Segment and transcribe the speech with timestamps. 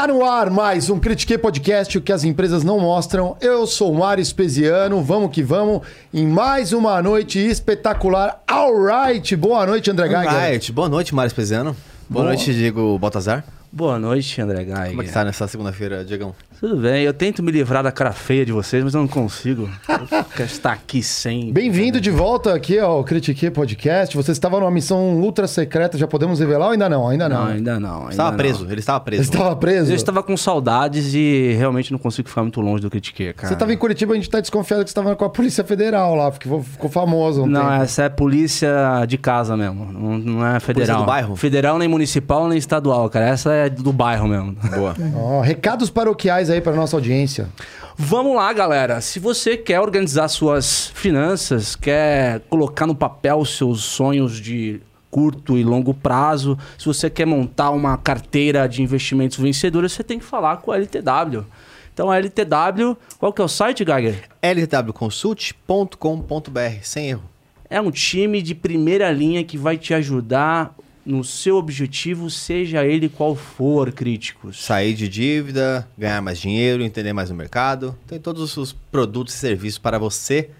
[0.00, 3.36] Tá no ar mais um Critique Podcast, o que as empresas não mostram.
[3.38, 8.42] Eu sou o Mário Espesiano, vamos que vamos, em mais uma noite espetacular.
[8.50, 10.32] Alright, boa noite, André Geiger.
[10.32, 11.76] Alright, boa noite, Mário Espesiano.
[12.08, 13.44] Boa, boa noite, Diego Baltazar.
[13.70, 14.88] Boa noite, André Geiger.
[14.88, 16.34] Como é que tá nessa segunda-feira, Diegão?
[16.60, 19.62] Tudo bem, eu tento me livrar da cara feia de vocês, mas eu não consigo.
[19.88, 21.50] Eu quero estar aqui sem.
[21.50, 24.14] Bem-vindo de volta aqui ao Critique Podcast.
[24.14, 27.08] Você estava numa missão ultra secreta, já podemos revelar ou ainda não?
[27.08, 27.44] Ainda não.
[27.44, 27.98] Não, ainda não.
[28.00, 28.36] Ainda estava não.
[28.36, 29.22] preso, ele estava preso.
[29.22, 29.90] Ele estava preso?
[29.90, 33.48] Eu estava com saudades e realmente não consigo ficar muito longe do Critique, cara.
[33.48, 36.14] Você estava em Curitiba, a gente está desconfiado que você estava com a Polícia Federal
[36.14, 37.44] lá, porque ficou famoso.
[37.44, 37.72] Um não, tempo.
[37.84, 38.70] essa é polícia
[39.08, 39.90] de casa mesmo.
[39.90, 40.74] Não, não é federal.
[40.74, 41.36] Polícia do bairro?
[41.36, 43.30] Federal, nem municipal, nem estadual, cara.
[43.30, 44.54] Essa é do bairro mesmo.
[44.76, 44.94] Boa.
[45.16, 47.48] Oh, recados paroquiais aí para nossa audiência.
[47.96, 49.00] Vamos lá, galera.
[49.00, 55.58] Se você quer organizar suas finanças, quer colocar no papel os seus sonhos de curto
[55.58, 60.24] e longo prazo, se você quer montar uma carteira de investimentos vencedora, você tem que
[60.24, 61.44] falar com a LTW.
[61.92, 64.28] Então a LTW, qual que é o site, Geiger?
[64.42, 67.24] ltwconsult.com.br, sem erro.
[67.68, 73.08] É um time de primeira linha que vai te ajudar no seu objetivo, seja ele
[73.08, 74.62] qual for, críticos.
[74.62, 77.96] Sair de dívida, ganhar mais dinheiro, entender mais o mercado.
[78.06, 80.50] Tem todos os produtos e serviços para você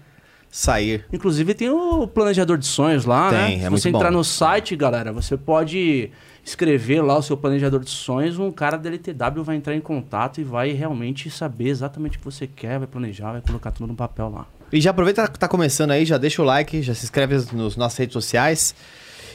[0.49, 1.05] sair.
[1.13, 3.65] Inclusive tem o planejador de sonhos lá, tem, né?
[3.65, 4.17] É Se você entrar bom.
[4.17, 6.11] no site, galera, você pode
[6.43, 10.41] escrever lá o seu planejador de sonhos, um cara da LTW vai entrar em contato
[10.41, 13.95] e vai realmente saber exatamente o que você quer, vai planejar, vai colocar tudo no
[13.95, 14.45] papel lá.
[14.73, 17.75] E já aproveita que tá começando aí, já deixa o like, já se inscreve nas
[17.75, 18.73] nossas redes sociais.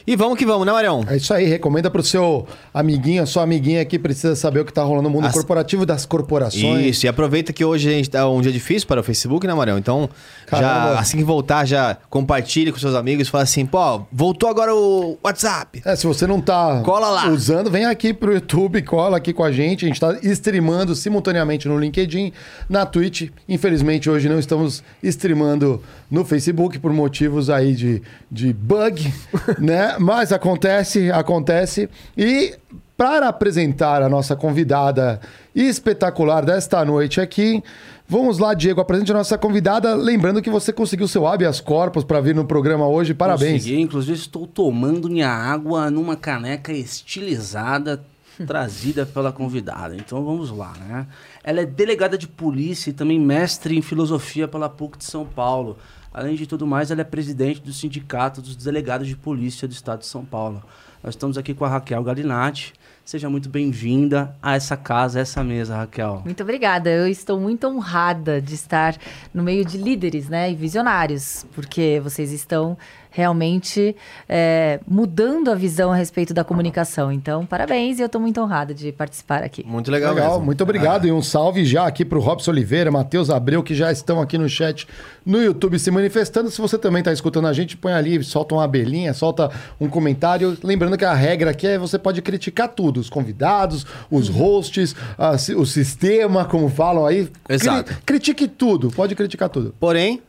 [0.06, 1.04] E vamos que vamos, né, Marião?
[1.08, 4.84] É isso aí, recomenda pro seu amiguinho, sua amiguinha que precisa saber o que tá
[4.84, 5.32] rolando no mundo As...
[5.32, 6.86] corporativo das corporações.
[6.86, 9.52] Isso, e aproveita que hoje a gente tá um dia difícil para o Facebook, né,
[9.52, 9.76] Marião?
[9.76, 10.08] Então,
[10.46, 10.94] Caramba.
[10.94, 15.18] já assim que voltar, já compartilhe com seus amigos, fala assim, pô, voltou agora o
[15.24, 15.82] WhatsApp.
[15.84, 17.28] É, se você não tá Cola lá.
[17.28, 19.86] usando, vem aqui pro YouTube, cola aqui com a gente.
[19.86, 22.32] A gente tá streamando simultaneamente no LinkedIn,
[22.68, 23.30] na Twitch.
[23.48, 29.12] Infelizmente, hoje não estamos streamando no Facebook por motivos aí de, de bug,
[29.58, 29.95] né?
[29.98, 31.88] Mas acontece, acontece.
[32.16, 32.54] E
[32.96, 35.20] para apresentar a nossa convidada
[35.54, 37.62] espetacular desta noite aqui,
[38.08, 39.94] vamos lá, Diego, apresente a nossa convidada.
[39.94, 43.12] Lembrando que você conseguiu seu habeas corpus para vir no programa hoje.
[43.12, 43.62] Parabéns.
[43.62, 48.02] Consegui, inclusive estou tomando minha água numa caneca estilizada
[48.44, 49.96] trazida pela convidada.
[49.96, 51.06] Então vamos lá, né?
[51.42, 55.78] Ela é delegada de polícia e também mestre em filosofia pela PUC de São Paulo.
[56.12, 60.00] Além de tudo mais, ela é presidente do Sindicato dos Delegados de Polícia do Estado
[60.00, 60.62] de São Paulo.
[61.02, 62.72] Nós estamos aqui com a Raquel Galinatti.
[63.04, 66.22] Seja muito bem-vinda a essa casa, a essa mesa, Raquel.
[66.24, 66.90] Muito obrigada.
[66.90, 68.96] Eu estou muito honrada de estar
[69.32, 72.76] no meio de líderes né, e visionários, porque vocês estão
[73.16, 73.96] realmente
[74.28, 77.10] é, mudando a visão a respeito da comunicação.
[77.10, 79.64] Então, parabéns e eu estou muito honrada de participar aqui.
[79.66, 80.44] Muito legal, Legal, mesmo.
[80.44, 81.06] muito obrigado.
[81.06, 81.08] Ah.
[81.08, 84.36] E um salve já aqui para o Robson Oliveira, Matheus Abreu, que já estão aqui
[84.36, 84.86] no chat
[85.24, 86.50] no YouTube se manifestando.
[86.50, 89.50] Se você também está escutando a gente, põe ali, solta uma abelhinha, solta
[89.80, 90.56] um comentário.
[90.62, 95.32] Lembrando que a regra aqui é você pode criticar tudo: os convidados, os hosts, a,
[95.56, 97.30] o sistema, como falam aí.
[97.48, 97.94] Exato.
[98.04, 99.74] Cri critique tudo, pode criticar tudo.
[99.78, 100.22] Porém.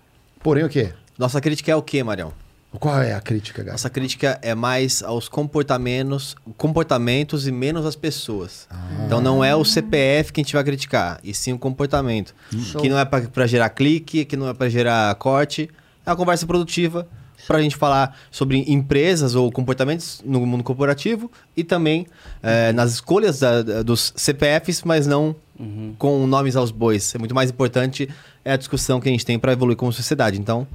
[0.44, 0.92] Porém, o quê?
[1.18, 2.31] Nossa crítica é o quê, Marião?
[2.72, 3.73] Qual é a crítica, galera?
[3.73, 8.67] Nossa crítica é mais aos comportamentos, comportamentos e menos as pessoas.
[8.69, 9.03] Ah.
[9.05, 12.35] Então não é o CPF que a gente vai criticar, e sim o comportamento.
[12.51, 12.81] Show.
[12.81, 15.69] Que não é para gerar clique, que não é para gerar corte.
[16.05, 17.07] É uma conversa produtiva
[17.47, 22.05] para a gente falar sobre empresas ou comportamentos no mundo corporativo e também
[22.43, 25.96] é, nas escolhas da, dos CPFs, mas não uhum.
[25.97, 27.16] com nomes aos bois.
[27.16, 28.09] É muito mais importante
[28.43, 30.40] é a discussão que a gente tem para evoluir como sociedade.
[30.40, 30.67] Então,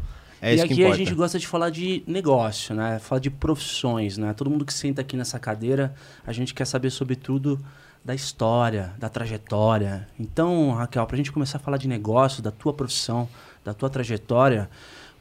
[0.42, 0.96] é e isso aqui que importa.
[0.96, 2.98] a gente gosta de falar de negócio, né?
[2.98, 4.32] Falar de profissões, né?
[4.32, 5.94] Todo mundo que senta aqui nessa cadeira,
[6.26, 7.64] a gente quer saber sobre tudo
[8.04, 10.08] da história, da trajetória.
[10.18, 13.28] Então, Raquel, para a gente começar a falar de negócio, da tua profissão,
[13.64, 14.68] da tua trajetória,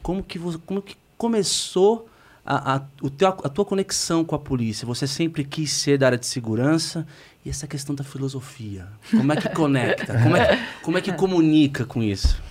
[0.01, 2.09] como que, você, como que começou
[2.43, 4.87] a, a, o teu, a tua conexão com a polícia?
[4.87, 7.05] Você sempre quis ser da área de segurança
[7.45, 8.87] e essa questão da filosofia?
[9.11, 10.19] Como é que conecta?
[10.19, 12.41] Como é que, como é que comunica com isso?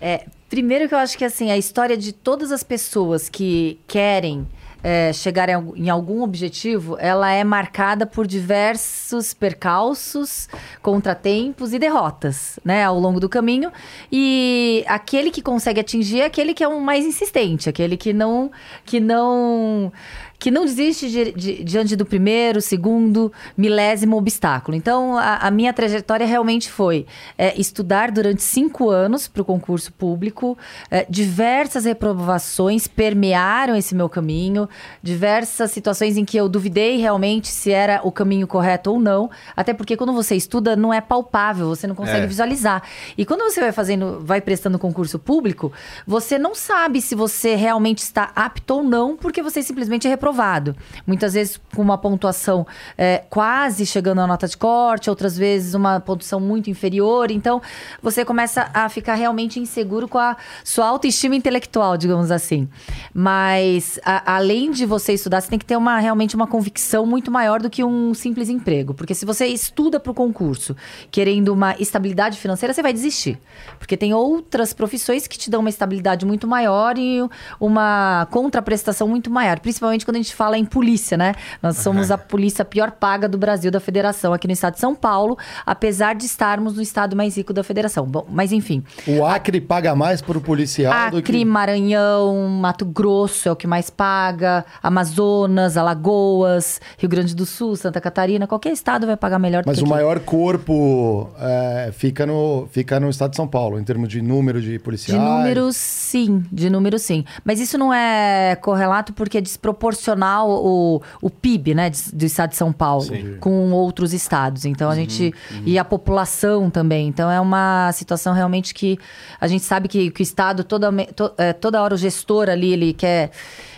[0.00, 4.46] É, primeiro que eu acho que assim, a história de todas as pessoas que querem
[4.88, 10.48] é, chegar em algum objetivo, ela é marcada por diversos percalços,
[10.80, 13.72] contratempos e derrotas, né, ao longo do caminho.
[14.12, 18.50] E aquele que consegue atingir é aquele que é o mais insistente, aquele que não,
[18.84, 19.92] que não
[20.38, 24.76] que não desiste de, de, diante do primeiro, segundo, milésimo obstáculo.
[24.76, 27.06] Então, a, a minha trajetória realmente foi
[27.38, 30.56] é, estudar durante cinco anos para o concurso público.
[30.90, 34.68] É, diversas reprovações permearam esse meu caminho.
[35.02, 39.30] diversas situações em que eu duvidei realmente se era o caminho correto ou não.
[39.56, 42.26] Até porque quando você estuda, não é palpável, você não consegue É.
[42.26, 42.82] visualizar.
[43.16, 45.72] E quando você vai fazendo, vai prestando concurso público,
[46.06, 50.74] você não sabe se você realmente está apto ou não, porque você simplesmente é reprovado.
[51.06, 52.66] Muitas vezes com uma pontuação
[52.98, 57.30] é, quase chegando à nota de corte, outras vezes uma pontuação muito inferior.
[57.30, 57.62] Então,
[58.02, 62.68] você começa a ficar realmente inseguro com a sua autoestima intelectual, digamos assim.
[63.14, 67.30] Mas, a- além de você estudar, você tem que ter uma, realmente uma convicção muito
[67.30, 68.94] maior do que um simples emprego.
[68.94, 70.74] Porque se você estuda para o concurso
[71.10, 73.38] querendo uma estabilidade financeira, você vai desistir.
[73.78, 77.20] Porque tem outras profissões que te dão uma estabilidade muito maior e
[77.60, 79.60] uma contraprestação muito maior.
[79.60, 81.34] Principalmente quando a gente fala em polícia, né?
[81.62, 84.94] Nós somos a polícia pior paga do Brasil, da federação, aqui no estado de São
[84.94, 88.06] Paulo, apesar de estarmos no estado mais rico da federação.
[88.06, 88.82] Bom, mas enfim.
[89.06, 91.44] O Acre paga mais pro policial do Acre, que...
[91.44, 98.00] Maranhão, Mato Grosso é o que mais paga, Amazonas, Alagoas, Rio Grande do Sul, Santa
[98.00, 99.92] Catarina, qualquer estado vai pagar melhor do Mas que o aqui.
[99.94, 104.60] maior corpo é, fica, no, fica no estado de São Paulo, em termos de número
[104.60, 105.20] de De policiais.
[105.20, 106.44] números, sim.
[106.50, 107.24] De números, sim.
[107.44, 110.05] Mas isso não é correlato porque é desproporcional
[110.46, 113.06] o, o PIB, né, do estado de São Paulo
[113.40, 114.64] com outros estados.
[114.64, 115.34] Então, a gente...
[115.64, 117.08] E a população também.
[117.08, 118.98] Então, é uma situação realmente que
[119.40, 122.72] a gente sabe que, que o estado, toda, to- é, toda hora o gestor ali,
[122.72, 123.30] ele quer...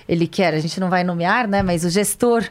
[0.09, 1.63] Ele quer, a gente não vai nomear, né?
[1.63, 2.43] Mas o gestor,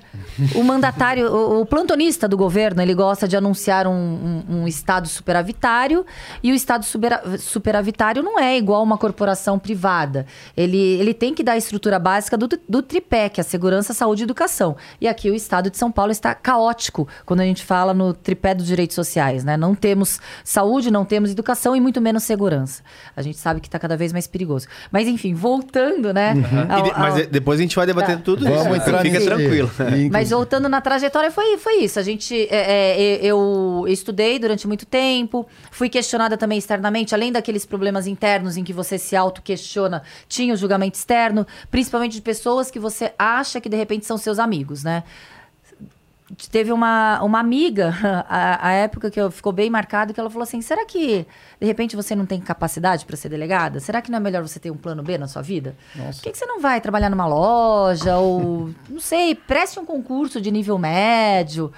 [0.55, 5.07] o mandatário, o, o plantonista do governo, ele gosta de anunciar um, um- um estado
[5.07, 6.05] superavitário
[6.43, 10.25] e o estado supera- superavitário não é igual uma corporação privada.
[10.55, 13.93] Ele, ele tem que dar a estrutura básica do, do tripé, que é a segurança,
[13.93, 14.75] saúde e educação.
[15.01, 18.53] E aqui o estado de São Paulo está caótico quando a gente fala no tripé
[18.53, 19.57] dos direitos sociais, né?
[19.57, 22.83] Não temos saúde, não temos educação e muito menos segurança.
[23.15, 24.67] A gente sabe que está cada vez mais perigoso.
[24.91, 26.33] Mas enfim, voltando, né?
[26.69, 28.21] ao- E de- mas ao- de- depois a gente vai debater Tá.
[28.23, 28.75] tudo Vamos isso.
[28.75, 29.25] entrar Fica nisso.
[29.25, 29.71] tranquilo.
[29.97, 31.97] E, mas voltando na trajetória, foi, foi isso.
[31.97, 32.35] A gente.
[32.51, 38.57] é, é, eu estudei durante muito tempo, fui questionada também externamente, além daqueles problemas internos
[38.57, 43.61] em que você se auto-questiona, tinha o julgamento externo, principalmente de pessoas que você acha
[43.61, 45.03] que de repente são seus amigos, né?
[46.51, 47.95] Teve uma, uma amiga,
[48.27, 51.25] a, a época que eu, ficou bem marcado, que ela falou assim: será que
[51.59, 53.79] de repente você não tem capacidade para ser delegada?
[53.79, 55.75] Será que não é melhor você ter um plano B na sua vida?
[56.17, 58.17] Por que, que você não vai trabalhar numa loja?
[58.17, 61.71] Ou, não sei, preste um concurso de nível médio.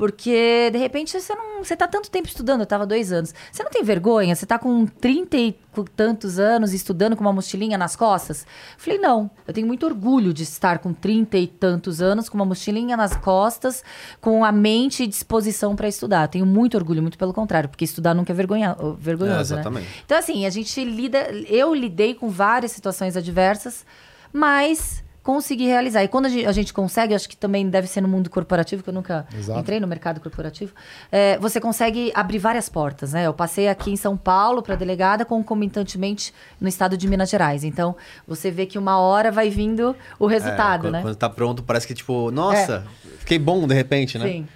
[0.00, 1.62] Porque, de repente, você não.
[1.62, 3.34] Você tá tanto tempo estudando, eu tava dois anos.
[3.52, 4.34] Você não tem vergonha?
[4.34, 5.52] Você tá com trinta e
[5.94, 8.46] tantos anos estudando com uma mochilinha nas costas?
[8.78, 9.30] Falei, não.
[9.46, 13.14] Eu tenho muito orgulho de estar com trinta e tantos anos, com uma mochilinha nas
[13.14, 13.84] costas,
[14.22, 16.28] com a mente e disposição para estudar.
[16.28, 19.60] Tenho muito orgulho, muito pelo contrário, porque estudar nunca é vergonha, vergonhoso, É, né?
[19.60, 19.86] exatamente.
[20.06, 21.30] Então, assim, a gente lida.
[21.46, 23.84] Eu lidei com várias situações adversas,
[24.32, 25.04] mas
[25.34, 26.02] consegui realizar.
[26.02, 28.82] E quando a gente, a gente consegue, acho que também deve ser no mundo corporativo,
[28.82, 29.60] que eu nunca Exato.
[29.60, 30.72] entrei no mercado corporativo,
[31.12, 33.26] é, você consegue abrir várias portas, né?
[33.26, 37.62] Eu passei aqui em São Paulo para delegada, concomitantemente no estado de Minas Gerais.
[37.62, 37.94] Então,
[38.26, 41.02] você vê que uma hora vai vindo o resultado, É, quando, né?
[41.02, 42.84] Quando tá pronto, parece que, tipo, nossa,
[43.20, 44.26] fiquei bom de repente, né?
[44.26, 44.48] Sim.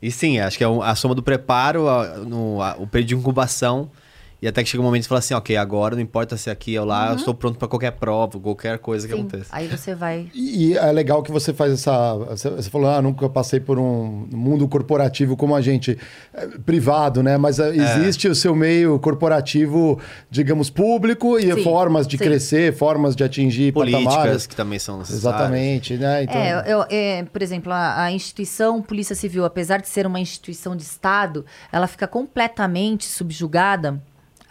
[0.00, 3.14] E sim, acho que é a soma do preparo, a- no, a- o período de
[3.16, 3.90] incubação,
[4.42, 6.50] e até que chega um momento que você fala assim, ok, agora não importa se
[6.50, 9.20] aqui ou lá, eu estou pronto para qualquer prova, qualquer coisa que Sim.
[9.20, 9.46] aconteça.
[9.52, 10.26] Aí você vai.
[10.34, 12.14] E é legal que você faz essa.
[12.16, 15.96] Você você falou, ah, nunca passei por um mundo corporativo como a gente,
[16.34, 17.36] é, privado, né?
[17.38, 22.24] Mas é, existe o seu meio corporativo, digamos, público e Sim, formas de sim.
[22.24, 24.46] crescer, formas de atingir Políticas patamares.
[24.46, 25.22] que também são necessárias.
[25.24, 26.24] Exatamente, né?
[26.24, 30.18] Então, É, eu- é, por exemplo, a, a instituição Polícia Civil, apesar de ser uma
[30.18, 34.02] instituição de Estado, ela fica completamente subjugada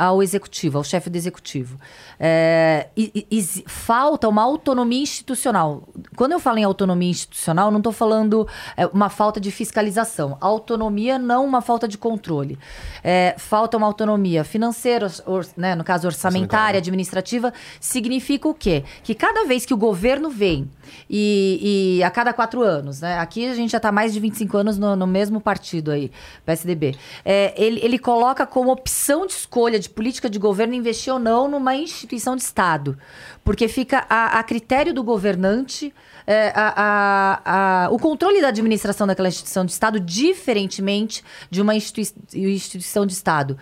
[0.02, 1.78] ao executivo, ao chefe do executivo.
[2.20, 5.84] É, e- e- falta uma autonomia institucional.
[6.16, 10.38] Quando eu falo em autonomia institucional, não estou falando é, uma falta de fiscalização.
[10.42, 12.58] Autonomia, não uma falta de controle.
[13.04, 18.84] É, falta uma autonomia financeira, or- né, no caso orçamentária, administrativa, significa o quê?
[19.04, 20.68] Que cada vez que o governo vem
[21.10, 23.18] e, e a cada quatro anos, né?
[23.20, 26.12] Aqui a gente já está mais de 25 anos no, no mesmo partido aí,
[26.46, 26.96] PSDB.
[27.26, 31.48] É, ele, ele coloca como opção de escolha de política de governo investir ou não
[31.48, 32.98] numa instituição de Estado.
[33.44, 35.94] Porque fica a, a critério do governante
[36.28, 42.08] é, a- a- o controle da administração daquela instituição de Estado, diferentemente de uma institui-
[42.34, 43.58] instituição de Estado.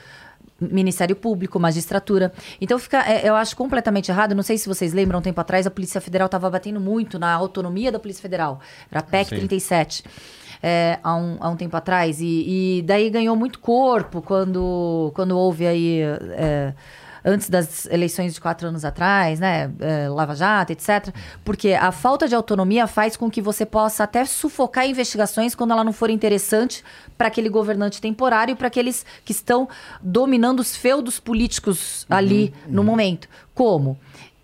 [0.59, 2.31] Ministério Público, magistratura.
[2.59, 4.35] Então fica, é, eu acho completamente errado.
[4.35, 7.33] Não sei se vocês lembram, um tempo atrás, a Polícia Federal estava batendo muito na
[7.33, 8.59] autonomia da Polícia Federal.
[8.91, 9.35] Era a PEC Sim.
[9.37, 10.03] 37.
[10.61, 12.19] é, há, um, há um tempo atrás.
[12.21, 16.01] E, e daí ganhou muito corpo quando, quando houve aí.
[16.01, 16.73] é,
[17.23, 19.71] antes das eleições de quatro anos atrás, né?
[19.79, 21.13] É, Lava Jato, etc.
[21.43, 25.83] Porque a falta de autonomia faz com que você possa até sufocar investigações quando ela
[25.83, 26.83] não for interessante
[27.17, 29.67] para aquele governante temporário e para aqueles que estão
[30.01, 33.27] dominando os feudos políticos ali no momento.
[33.53, 33.99] Como?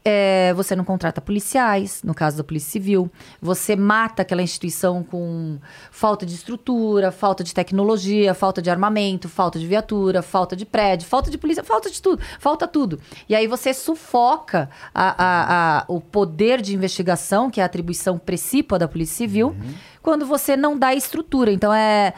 [0.07, 3.11] É, você não contrata policiais, no caso da Polícia Civil.
[3.41, 5.57] Você mata aquela instituição com
[5.89, 11.07] falta de estrutura, falta de tecnologia, falta de armamento, falta de viatura, falta de prédio,
[11.07, 12.99] falta de polícia, falta de tudo, falta tudo.
[13.27, 18.19] E aí você sufoca a- a- a- o poder de investigação, que é a atribuição
[18.19, 19.55] precípua da Polícia Civil,
[20.03, 21.51] quando você não dá estrutura.
[21.51, 22.13] Então é,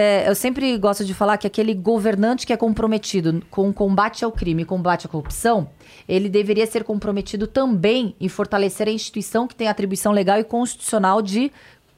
[0.00, 4.24] é, Eu sempre gosto de falar que aquele governante que é comprometido com o combate
[4.24, 5.68] ao crime e combate à corrupção,
[6.08, 11.20] ele deveria ser comprometido também em fortalecer a instituição que tem atribuição legal e constitucional
[11.20, 11.50] de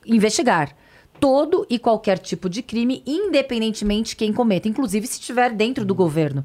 [0.06, 0.74] investigar
[1.20, 6.42] todo e qualquer tipo de crime, independentemente quem cometa, inclusive se estiver dentro do governo.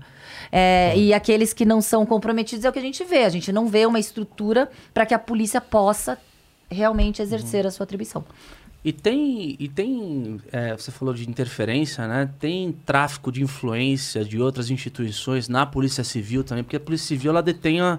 [0.51, 3.23] É, e aqueles que não são comprometidos é o que a gente vê.
[3.23, 6.17] A gente não vê uma estrutura para que a polícia possa
[6.69, 8.25] realmente exercer a sua atribuição.
[8.85, 12.29] E tem, e tem é, você falou de interferência, né?
[12.37, 17.31] Tem tráfico de influência de outras instituições na Polícia Civil também, porque a Polícia Civil
[17.31, 17.97] ela detém a,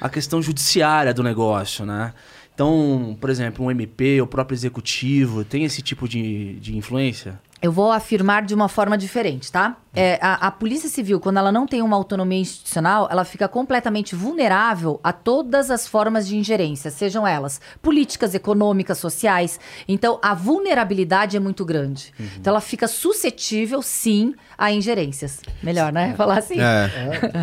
[0.00, 2.12] a questão judiciária do negócio, né?
[2.52, 7.40] Então, por exemplo, um MP, o próprio executivo, tem esse tipo de, de influência?
[7.62, 9.76] Eu vou afirmar de uma forma diferente, tá?
[9.94, 14.14] É, a, a Polícia Civil, quando ela não tem uma autonomia institucional, ela fica completamente
[14.14, 19.60] vulnerável a todas as formas de ingerência, sejam elas políticas, econômicas, sociais.
[19.86, 22.12] Então, a vulnerabilidade é muito grande.
[22.36, 25.40] Então, ela fica suscetível, sim, a ingerências.
[25.62, 26.14] Melhor, né?
[26.16, 26.60] Falar assim.
[26.60, 26.90] É.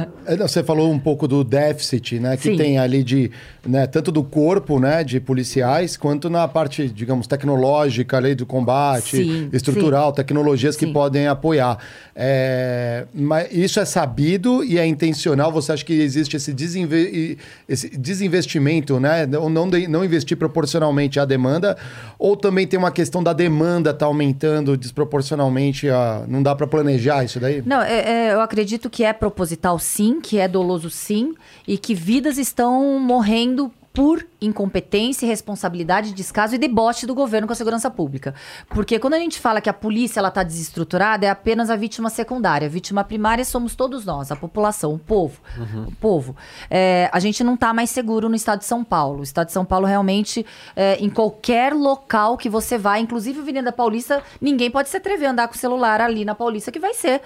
[0.26, 2.38] É, Você falou um pouco do déficit, né?
[2.38, 2.58] Que Sim.
[2.58, 3.32] tem ali de,
[3.66, 9.18] né, tanto do corpo, né, de policiais, quanto na parte, digamos, tecnológica ali do combate,
[9.18, 10.94] Sim, estrutural, tecnologias que Sim.
[10.94, 11.78] podem apoiar.
[12.16, 12.41] É,
[13.14, 15.52] mas isso é sabido e é intencional?
[15.52, 19.28] Você acha que existe esse, desinve- esse desinvestimento, né?
[19.40, 21.78] Ou não, de- não investir proporcionalmente à demanda?
[22.18, 25.90] Ou também tem uma questão da demanda tá aumentando desproporcionalmente?
[25.90, 27.62] A, não dá para planejar isso daí?
[27.66, 31.34] Não, é- é, eu acredito que é proposital sim, que é doloso sim,
[31.68, 37.56] e que vidas estão morrendo por incompetência, irresponsabilidade, descaso e deboche do governo com a
[37.56, 38.34] segurança pública.
[38.70, 42.10] Porque quando a gente fala que a polícia ela está desestruturada, é apenas a vítima
[42.10, 42.68] secundária.
[42.68, 45.42] A vítima primária somos todos nós, a população, o povo.
[45.88, 46.36] O povo.
[46.70, 49.20] É, a gente não está mais seguro no estado de São Paulo.
[49.20, 50.46] O estado de São Paulo realmente,
[50.76, 55.28] é, em qualquer local que você vá, inclusive a Avenida Paulista, ninguém pode se atrever
[55.28, 57.22] a andar com o celular ali na Paulista que vai ser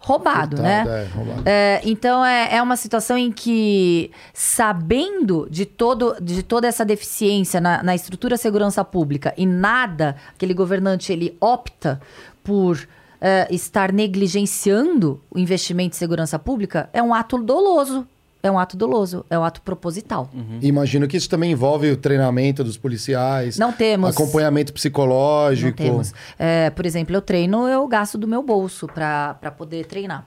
[0.00, 0.84] roubado, né?
[0.86, 1.42] é, roubado.
[1.44, 7.60] É, então é, é uma situação em que, sabendo de, todo, de toda essa deficiência
[7.60, 12.00] na, na estrutura de segurança pública e nada, aquele governante ele opta
[12.42, 12.88] por
[13.20, 18.06] é, estar negligenciando o investimento em segurança pública, é um ato doloso.
[18.42, 20.30] É um ato doloso, é um ato proposital.
[20.62, 23.58] Imagino que isso também envolve o treinamento dos policiais.
[23.58, 24.10] Não temos.
[24.10, 25.82] Acompanhamento psicológico.
[25.82, 26.14] Não temos.
[26.38, 30.26] É, por exemplo, eu treino, eu gasto do meu bolso para poder treinar.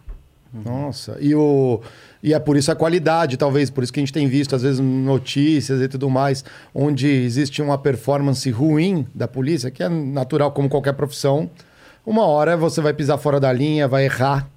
[0.54, 1.18] Nossa.
[1.20, 1.82] E, o,
[2.22, 3.72] e é por isso a qualidade, talvez.
[3.72, 7.62] Por isso que a gente tem visto, às vezes, notícias e tudo mais, onde existe
[7.62, 11.50] uma performance ruim da polícia, que é natural como qualquer profissão.
[12.06, 14.48] Uma hora você vai pisar fora da linha, vai errar.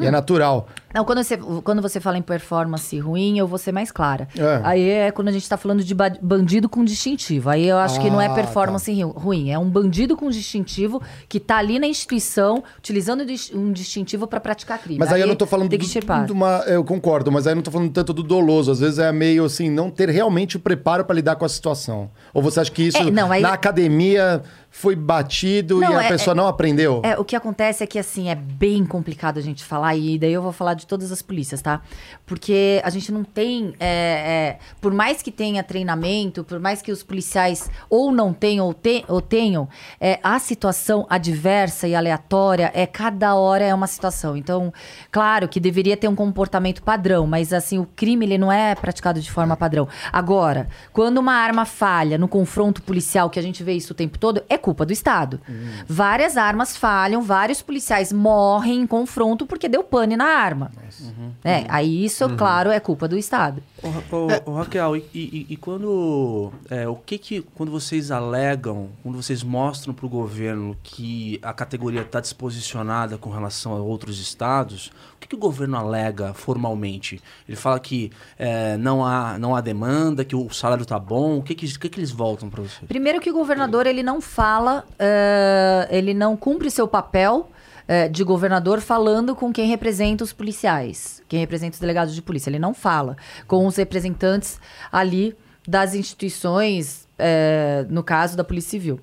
[0.00, 0.68] E é natural.
[0.94, 4.28] Não, quando você, quando você fala em performance ruim, eu vou ser mais clara.
[4.36, 4.60] É.
[4.62, 7.48] Aí é quando a gente tá falando de ba- bandido com distintivo.
[7.50, 9.50] Aí eu acho que não é Ah, performance ru- ruim.
[9.50, 14.78] É um bandido com distintivo que tá ali na instituição, utilizando um distintivo para praticar
[14.78, 14.98] crime.
[14.98, 16.58] Mas aí, eu não tô falando tem que do- de uma.
[16.66, 18.70] Eu concordo, mas aí eu não tô falando tanto do doloso.
[18.70, 22.10] Às vezes é meio assim, não ter realmente o preparo para lidar com a situação.
[22.34, 26.04] Ou você acha que isso É, não, aí- na academia foi batido Não, e a
[26.04, 27.02] é- pessoa não aprendeu?
[27.04, 30.32] É, o que acontece é que, assim, é bem complicado a gente falar, e daí
[30.32, 31.80] eu vou falar de todas as polícias, tá?
[32.26, 33.74] Porque a gente não tem.
[33.80, 38.66] é, é, por mais que tenha treinamento, por mais que os policiais ou não tenham
[38.66, 39.68] ou, te- ou tenham,
[40.00, 44.36] é, a situação adversa e aleatória é cada hora é uma situação.
[44.36, 44.72] Então,
[45.10, 49.20] claro que deveria ter um comportamento padrão, mas assim, o crime ele não é praticado
[49.20, 49.88] de forma padrão.
[50.12, 54.18] Agora, quando uma arma falha no confronto policial, que a gente vê isso o tempo
[54.18, 55.40] todo, é culpa do Estado.
[55.86, 60.71] Várias armas falham, vários policiais morrem em confronto porque deu pane na arma.
[61.44, 63.62] É, aí isso, claro, é culpa do Estado.
[63.82, 64.02] Ra-
[64.46, 66.52] ô, ô, Raquel, e, e- e quando.
[66.70, 67.40] é, o que que.
[67.54, 73.30] Quando vocês alegam, quando vocês mostram para o governo que a categoria está disposicionada com
[73.30, 77.20] relação a outros estados, o que, que o governo alega formalmente?
[77.48, 81.38] Ele fala que é, não, há, não há demanda, que o salário tá bom.
[81.38, 82.86] O que, que, o que, que eles voltam para vocês?
[82.88, 87.48] Primeiro que o governador ele não fala, eh, ele não cumpre seu papel
[87.86, 92.50] é, de governador falando com quem representa os policiais, quem representa os delegados de polícia.
[92.50, 94.60] Ele não fala com os representantes
[94.90, 95.36] ali
[95.66, 99.00] das instituições, é, no caso da Polícia Civil.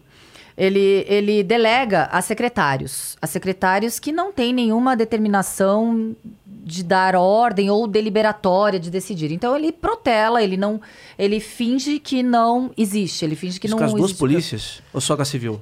[0.58, 6.14] Ele, ele delega a secretários, a secretários que não têm nenhuma determinação
[6.46, 9.32] de dar ordem ou deliberatória de decidir.
[9.32, 10.82] Então ele protela, ele não,
[11.18, 14.20] ele finge que não existe, ele finge que Isso não com as duas existe.
[14.20, 14.84] polícias?
[14.94, 15.62] Ou só com a civil?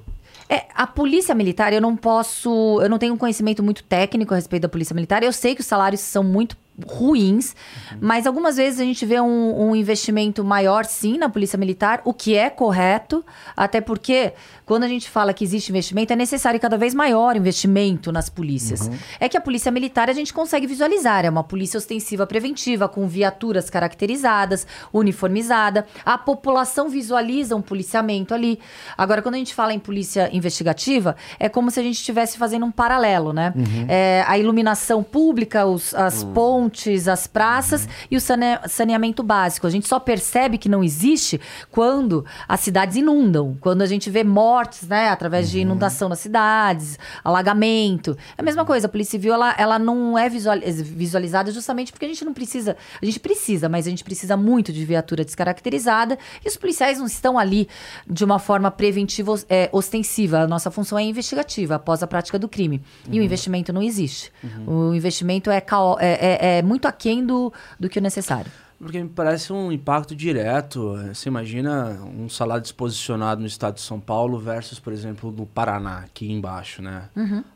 [0.49, 2.79] É, a polícia militar, eu não posso.
[2.81, 5.23] Eu não tenho um conhecimento muito técnico a respeito da polícia militar.
[5.23, 7.55] Eu sei que os salários são muito ruins,
[7.99, 12.13] mas algumas vezes a gente vê um, um investimento maior, sim, na polícia militar, o
[12.13, 14.33] que é correto, até porque
[14.65, 18.91] quando a gente fala que existe investimento, é necessário cada vez maior investimento nas polícias.
[19.19, 23.07] É que a polícia militar a gente consegue visualizar, é uma polícia ostensiva preventiva, com
[23.07, 25.85] viaturas caracterizadas, uniformizada.
[26.05, 28.59] A população visualiza um policiamento ali.
[28.97, 32.65] Agora, quando a gente fala em polícia investigativa, é como se a gente estivesse fazendo
[32.65, 33.53] um paralelo, né?
[33.87, 36.66] É, a iluminação pública, os- as pontes,
[37.07, 39.65] as praças e o sane- saneamento básico.
[39.67, 41.39] A gente só percebe que não existe
[41.71, 46.97] quando as cidades inundam, quando a gente vê mortes, né, através de inundação nas cidades,
[47.23, 48.17] alagamento.
[48.37, 52.05] É a mesma coisa, a Polícia Civil, ela, ela não é visual- visualizada justamente porque
[52.05, 56.17] a gente não precisa, a gente precisa, mas a gente precisa muito de viatura descaracterizada
[56.43, 57.67] e os policiais não estão ali
[58.09, 60.39] de uma forma preventiva, é, ostensiva.
[60.39, 62.81] A nossa função é investigativa, após a prática do crime.
[63.11, 64.31] E o investimento não existe.
[64.65, 68.51] O investimento é, cao- é, é- é muito aquém do, do que o necessário.
[68.79, 70.95] Porque me parece um impacto direto.
[71.11, 75.99] Você imagina um salário disposicionado no estado de São Paulo versus, por exemplo, no Paraná,
[76.05, 77.09] aqui embaixo, né?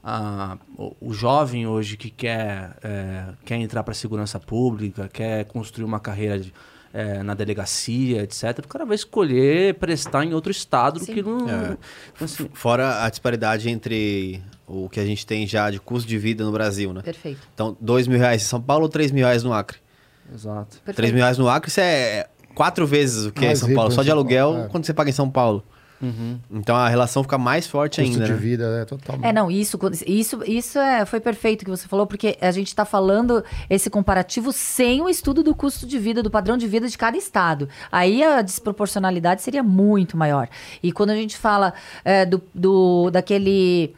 [0.03, 5.45] Ah, o, o jovem hoje que quer, é, quer entrar para a segurança pública, quer
[5.45, 6.51] construir uma carreira de-
[6.93, 11.13] é, na delegacia, etc., o cara vai escolher prestar em outro estado do Sim.
[11.13, 11.47] que no.
[11.49, 11.77] É.
[12.19, 16.43] assim, Fora a disparidade entre o que a gente tem já de custo de vida
[16.43, 17.01] no Brasil, né?
[17.01, 17.41] Perfeito.
[17.53, 19.77] Então, dois mil reais em São Paulo ou três mil reais no Acre?
[20.33, 20.77] exato.
[20.77, 20.95] Perfeito.
[20.95, 23.67] Três mil reais no Acre, isso é quatro vezes o que é em Mais São
[23.67, 23.91] rico Paulo.
[23.91, 24.69] Só de aluguel, Paulo, é.
[24.69, 25.63] quando você paga em São Paulo.
[26.49, 28.25] Então a relação fica mais forte Custo ainda.
[28.25, 28.37] de né?
[28.37, 29.25] vida, é totalmente.
[29.25, 32.85] É, não, isso, isso, isso é, foi perfeito que você falou, porque a gente está
[32.85, 36.97] falando esse comparativo sem o estudo do custo de vida, do padrão de vida de
[36.97, 37.69] cada estado.
[37.91, 40.49] Aí a desproporcionalidade seria muito maior.
[40.81, 43.93] E quando a gente fala é, do, do, daquele.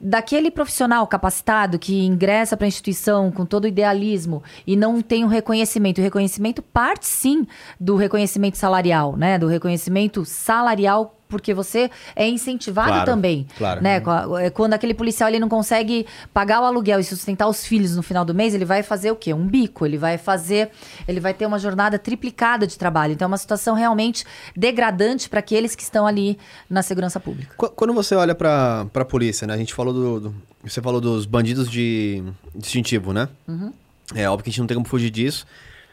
[0.00, 5.24] Daquele profissional capacitado que ingressa para a instituição com todo o idealismo e não tem
[5.24, 5.98] o reconhecimento.
[5.98, 7.46] O reconhecimento parte sim
[7.80, 9.38] do reconhecimento salarial, né?
[9.38, 13.82] Do reconhecimento salarial porque você é incentivado Claro, também, claro.
[13.82, 14.00] né?
[14.00, 17.94] Qua- é, Quando aquele policial ele não consegue pagar o aluguel e sustentar os filhos
[17.94, 19.32] no final do mês, ele vai fazer o quê?
[19.34, 19.84] Um bico.
[19.84, 20.70] Ele vai fazer,
[21.06, 23.12] ele vai ter uma jornada triplicada de trabalho.
[23.12, 24.24] Então é uma situação realmente
[24.56, 26.38] degradante para aqueles que estão ali
[26.68, 27.54] na segurança pública.
[27.56, 29.54] Qu- Quando você olha pra, pra polícia, né?
[29.54, 32.22] A gente falou do, do- Você falou dos bandidos de
[32.54, 33.28] distintivo, né?
[34.14, 35.46] É óbvio que a gente não tem como fugir disso.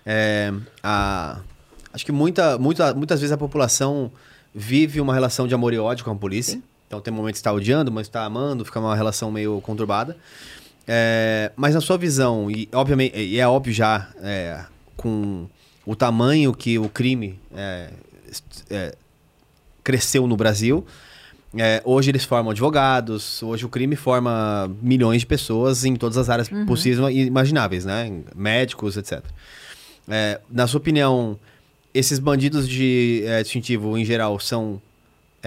[0.06, 1.40] É, a,
[1.94, 4.12] acho que muita, muita, muitas vezes a população
[4.56, 6.62] vive uma relação de amor e ódio com a polícia.
[6.88, 10.16] Então tem momentos que está odiando, mas está amando, fica uma relação meio conturbada.
[10.88, 14.64] É, mas na sua visão, e obviamente, e é óbvio já, é,
[14.96, 15.48] com
[15.86, 17.90] o tamanho que o crime é,
[18.70, 18.96] é,
[19.84, 20.86] cresceu no Brasil.
[21.58, 26.30] É, hoje eles formam advogados, hoje o crime forma milhões de pessoas em todas as
[26.30, 28.12] áreas possíveis e imagináveis, né?
[28.36, 29.24] Médicos, etc.
[30.08, 31.40] É, na sua opinião,
[31.96, 34.82] esses bandidos de é, distintivo, em geral, são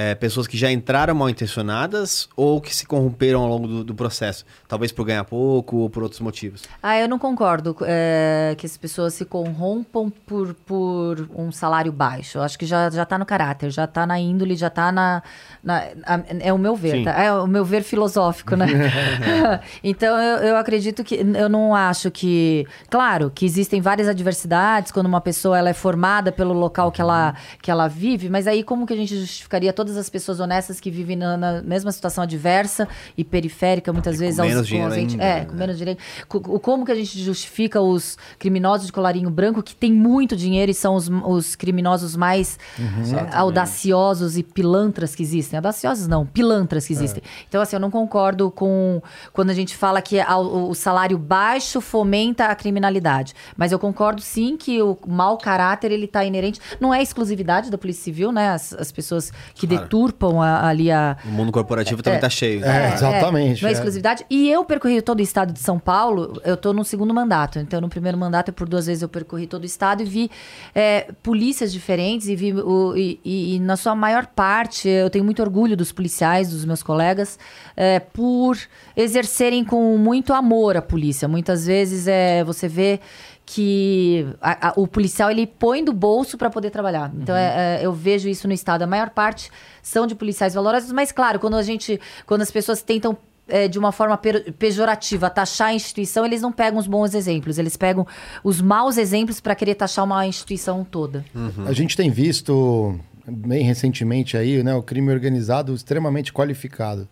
[0.00, 3.94] é, pessoas que já entraram mal intencionadas ou que se corromperam ao longo do, do
[3.96, 4.44] processo?
[4.68, 6.62] Talvez por ganhar pouco ou por outros motivos.
[6.80, 12.38] Ah, eu não concordo é, que as pessoas se corrompam por, por um salário baixo.
[12.38, 15.20] Eu acho que já, já tá no caráter, já tá na índole, já tá na.
[15.64, 17.10] na- a- é o meu ver, tá?
[17.20, 18.66] É o meu ver filosófico, né?
[19.82, 21.16] então eu, eu acredito que.
[21.16, 22.64] Eu não acho que.
[22.88, 27.34] Claro que existem várias adversidades quando uma pessoa ela é formada pelo local que ela,
[27.60, 30.90] que ela vive, mas aí como que a gente justificaria todas as pessoas honestas que
[30.90, 35.24] vivem na, na mesma situação adversa e periférica, muitas vezes, menos aos, dinheiro ausente- ainda,
[35.24, 35.44] É, né?
[35.46, 36.02] com menos direito.
[36.28, 40.36] Co- o- Como que a gente justifica os criminosos de colarinho branco que têm muito
[40.36, 45.56] dinheiro e são os, os criminosos mais eh, audaciosos e pilantras que existem?
[45.56, 47.22] Audaciosos não, pilantras que existem.
[47.48, 49.00] Então, assim, eu não concordo com
[49.32, 53.32] quando a gente fala que a- o, o salário baixo fomenta a criminalidade.
[53.56, 56.60] Mas eu concordo sim que o mau caráter ele está inerente.
[56.78, 58.50] Não é exclusividade da Polícia Civil, né?
[58.50, 59.77] As, as pessoas que Claro.
[59.82, 62.64] Deturpam a- ali a, O mundo corporativo também tá cheio.
[62.64, 63.74] É, exatamente, não é é.
[63.74, 64.24] exclusividade.
[64.30, 67.58] E eu percorri todo o estado de São Paulo, eu tô no segundo mandato.
[67.58, 70.30] Então, no primeiro mandato, por duas vezes eu percorri todo o estado e vi
[70.74, 75.24] é, polícias diferentes e vi o, e, e- e na sua maior parte, eu tenho
[75.24, 77.38] muito orgulho dos policiais, dos meus colegas,
[77.76, 78.56] é, por
[78.96, 81.28] exercerem com muito amor a polícia.
[81.28, 83.00] Muitas vezes é, você vê
[83.50, 87.10] que a- a- o policial ele põe do bolso para poder trabalhar.
[87.14, 88.82] Então é- é, eu vejo isso no estado.
[88.82, 89.50] A maior parte
[89.82, 93.16] são de policiais valorosos, mas claro, quando a gente, quando as pessoas tentam
[93.50, 94.20] é, de uma forma
[94.58, 98.06] pejorativa taxar a instituição, eles não pegam os bons exemplos, eles pegam
[98.44, 101.24] os maus exemplos para querer taxar uma instituição toda.
[101.66, 107.08] A gente tem visto bem recentemente aí, né, o crime organizado extremamente qualificado.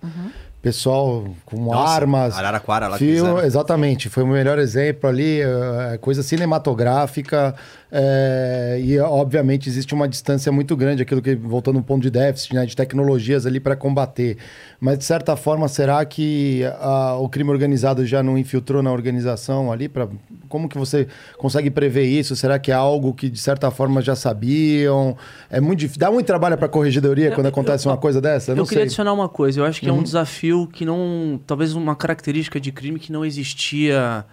[0.67, 2.37] Pessoal com Nossa, armas.
[2.37, 3.39] Araraquara lá fizeram.
[3.39, 7.55] exatamente, foi o melhor exemplo ali, é, coisa cinematográfica.
[7.89, 12.53] é, e obviamente existe uma distância muito grande, aquilo que voltando um ponto de déficit,
[12.53, 14.39] né, de tecnologias ali para combater.
[14.81, 19.73] Mas de certa forma, será que ah, o crime organizado já não infiltrou na organização
[19.73, 19.89] ali?
[19.89, 20.09] Pra,
[20.49, 21.09] como que você
[21.39, 22.37] consegue prever isso?
[22.37, 25.17] Será que é algo que de certa forma já sabiam?
[25.51, 26.01] É muito difícil.
[26.01, 28.53] Dá muito trabalho para a corregidoria quando acontece uma coisa dessa?
[28.53, 28.83] Eu Eu, queria sei.
[28.85, 29.61] adicionar uma coisa.
[29.61, 31.41] Eu acho que é um desafio que não.
[31.47, 34.25] Talvez uma característica de crime que não existia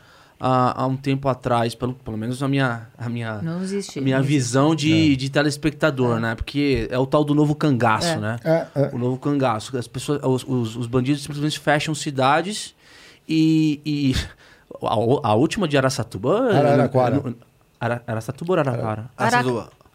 [0.46, 4.00] há, há um tempo atrás, pelo, pelo menos a minha, a minha, Não existe.
[4.00, 6.36] a minha visão de, de telespectador, né?
[6.36, 8.18] Porque é o tal do novo cangaço, É.
[8.18, 8.40] né?
[8.44, 8.90] É, é.
[8.94, 9.76] O novo cangaço.
[9.78, 12.76] As pessoas, os, os, os bandidos simplesmente fecham cidades
[13.28, 13.80] e.
[13.86, 14.16] e
[14.86, 16.50] a, a última de Araçatuba.
[16.54, 17.24] Araraquara.
[17.26, 17.34] é,
[17.80, 19.10] Ara, Araçatuba ou Araraquara?
[19.18, 19.38] Essa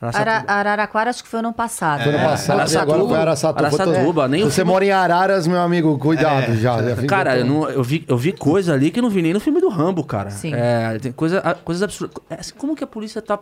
[0.00, 2.02] Ara- Araraquara acho que foi ano passado.
[2.04, 2.24] Foi ano né?
[2.28, 3.66] passado e agora foi Araçatuba.
[3.66, 6.56] Araçatuba, nem você filme- mora em Araras, meu amigo, cuidado É.
[6.56, 6.80] já.
[6.82, 9.40] já Cara, eu, não- eu vi, eu vi coisa ali que não vi nem no
[9.40, 10.30] filme do Rambo, cara.
[10.30, 10.54] Sim.
[10.54, 12.16] É, tem coisa, coisas absurdas.
[12.30, 13.38] É, assim, Como que a polícia tá,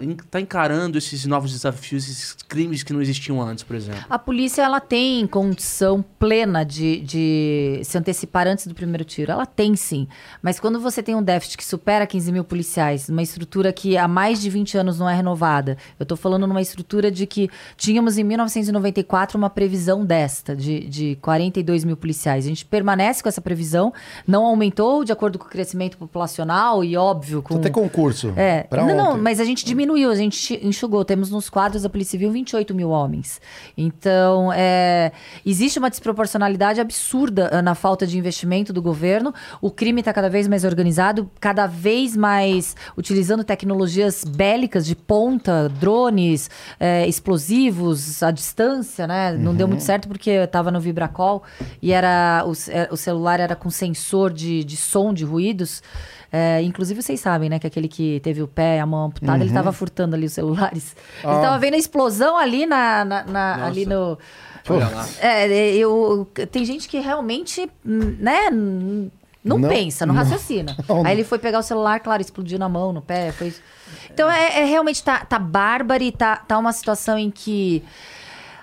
[0.00, 4.00] en- tá encarando esses novos desafios, esses crimes que não existiam antes, por exemplo?
[4.08, 9.32] A polícia ela tem condição plena de, de se antecipar antes do primeiro tiro.
[9.32, 10.06] Ela tem sim.
[10.42, 14.06] Mas quando você tem um déficit que supera 15 mil policiais, uma estrutura que há
[14.06, 18.18] mais de 20 anos não é renovada, eu tô falando numa estrutura de que tínhamos
[18.18, 22.44] em 1994 uma previsão desta, de, de 42 mil policiais.
[22.44, 23.92] A gente permanece com essa previsão,
[24.26, 27.54] não aumentou de acordo com o crescimento populacional e óbvio com.
[27.54, 28.32] Precisa ter concurso.
[28.36, 29.22] É, não, não, ontem.
[29.22, 31.04] mas a gente diminuiu, a gente enxugou.
[31.04, 33.40] Temos nos quadros da Polícia Civil 28 mil homens.
[33.76, 35.12] Então, é,
[35.44, 39.32] existe uma desproporcionalidade absurda ah, na falta de investimento do governo.
[39.60, 45.68] O crime está cada vez mais organizado, cada vez mais utilizando tecnologias bélicas de ponta,
[45.78, 49.32] drones, é, explosivos à distância, né?
[49.32, 51.42] Não deu muito certo porque eu estava no Vibracol
[51.80, 55.82] e era o, é, o celular era com sensor de, de som, de ruídos.
[56.30, 57.58] É, inclusive, vocês sabem, né?
[57.58, 60.32] Que aquele que teve o pé e a mão amputada, ele estava furtando ali os
[60.32, 60.94] celulares.
[61.22, 61.36] Ele Ah.
[61.36, 64.18] estava vendo a explosão ali na, na- na- ali no.
[64.68, 65.08] Olha lá.
[65.20, 68.50] É, eu, tem gente que realmente, né?
[68.50, 70.76] Não, Não- pensa, não, não- raciocina.
[70.86, 71.06] não.
[71.06, 73.54] Aí ele foi pegar o celular, claro, explodiu na mão, no pé, foi.
[74.18, 77.84] Então é, é realmente tá, tá bárbaro e tá, tá uma situação em que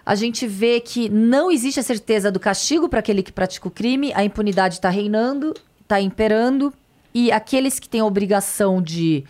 [0.06, 3.72] a gente vê que não existe a certeza do castigo para aquele que pratica o
[3.72, 6.74] crime, a impunidade está reinando, está imperando,
[7.14, 9.24] e aqueles que têm a obrigação de,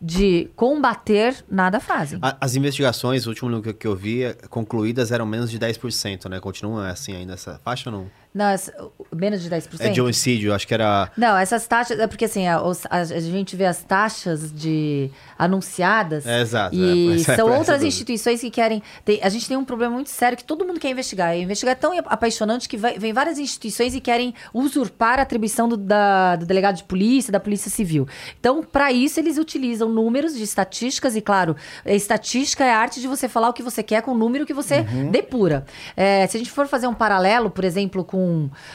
[0.00, 2.20] de combater, nada fazem.
[2.22, 6.38] As investigações, o último que eu vi, é, concluídas eram menos de 10%, né?
[6.38, 8.06] Continua assim ainda essa faixa ou não?
[8.34, 8.74] Não, essa-
[9.14, 9.80] menos de 10%?
[9.80, 11.08] É de homicídio, acho que era...
[11.16, 12.00] Não, essas taxas.
[12.00, 16.26] É porque assim, a, a- a gente vê as taxas de anunciadas.
[16.26, 17.86] É, exato, E é, essa- são essa outras dúvida.
[17.86, 18.82] instituições que querem.
[19.04, 21.36] tem- a gente tem um problema muito sério que todo mundo quer investigar.
[21.36, 25.68] E investigar é tão apaixonante que vai- vem várias instituições e querem usurpar a atribuição
[25.68, 28.08] do, da- do delegado de polícia, da polícia civil.
[28.40, 31.54] Então, para isso, eles utilizam números de estatísticas, e claro,
[31.86, 34.52] estatística é a arte de você falar o que você quer com o número que
[34.54, 35.10] você Uhum.
[35.10, 35.64] depura.
[35.96, 38.23] É, se a gente for fazer um paralelo, por exemplo, com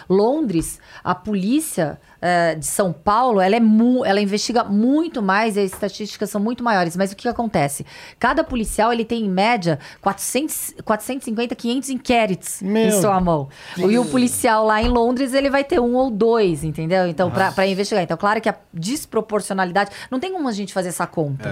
[0.09, 5.61] Londres, a polícia é, de São Paulo, ela, é mu- ela investiga muito mais e
[5.61, 6.95] as estatísticas são muito maiores.
[6.97, 7.85] Mas o que, acontece?
[8.19, 13.47] Cada policial, ele tem, em média, 400, 450, 500 inquéritos em Meu sua mão.
[13.77, 17.07] E o policial lá em Londres, ele vai ter um ou dois, entendeu?
[17.07, 18.03] Então, pra investigar.
[18.03, 19.91] Então, claro que a desproporcionalidade...
[20.11, 21.49] Não tem como a gente fazer essa conta.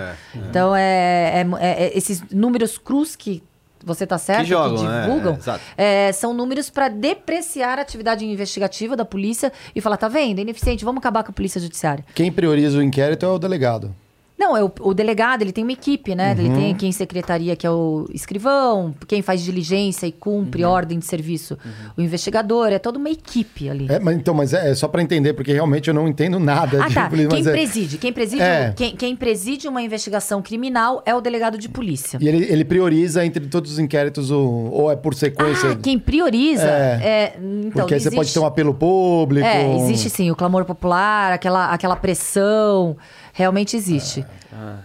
[0.49, 3.43] Então, é, é- é- é- esses números cruz que
[3.87, 5.01] você tá certo, que, jogam, né?
[5.01, 5.61] divulgam, É, exato.
[5.77, 10.39] é, são números para depreciar a atividade investigativa da polícia e falar, tá vendo?
[10.39, 12.03] É ineficiente, vamos acabar com a polícia judiciária.
[12.13, 13.95] Quem prioriza o inquérito é o delegado.
[14.39, 16.35] Não, é o, o delegado, ele tem uma equipe, né?
[16.37, 21.05] Ele tem quem secretaria, que é o escrivão, quem faz diligência e cumpre ordem de
[21.05, 21.57] serviço,
[21.97, 23.87] o investigador, é toda uma equipe ali.
[23.89, 26.83] É, mas, então, mas é, é só pra entender, porque realmente eu não entendo nada
[26.83, 27.09] Ah, de tá.
[27.09, 27.29] polícia.
[27.29, 27.97] Quem mas é- preside?
[27.97, 28.73] Quem preside, É.
[28.75, 32.19] quem, quem preside uma investigação criminal é o delegado de polícia.
[32.21, 34.39] E ele, ele prioriza entre todos os inquéritos, o,
[34.71, 35.71] ou é por sequência?
[35.71, 37.33] Ah, quem prioriza É.
[37.33, 37.37] é.
[37.39, 39.47] então, porque aí você existe- pode ter um apelo público.
[39.47, 42.95] É, existe sim o clamor popular, aquela, aquela pressão,
[43.33, 44.26] realmente existe.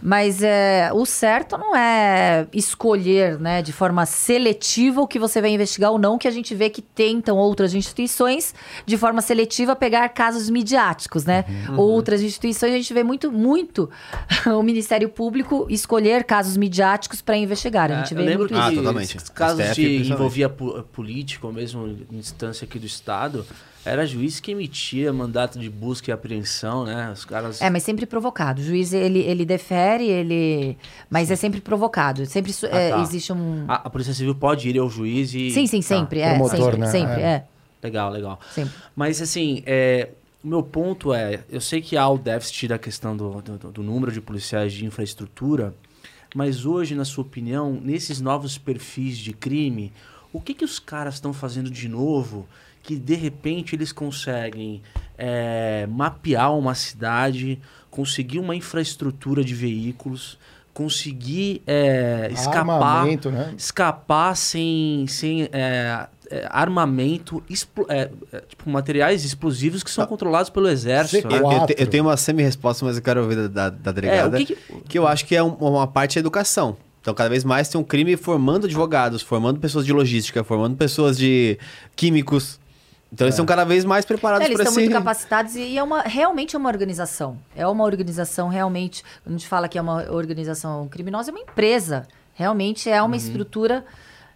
[0.03, 5.51] Mas é, o certo não é escolher, né, de forma seletiva o que você vai
[5.51, 10.09] investigar ou não, que a gente vê que tentam outras instituições, de forma seletiva, pegar
[10.11, 11.45] casos midiáticos, né?
[11.77, 13.89] Outras instituições a gente vê muito, muito
[14.47, 17.91] o Ministério Público escolher casos midiáticos para investigar.
[17.91, 19.17] A gente É, vê eu lembro muito que Ah, totalmente.
[19.33, 20.13] casos STF, de principalmente.
[20.13, 23.47] envolvia po- político, ou mesmo instância aqui do Estado,
[23.85, 27.11] era juiz que emitia mandato de busca e apreensão, né?
[27.13, 27.61] Os caras...
[27.61, 28.61] É, mas sempre provocado.
[28.61, 30.77] O juiz, ele, ele defere, ele...
[31.11, 32.25] Mas é sempre provocado.
[32.27, 33.01] Sempre Ah, é, tá.
[33.03, 33.65] existe um...
[33.67, 35.51] A, a Polícia Civil pode ir ao juiz e...
[35.51, 36.21] sim, sim, Tá, sempre.
[36.21, 36.87] é, Promotor, sempre, né?
[36.87, 37.25] sempre, É.
[37.25, 37.45] é.
[37.83, 38.39] Legal, legal.
[38.55, 38.73] sempre.
[38.95, 40.11] Mas assim, é,
[40.45, 43.83] o meu ponto é, eu sei que há o déficit da questão do, do, do
[43.83, 45.75] número de policiais de infraestrutura,
[46.35, 49.93] mas hoje, na sua opinião, nesses novos perfis de crime,
[50.33, 52.47] o que, que os caras estão fazendo de novo
[52.83, 54.83] que de repente eles conseguem
[55.17, 60.39] é, mapear uma cidade, conseguir uma infraestrutura de veículos,
[60.75, 63.55] conseguir é, escapar Armamento, né?
[63.57, 67.43] escapar sem, sem é, é, armamento,
[67.89, 71.29] é, é, tipo, materiais explosivos que são controlados pelo exército.
[71.29, 71.37] Né?
[71.39, 74.39] Eu, eu tenho uma semi-resposta, mas eu quero ouvir da, da delegada.
[74.39, 74.57] que, que-
[74.89, 76.77] que eu acho que é um- uma parte da educação.
[77.03, 81.19] Então, cada vez mais tem um crime formando advogados, formando pessoas de logística, formando pessoas
[81.19, 81.59] de
[81.97, 82.61] químicos.
[83.13, 85.83] Então, eles estão cada vez mais preparados É, eles para estão muito capacitados e é
[85.83, 87.37] uma, realmente é uma organização.
[87.55, 89.03] É uma organização realmente.
[89.23, 92.09] Quando a gente fala que é uma organização criminosa, é uma empresa.
[92.35, 93.09] Realmente é Uhum.
[93.09, 93.85] uma estrutura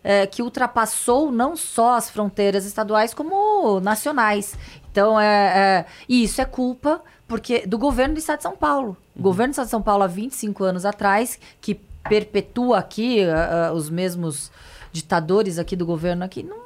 [0.04, 4.54] é, que ultrapassou não só as fronteiras estaduais, como nacionais.
[4.92, 8.88] Então, é, é- e isso é culpa porque do governo do Estado de São Paulo.
[8.90, 9.20] Uhum.
[9.20, 11.74] O governo do Estado de São Paulo, há 25 anos atrás, que
[12.08, 14.52] perpetua aqui ah, ah, os mesmos
[14.92, 16.65] ditadores aqui do governo aqui, não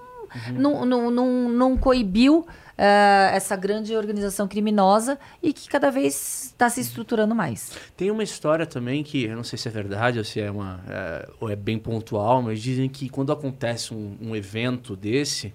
[0.52, 2.46] não, não, não, não coibiu
[2.82, 7.72] eh, essa grande organização criminosa e que cada vez está se estruturando mais.
[7.94, 10.80] Tem uma história também que eu não sei se é verdade ou se é uma
[10.88, 15.52] é, ou é bem pontual, mas dizem que quando acontece um, um evento desse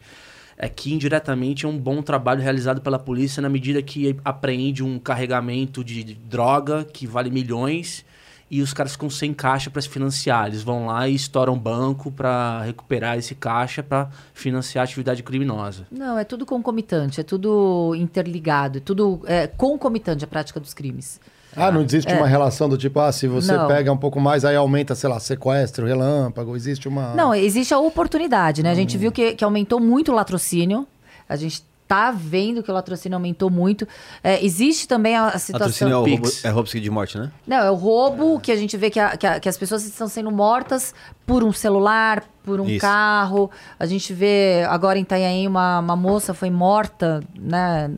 [0.55, 4.99] é que indiretamente é um bom trabalho realizado pela polícia na medida que apreende um
[4.99, 8.05] carregamento de droga que vale milhões
[8.49, 10.47] e os caras ficam sem caixa para se financiar.
[10.47, 15.87] Eles vão lá e estouram banco para recuperar esse caixa para financiar a atividade criminosa.
[15.91, 21.19] Não, é tudo concomitante, é tudo interligado, é tudo é, concomitante à prática dos crimes.
[21.57, 23.57] Ah, não existe uma relação do tipo, ah, se você É.
[23.57, 23.67] Não.
[23.67, 27.15] pega um pouco mais, aí aumenta, sei lá, sequestro, relâmpago, existe uma...
[27.15, 28.71] Não, existe a oportunidade, né?
[28.71, 30.85] A gente viu que, que aumentou muito o latrocínio.
[31.29, 33.87] A gente tá vendo que o latrocínio aumentou muito.
[34.23, 35.59] É, existe também a, a situação...
[35.59, 37.31] Patrocínio é o roubo, é roubo seguido de morte, né?
[37.45, 39.85] Não, é o roubo que a gente vê que, a- que a- que as pessoas
[39.85, 40.93] estão sendo mortas
[41.25, 42.81] por um celular, por um Isso.
[42.81, 43.51] carro.
[43.79, 47.91] A gente vê agora em Itanhaém uma, uma moça foi morta né,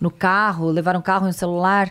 [0.00, 1.90] no carro, levaram o carro e um celular.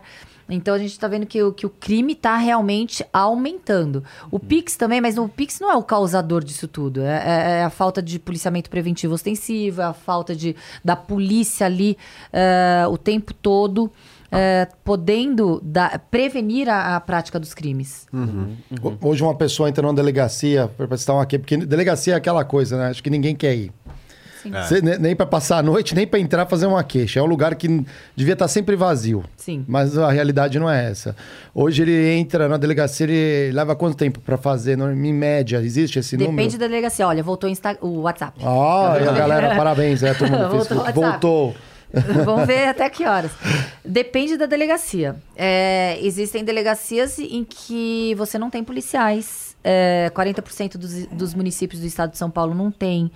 [0.53, 4.03] Então a gente está vendo que, o- que o crime está realmente aumentando.
[4.31, 7.01] O Pix também, mas o Pix não é o causador disso tudo.
[7.01, 11.65] É, é- é a falta de policiamento preventivo ostensivo, é a falta de, da polícia
[11.65, 11.97] ali
[12.31, 13.91] é, o tempo todo
[14.35, 18.07] é, podendo dar- prevenir a, a prática dos crimes.
[18.81, 22.43] Ho- Hoje uma pessoa entra numa delegacia para prestar uma queixa, porque delegacia é aquela
[22.43, 22.87] coisa, né?
[22.89, 23.71] Acho que ninguém quer ir.
[24.43, 24.51] Sim.
[24.51, 27.19] Você- ne- nem para passar a noite, nem para entrar fazer uma queixa.
[27.19, 29.23] É um lugar que devia estar sempre vazio.
[29.37, 29.63] Sim.
[29.67, 31.15] Mas a realidade não é essa.
[31.55, 34.77] Hoje ele entra na delegacia, ele leva quanto tempo para fazer?
[34.79, 36.57] Em média, existe esse Depende número?
[36.59, 37.07] da delegacia.
[37.07, 38.39] Olha, voltou o, Insta- o WhatsApp.
[38.43, 40.93] Ah, e a galera, parabéns, é, todo mundo Voltou.
[40.93, 41.55] Voltou.
[42.25, 43.29] Vamos ver até que horas.
[43.85, 45.15] Depende da delegacia.
[45.35, 49.55] É, existem delegacias em que você não tem policiais.
[49.63, 53.11] É, 40% dos, dos municípios do estado de São Paulo não tem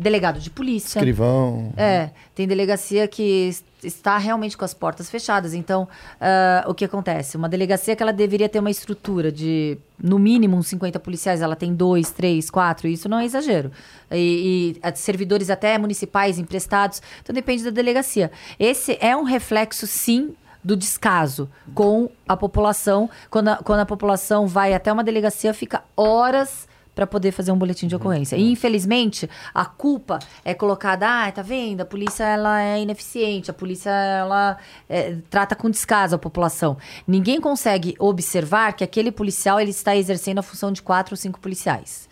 [0.00, 0.98] delegado de polícia.
[0.98, 1.72] Escrivão.
[1.76, 5.52] É, tem delegacia que es- está realmente com as portas fechadas.
[5.52, 5.86] Então,
[6.18, 7.36] ah, o que acontece?
[7.36, 11.54] Uma delegacia que ela deveria ter uma estrutura de, no mínimo, uns 50 policiais, ela
[11.54, 13.70] tem dois, três, quatro, isso não é exagero.
[14.10, 17.02] E, e, servidores até municipais emprestados.
[17.22, 18.30] Então, depende da delegacia.
[18.58, 20.34] Esse é um reflexo, sim,
[20.64, 23.08] do descaso com a população.
[23.30, 26.69] Quando a, quando a população vai até uma delegacia, fica horas
[27.00, 28.36] para poder fazer um boletim de ocorrência.
[28.36, 31.80] E infelizmente, a culpa é colocada, ah, tá vendo?
[31.80, 36.76] A polícia ela é ineficiente, a polícia ela é, trata com descaso a população.
[37.08, 41.40] Ninguém consegue observar que aquele policial ele está exercendo a função de quatro ou cinco
[41.40, 42.06] policiais.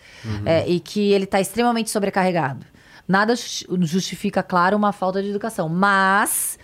[0.47, 2.65] É, e que ele está extremamente sobrecarregado.
[3.07, 5.69] Nada justi- justifica, claro, uma falta de educação.
[5.69, 6.59] Mas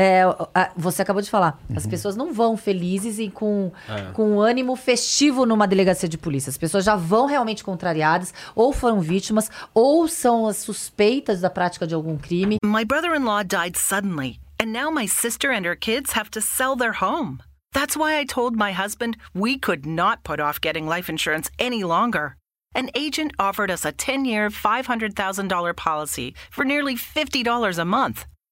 [0.00, 0.22] é,
[0.54, 3.72] a- você acabou de falar, as pessoas não vão felizes e com,
[4.14, 6.50] com ânimo festivo numa delegacia de polícia.
[6.50, 11.84] As pessoas já vão realmente contrariadas, ou foram vítimas, ou são as suspeitas da prática
[11.84, 12.58] de algum crime.
[12.64, 16.40] My brother in law died suddenly, and now my sister and her kids have to
[16.40, 17.38] sell their home.
[17.74, 21.82] That's why I told my husband we could not put off getting life insurance any
[21.82, 22.36] longer.
[22.74, 28.26] An agent offered us a 10 year, $500,000 policy for nearly $50 a month.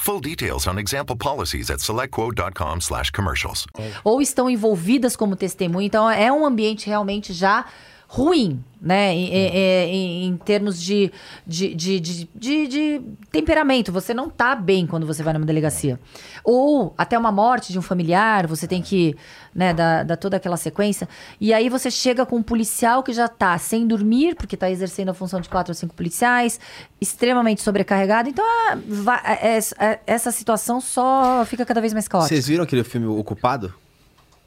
[0.00, 3.66] Full details on example policies at selectquote.com slash commercials.
[4.04, 5.86] ou estão envolvidas como testemunha.
[5.86, 7.66] Então é um ambiente realmente já
[8.10, 9.12] ruim, né?
[9.14, 9.54] Em, em-
[9.90, 11.12] em- em termos de,
[11.46, 12.26] de, de, de,
[12.66, 13.92] de- temperamento.
[13.92, 16.00] Você não tá bem quando você vai numa delegacia.
[16.42, 19.14] Ou até uma morte de um familiar, você tem que
[19.54, 21.06] né, dar, dar toda aquela sequência.
[21.38, 25.10] E aí você chega com um policial que já tá sem dormir, porque tá exercendo
[25.10, 26.58] a função de quatro ou cinco policiais,
[26.98, 28.30] extremamente sobrecarregado.
[28.30, 28.44] Então,
[28.88, 32.34] va- é- é- essa situação só fica cada vez mais caótica.
[32.34, 33.74] Vocês viram aquele filme Ocupado?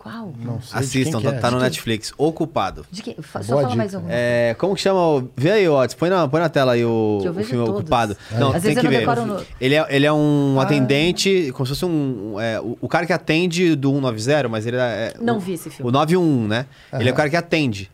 [0.01, 0.33] Qual?
[0.39, 1.39] Não sei de Assistam, quem tá, é.
[1.39, 1.69] tá no De quem?
[1.69, 2.11] Netflix.
[2.17, 2.83] Ocupado.
[2.89, 3.21] De que?
[3.21, 3.77] Fa- Só Boa fala dica.
[3.77, 4.01] mais um.
[4.09, 4.99] É, como que chama?
[4.99, 5.93] o- Vê aí, Otis.
[5.95, 7.81] Põe na, põe na tela aí o, o filme todos.
[7.81, 8.17] Ocupado.
[8.31, 9.05] Não, Às tem que ver.
[9.05, 12.39] no- Ele, é, ele é um atendente, como se fosse um.
[12.41, 15.13] é, o, o cara que atende do 190, mas ele é.
[15.21, 15.87] Não o, vi esse filme.
[15.87, 16.65] O 91, né?
[16.93, 17.91] Ele é o cara que atende.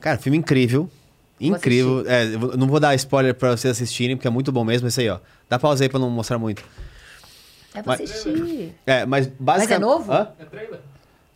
[0.00, 0.88] Cara, filme incrível.
[1.38, 2.04] Incrível.
[2.06, 2.24] É,
[2.56, 5.18] não vou dar spoiler pra vocês assistirem, porque é muito bom mesmo esse aí, ó.
[5.46, 6.64] Dá pausa aí pra não mostrar muito.
[7.74, 8.74] É pra Mas- assistir.
[8.86, 9.82] É, mas basicamente.
[9.82, 10.10] novo?
[10.10, 10.28] Hã?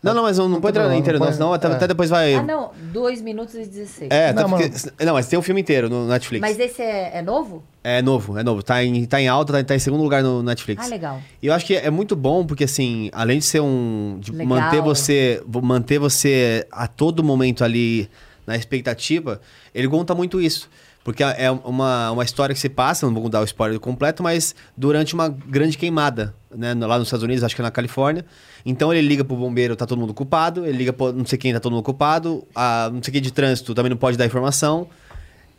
[0.00, 1.72] Não, não, mas não, não pode entrar não, inteiro, não não, senão até, é.
[1.72, 2.34] até depois vai.
[2.34, 2.70] Ah, não.
[2.92, 4.08] 2 minutos e 16.
[4.10, 4.68] É, Não, porque.
[4.68, 6.40] mas- Não, mas tem um filme inteiro no Netflix.
[6.40, 7.64] Mas esse é, é novo?
[7.82, 8.62] É novo, é novo.
[8.62, 10.86] Tá em, tá em alta, tá, tá em segundo lugar no Netflix.
[10.86, 11.20] Ah, legal.
[11.42, 14.18] E eu acho que é muito bom, porque assim, além de ser um.
[14.20, 14.46] de Legal.
[14.46, 15.42] manter você.
[15.62, 18.08] manter você a todo momento ali
[18.46, 19.40] na expectativa,
[19.74, 20.70] ele conta muito isso.
[21.04, 24.54] Porque é uma, uma história que se passa, não vou dar o spoiler completo, mas
[24.76, 26.74] durante uma grande queimada, né?
[26.74, 28.24] Lá nos Estados Unidos, acho que é na Califórnia.
[28.64, 30.66] Então ele liga pro bombeiro, tá todo mundo culpado.
[30.66, 32.46] Ele liga pro não sei quem, tá todo mundo culpado.
[32.54, 34.88] A não sei quem de trânsito também não pode dar informação.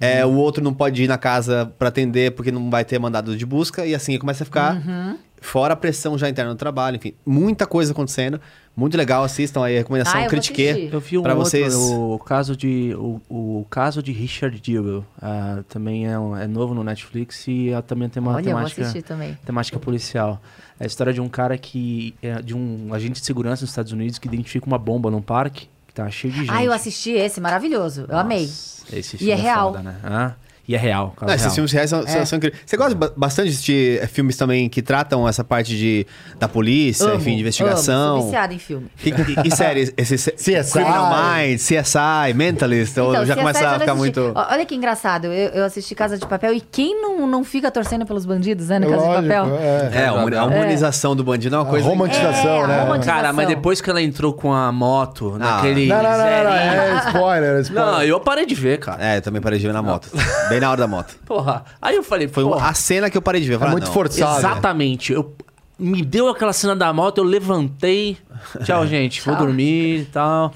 [0.02, 3.36] É, o outro não pode ir na casa pra atender porque não vai ter mandado
[3.36, 3.86] de busca.
[3.86, 5.17] E assim começa a ficar Uhum.
[5.41, 6.97] Fora a pressão já interna no trabalho.
[6.97, 8.39] Enfim, muita coisa acontecendo.
[8.75, 10.89] Muito legal, assistam aí a recomendação Ah, Critique.
[10.91, 15.04] Eu vi um Pra outro, vocês- o caso de o, o caso de Richard Jewell,
[15.21, 18.58] ah, também é, um- é novo no Netflix e ah, também tem uma Olha, eu
[18.58, 20.41] vou temática temática policial.
[20.80, 23.91] É a história de um cara que é de um agente de segurança nos Estados
[23.91, 26.52] Unidos que identifica uma bomba num parque que tá cheio de gente.
[26.52, 28.06] Ah, eu assisti esse, maravilhoso.
[28.08, 28.43] Eu amei.
[28.43, 29.71] Nossa, Esse E filme é real.
[29.73, 29.95] foda, né?
[30.04, 30.34] Ah,
[30.69, 31.15] e é real.
[31.19, 31.55] Não, esses real.
[31.55, 32.23] filmes reais são, É.
[32.25, 32.62] são incríveis.
[32.63, 36.05] Você gosta ba- bastante de assistir eh, filmes também que tratam essa parte de,
[36.39, 38.17] da polícia, Amo, enfim, de Amo, investigação?
[38.17, 38.88] sou viciada em filme.
[39.03, 39.91] E, e, e séries?
[39.97, 40.71] Esse, CSI.
[40.71, 43.97] Criminal Minds, CSI, Mentalist, ou Então, já CSI começa a ficar assisti.
[43.97, 44.32] muito...
[44.36, 48.05] Olha que engraçado, eu, eu assisti Casa de Papel e quem não, não fica torcendo
[48.05, 49.58] pelos bandidos, né, na Casa Lógico, de Papel?
[49.58, 49.91] é.
[50.03, 51.88] É, a humani- a humanização do bandido é uma A coisa...
[51.88, 52.79] romantização, É, a né?
[52.84, 53.21] romantização.
[53.21, 55.88] Cara, mas depois que ela entrou com a moto, naquele.
[55.88, 57.91] Não, não, não, não, não, é spoiler, é spoiler.
[57.91, 59.03] Não, eu parei de ver, cara.
[59.03, 60.10] É, eu também parei de ver na moto.
[60.49, 61.15] Bem na hora da moto.
[61.26, 61.63] Porra.
[61.82, 63.54] Aí eu falei, Foi porra, a cena que eu parei de ver.
[63.54, 63.93] Eu É falei, muito não.
[63.93, 64.39] forçado.
[64.39, 65.13] Exatamente.
[65.13, 65.36] Eu,
[65.78, 68.17] me deu aquela cena da moto, eu levantei.
[68.65, 69.22] Tchau, gente.
[69.22, 69.45] Vou Tchau.
[69.45, 70.54] dormir e tal.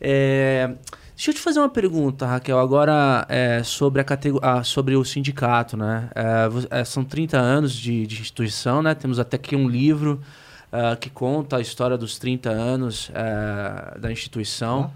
[0.00, 0.70] É,
[1.16, 5.04] deixa eu te fazer uma pergunta, Raquel, agora é, sobre, a catego- ah, sobre o
[5.04, 6.08] sindicato, né?
[6.14, 8.94] É, é, são 30 anos de, de instituição, né?
[8.94, 10.20] Temos até aqui um livro
[10.72, 14.90] ah, que conta a história dos 30 anos eh, da instituição.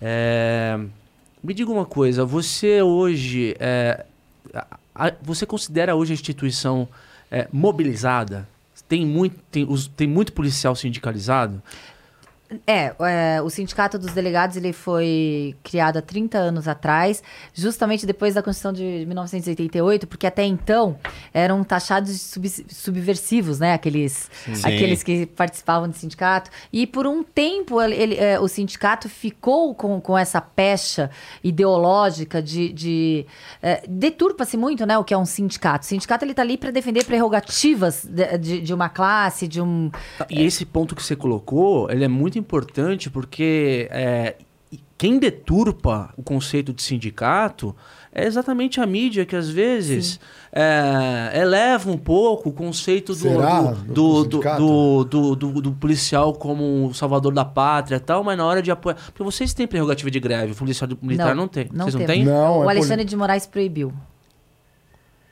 [0.00, 0.78] É,
[1.42, 3.56] me diga uma coisa, você hoje...
[3.58, 4.04] é,
[4.94, 6.88] a- você considera hoje a instituição
[7.30, 8.48] é, mobilizada?
[8.88, 11.62] Tem muito, tem, os- tem muito policial sindicalizado?
[12.66, 17.22] É, é, o Sindicato dos Delegados ele foi criado há 30 anos atrás,
[17.54, 20.96] justamente depois da Constituição de 1988, porque até então
[21.32, 23.72] eram taxados de sub- subversivos, né?
[23.74, 24.30] Aqueles,
[24.64, 26.50] aqueles que participavam do sindicato.
[26.72, 31.10] E por um tempo ele- ele, é, o sindicato ficou com, com essa pecha
[31.42, 32.72] ideológica de.
[32.72, 33.26] de
[33.62, 34.98] é, Deturpa-se muito, né?
[34.98, 35.84] O que é um sindicato.
[35.84, 39.90] O sindicato ele tá ali para defender prerrogativas de, de- de uma classe, de um.
[40.28, 44.36] E esse ponto que você colocou, ele é muito importante porque é,
[44.98, 47.74] quem deturpa o conceito de sindicato
[48.14, 50.20] é exatamente a mídia que às vezes
[50.52, 53.60] é, eleva um pouco o conceito do, Será?
[53.62, 58.36] do, Do do, do, do, do- policial como um salvador da pátria e tal, mas
[58.36, 58.96] na hora de apoiar.
[59.06, 61.68] Porque vocês têm prerrogativa de greve, o policial militar não, tem.
[61.72, 62.24] não vocês não têm?
[62.24, 63.92] Não, o é Alexandre de Moraes proibiu.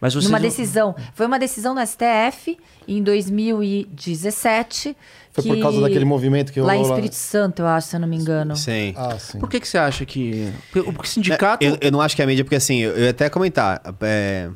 [0.01, 0.95] Mas vocês Numa decisão.
[1.15, 2.57] Foi uma decisão no STF
[2.89, 4.97] em 2017.
[5.33, 6.97] Foi por que- causa daquele movimento que Lá em rolou lá.
[6.97, 8.57] Espírito Santo, eu acho, se eu não me engano.
[8.57, 8.95] Sim.
[8.97, 9.39] Ah, sim.
[9.39, 10.53] Por que, que você acha que.
[10.73, 11.65] Porque o sindicato.
[11.65, 13.81] Eu, eu não acho que é a mídia, porque assim, eu, eu ia até comentar.
[14.01, 14.51] é,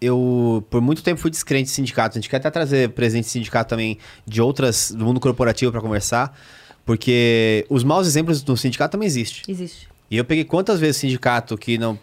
[0.00, 2.18] eu, por muito tempo, fui descrente de sindicato.
[2.18, 5.80] A gente quer até trazer presente de sindicato também de outras, do mundo corporativo para
[5.80, 6.38] conversar.
[6.84, 9.42] Porque os maus exemplos do sindicato também existem.
[9.48, 9.88] Existe.
[10.10, 11.98] E eu peguei quantas vezes sindicato que não,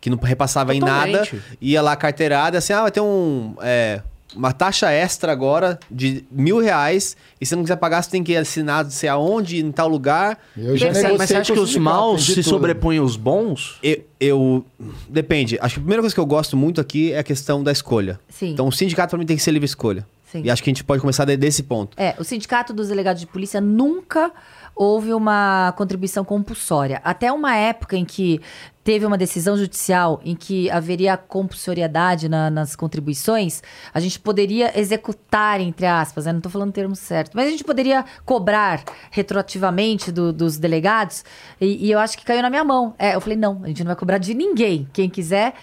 [0.00, 1.42] que não repassava em nada, Totalmente.
[1.60, 4.02] ia lá carteirada, assim, ah, vai ter um, é,
[4.34, 8.22] uma taxa extra agora de mil reais, e se você não quiser pagar, você tem
[8.22, 10.38] que assinar não sei aonde, em tal lugar.
[10.56, 12.44] Eu já Mas você- negociei mas você acha que os maus se tudo.
[12.44, 13.78] sobrepõem aos bons?
[13.82, 14.66] Eu, eu-
[15.08, 15.56] Depende.
[15.60, 18.20] Acho que a primeira coisa que eu gosto muito aqui é a questão da escolha.
[18.28, 18.50] Sim.
[18.50, 20.06] Então, o sindicato pra mim tem que ser livre escolha.
[20.30, 20.42] Sim.
[20.44, 21.96] E acho que a gente pode começar de- desse ponto.
[21.96, 24.32] É, o Sindicato dos Delegados de Polícia nunca
[24.76, 27.00] houve uma contribuição compulsória.
[27.02, 28.40] Até uma época em que
[28.84, 33.62] teve uma decisão judicial em que haveria compulsoriedade na- nas contribuições,
[33.92, 36.32] a gente poderia executar, entre aspas, né?
[36.32, 41.24] não estou falando o termo certo, mas a gente poderia cobrar retroativamente do- dos delegados,
[41.60, 42.94] e, e eu acho que caiu na minha mão.
[42.98, 44.86] É, eu falei, não, a gente não vai cobrar de ninguém.
[44.92, 45.54] Quem quiser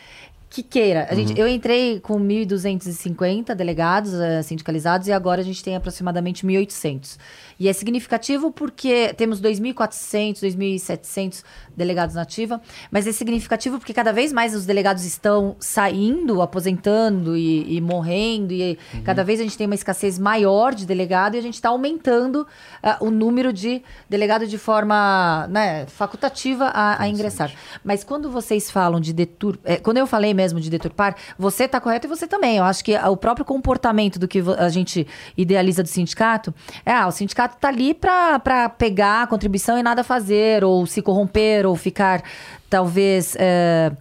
[0.50, 1.08] que queira.
[1.10, 6.46] A gente, eu entrei com 1.250 delegados eh, sindicalizados e agora a gente tem aproximadamente
[6.46, 7.18] 1.800.
[7.60, 11.44] E é significativo porque temos 2.400, 2.700
[11.76, 17.36] delegados na ativa, mas é significativo porque cada vez mais os delegados estão saindo, aposentando
[17.36, 21.40] e, e morrendo, e cada vez a gente tem uma escassez maior de delegado e
[21.40, 22.46] a gente está aumentando
[22.82, 27.52] ah, o número de delegado de forma né, facultativa a, a ingressar.
[27.84, 29.58] Mas quando vocês falam de detur...
[29.66, 32.58] eh, quando eu falei mesmo de deturpar, você está correto e você também.
[32.58, 36.54] Eu acho que o próprio comportamento do que a gente idealiza do sindicato
[36.86, 41.02] é, ah, o sindicato está ali para pegar a contribuição e nada fazer, ou se
[41.02, 42.24] corromper, ou ficar,
[42.70, 43.36] talvez...
[43.40, 43.92] eh,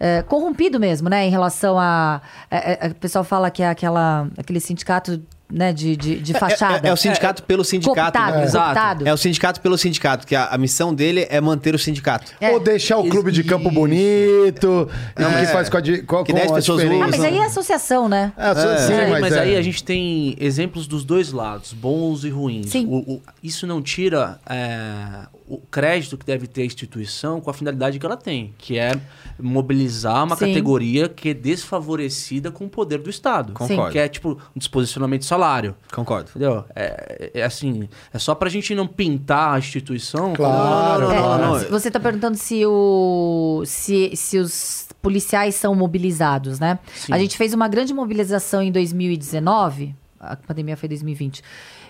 [0.00, 1.26] eh, corrompido mesmo, né?
[1.26, 2.20] Em relação a.
[2.50, 5.20] eh, eh, o pessoal fala que é aquela, aquele sindicato
[5.50, 6.86] né, de, de, de fachada.
[6.86, 8.12] É, é o sindicato pelo sindicato.
[8.18, 8.44] Cooptado, né?
[8.44, 8.64] Exato.
[8.66, 9.08] cooptado.
[9.08, 12.32] É o sindicato pelo sindicato, que a, a missão dele é manter o sindicato.
[12.40, 12.50] É.
[12.50, 14.88] Ou deixar o clube de campo bonito.
[15.18, 15.40] Não, É.
[15.46, 17.04] que faz com a, com, Que com dez a pessoas diferença.
[17.04, 18.32] Ah, mas aí é associação, né?
[18.36, 19.40] É, só- sim, É, mas, mas é.
[19.40, 22.70] aí a gente tem exemplos dos dois lados, bons e ruins.
[22.70, 22.86] Sim.
[22.86, 27.54] O- o- isso não tira é, o crédito que deve ter a instituição com a
[27.54, 28.92] finalidade que ela tem, que é
[29.40, 30.46] mobilizar uma Sim.
[30.46, 33.52] categoria que é desfavorecida com o poder do Estado.
[33.52, 33.92] Concordo.
[33.92, 35.74] Que é tipo um desposicionamento de salário.
[35.92, 36.30] Concordo.
[36.30, 36.64] Entendeu?
[36.74, 40.32] É, é assim, é só pra gente não pintar a instituição.
[40.34, 41.58] Claro, como- É, não, não.
[41.70, 46.78] Você está perguntando se, o, se, se os policiais são mobilizados, né?
[46.94, 47.12] Sim.
[47.12, 51.42] A gente fez uma grande mobilização em 2019, a pandemia foi 2020.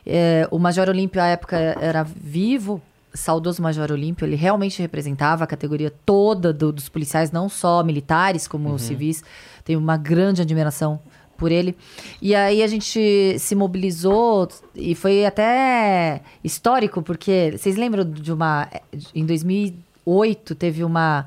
[0.06, 2.80] É, o Major Olímpio, à época, era vivo,
[3.14, 8.46] saudoso Major Olímpio, ele realmente representava a categoria toda do- dos policiais, não só militares,
[8.48, 9.22] como civis.
[9.64, 11.00] Tenho uma grande admiração
[11.36, 11.76] por ele.
[12.20, 18.68] E aí a gente se mobilizou e foi até histórico, porque vocês lembram de uma.
[19.14, 21.26] Em 2008 teve uma.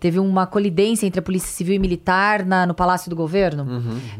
[0.00, 3.66] Teve uma colidência entre a Polícia Civil e Militar na- no Palácio do Governo.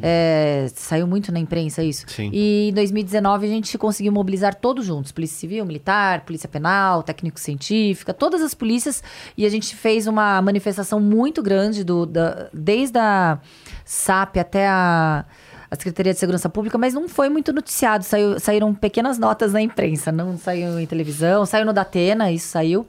[0.02, 2.04] É, saiu muito na imprensa isso.
[2.08, 2.30] Sim.
[2.32, 8.12] E em 2019 a gente conseguiu mobilizar todos juntos: Polícia Civil, Militar, Polícia Penal, Técnico-Científica,
[8.12, 9.02] todas as polícias.
[9.36, 13.38] E a gente fez uma manifestação muito grande, do, da- desde a
[13.84, 15.24] SAP até a,
[15.70, 18.04] a Secretaria de Segurança Pública, mas não foi muito noticiado.
[18.04, 22.86] Saiu- saíram pequenas notas na imprensa, não saiu em televisão, saiu no Datena, isso saiu.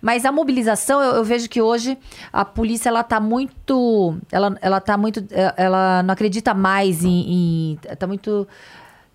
[0.00, 1.98] Mas a mobilização, eu, eu vejo que hoje
[2.32, 4.16] a polícia ela tá muito.
[4.32, 5.24] Ela, ela tá muito.
[5.30, 7.74] eh, Ela não acredita mais em.
[7.74, 8.48] em tá muito.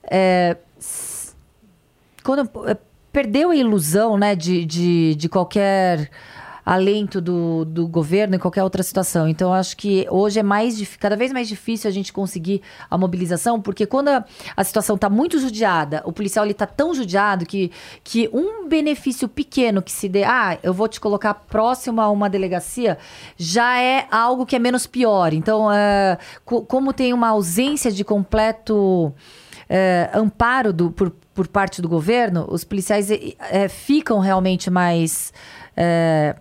[0.04, 0.58] é,
[2.24, 2.78] quando é,
[3.12, 6.10] perdeu a ilusão né, de, de, de qualquer
[6.66, 9.28] alento do, do governo em qualquer outra situação.
[9.28, 13.62] Então, acho que hoje é mais cada vez mais difícil a gente conseguir a mobilização,
[13.62, 14.26] porque quando a,
[14.58, 17.72] a situação está muito judiada, o policial está tão judiado que,
[18.04, 22.30] que um benefício pequeno que se dê, ah, eu vou te colocar próximo a uma
[22.30, 22.98] delegacia,
[23.38, 25.34] já é algo que é menos pior.
[25.34, 29.14] Então, é, co- como tem uma ausência de completo
[29.70, 35.32] é, amparo do- por, por parte do governo, os policiais é, ficam realmente mais.
[35.78, 36.36] é,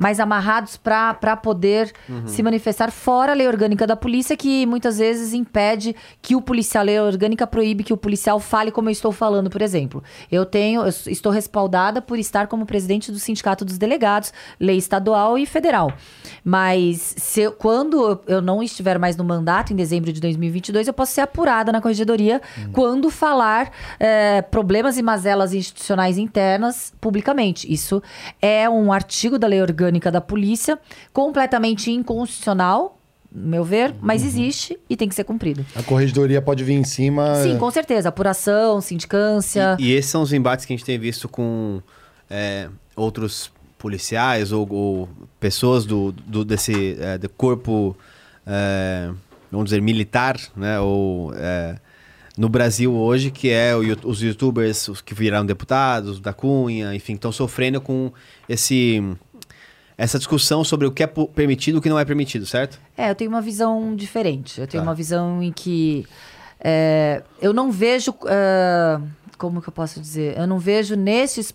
[0.00, 1.92] mais amarrados para poder
[2.26, 6.80] se manifestar fora a lei orgânica da polícia, que muitas vezes impede que o policial,
[6.80, 10.02] a lei orgânica proíbe que o policial fale como eu estou falando, por exemplo.
[10.32, 15.36] Eu tenho, eu estou respaldada por estar como presidente do Sindicato dos Delegados, lei estadual
[15.36, 15.92] e federal.
[16.42, 21.12] Mas se quando eu- não estiver mais no mandato, em dezembro de 2022, eu posso
[21.12, 22.40] ser apurada na corregedoria
[22.72, 27.70] quando falar eh, problemas e mazelas institucionais internas publicamente.
[27.70, 28.02] Isso
[28.40, 30.78] é um artigo da lei orgânica da polícia,
[31.12, 32.98] completamente inconstitucional,
[33.32, 35.64] no meu ver, mas existe e tem que ser cumprido.
[35.76, 37.36] A corregedoria pode vir em cima.
[37.36, 38.08] Sim, com certeza.
[38.08, 39.76] Apuração, sindicância.
[39.78, 41.80] E, e esses são os embates que a gente tem visto com
[42.28, 47.96] é, outros policiais ou, ou pessoas do, do- desse é, do corpo,
[48.46, 49.10] é,
[49.50, 50.80] vamos dizer, militar, né?
[50.80, 51.76] Ou é,
[52.36, 57.14] no Brasil hoje, que é o os youtubers os que viraram deputados, da Cunha, enfim,
[57.14, 58.12] estão sofrendo com
[58.48, 59.02] esse
[60.02, 62.80] essa discussão sobre o que é permitido e o que não é permitido, certo?
[62.96, 64.60] É, eu tenho uma visão diferente.
[64.60, 64.88] Eu tenho Tá.
[64.88, 66.06] uma visão em que
[66.58, 68.14] é, eu não vejo.
[68.26, 69.00] ah,
[69.38, 70.36] como que eu posso dizer?
[70.38, 71.54] Eu não vejo nesses,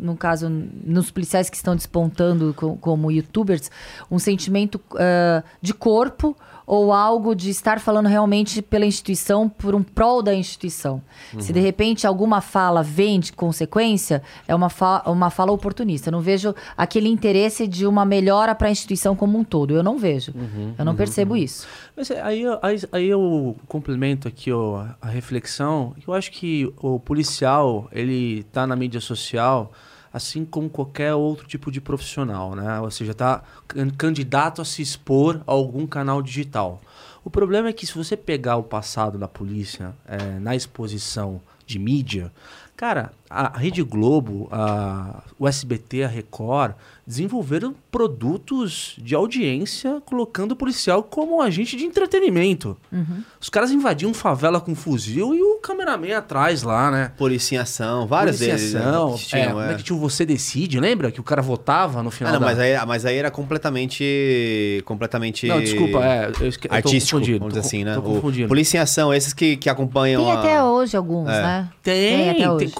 [0.00, 3.70] no caso, nos policiais que estão despontando co- como youtubers,
[4.08, 6.36] um sentimento ah, de corpo
[6.70, 11.00] ou algo de estar falando realmente pela instituição, por um prol da instituição.
[11.38, 16.10] Se de repente alguma fala vem de consequência, é uma, fa uma fala oportunista.
[16.10, 19.74] Eu não vejo aquele interesse de uma melhora para a instituição como um todo.
[19.74, 20.34] Eu não vejo.
[20.78, 21.66] eu não percebo isso.
[21.96, 25.94] Mas é, aí, eu- aí, aí eu complemento aqui ó, a reflexão.
[26.06, 29.72] Eu acho que o policial, ele tá na mídia social
[30.12, 32.80] assim como qualquer outro tipo de profissional, né?
[32.80, 36.80] Ou seja, tá can- candidato a se expor a algum canal digital.
[37.24, 41.78] O problema é que se você pegar o passado da polícia é, na exposição de
[41.78, 42.32] mídia,
[42.76, 46.72] cara, a Rede Globo, a, o SBT, a Record
[47.06, 52.76] desenvolveram produtos de audiência colocando o policial como um agente de entretenimento.
[53.40, 57.12] Os caras invadiam favela com fuzil e o cameraman atrás lá, né?
[57.16, 58.74] Polícia em ação, vários deles.
[58.74, 59.72] né, Policiação, tinham, é, como é.
[59.72, 61.10] é que tinha o Você Decide, lembra?
[61.10, 62.46] Que o cara votava no final Ah, não, da...
[62.46, 64.82] mas aí, mas aí era completamente.
[64.84, 65.46] completamente.
[65.46, 66.66] Não, desculpa, é, eu, esque...
[66.66, 67.38] eu tô artístico, confundido.
[67.40, 67.94] vamos dizer assim, né?
[67.94, 68.48] Tô O confundindo.
[68.48, 70.38] Polícia em Ação, esses que, que acompanham Tem a...
[70.38, 71.42] até hoje alguns, É.
[71.42, 71.68] né?
[71.82, 72.70] Tem, até tem, hoje.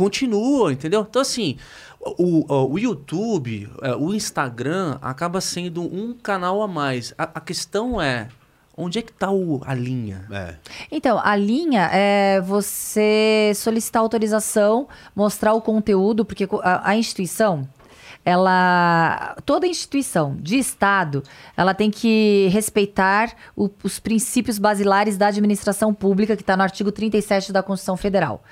[0.70, 1.06] Entendeu?
[1.08, 1.56] Então, assim,
[2.00, 7.12] o, o, YouTube, é, o Instagram acaba sendo um canal a mais.
[7.18, 8.28] A, a questão é,
[8.76, 10.24] onde é que tá o, a linha?
[10.30, 10.54] É.
[10.90, 17.68] Então, a linha é você solicitar autorização, mostrar o conteúdo, porque a, a instituição,
[18.28, 19.36] ela.
[19.44, 21.22] Toda instituição de Estado,
[21.56, 26.92] ela tem que respeitar o- os princípios basilares da administração pública, que está no artigo
[26.92, 28.42] 37 da Constituição Federal,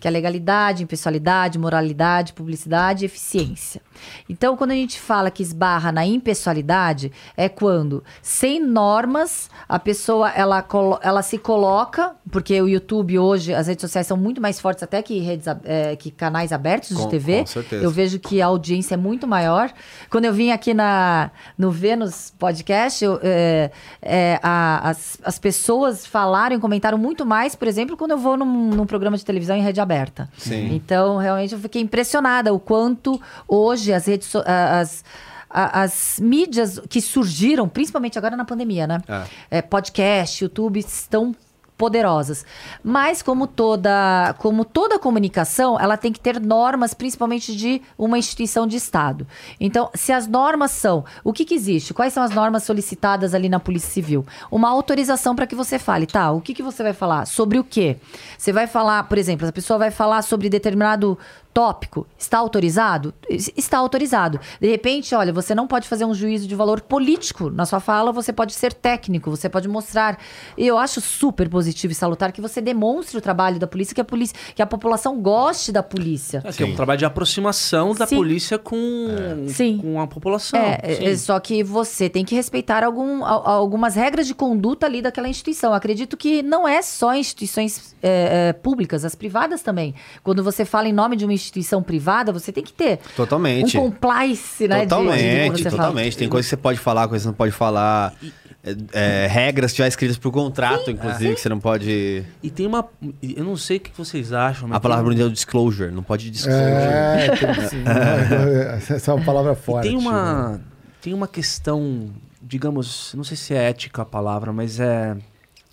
[0.00, 3.80] que é legalidade, impessoalidade, moralidade, publicidade e eficiência.
[4.28, 10.30] Então, quando a gente fala que esbarra na impessoalidade, é quando, sem normas, a pessoa
[10.30, 10.64] ela,
[11.02, 15.02] ela se coloca, porque o YouTube hoje, as redes sociais são muito mais fortes até
[15.02, 17.40] que, redes, eh, que canais abertos de Com- TV.
[17.40, 17.84] com certeza.
[17.84, 19.72] Eu vejo que a audiência é muito maior.
[20.10, 23.70] Quando eu vim aqui na, no Vênus Podcast, eu, eh,
[24.02, 28.36] eh, a- as, as pessoas falaram e comentaram muito mais, por exemplo, quando eu vou
[28.36, 30.28] num, num programa de televisão em rede aberta.
[30.38, 30.74] Sim.
[30.74, 35.04] Então, realmente, eu fiquei impressionada o quanto hoje as redes so- as,
[35.48, 39.00] as mídias que surgiram, principalmente agora na pandemia, né?
[39.08, 39.58] É.
[39.58, 41.34] É, podcast, YouTube, estão
[41.80, 42.44] poderosas.
[42.84, 48.66] Mas como toda, como toda comunicação, ela tem que ter normas, principalmente de uma instituição
[48.66, 49.26] de Estado.
[49.58, 51.94] Então, se as normas são, o que, que existe?
[51.94, 54.26] Quais são as normas solicitadas ali na Polícia Civil?
[54.50, 56.30] Uma autorização para que você fale, tá?
[56.32, 57.24] O que, que você vai falar?
[57.24, 57.96] Sobre o quê?
[58.36, 61.18] Você vai falar, por exemplo, a pessoa vai falar sobre determinado
[61.52, 63.12] tópico, está autorizado?
[63.28, 64.38] Es- Está autorizado.
[64.60, 68.12] De repente, olha, você não pode fazer um juízo de valor político na sua fala,
[68.12, 70.18] você pode ser técnico, você pode mostrar.
[70.56, 74.00] E eu acho super positivo e salutar que você demonstre o trabalho da polícia, que
[74.00, 76.40] a polícia, que a população goste da polícia.
[76.44, 78.16] É, que é um trabalho de aproximação da Sim.
[78.16, 79.08] polícia com,
[79.48, 79.78] Sim.
[79.78, 80.58] com a população.
[80.58, 81.04] É, Sim.
[81.06, 85.28] é, só que você tem que respeitar algum, al- algumas regras de conduta ali daquela
[85.28, 85.74] instituição.
[85.74, 89.94] Acredito que não é só instituições é, é, públicas, as privadas também.
[90.22, 93.76] Quando você fala em nome de uma instituição privada, você tem que ter Totalmente.
[93.78, 94.80] um compliance, né?
[94.80, 95.70] de- de- de Totalmente, fala.
[95.76, 96.16] totalmente.
[96.16, 98.14] Tem coisa que você pode falar, coisa que você não pode falar.
[98.62, 102.22] É, é, regras já escritas por contrato, inclusive, que você não pode.
[102.42, 102.86] E tem uma.
[103.22, 106.30] Eu não sei o que vocês acham, mas A palavra tem, é disclosure, não pode
[106.30, 106.62] disclosure.
[106.62, 107.48] É, tem,
[108.96, 109.88] essa é uma palavra e forte.
[109.88, 110.02] tem né?
[110.02, 110.60] uma.
[111.00, 112.10] Tem uma questão,
[112.42, 115.16] digamos, não sei se é ética a palavra, mas é,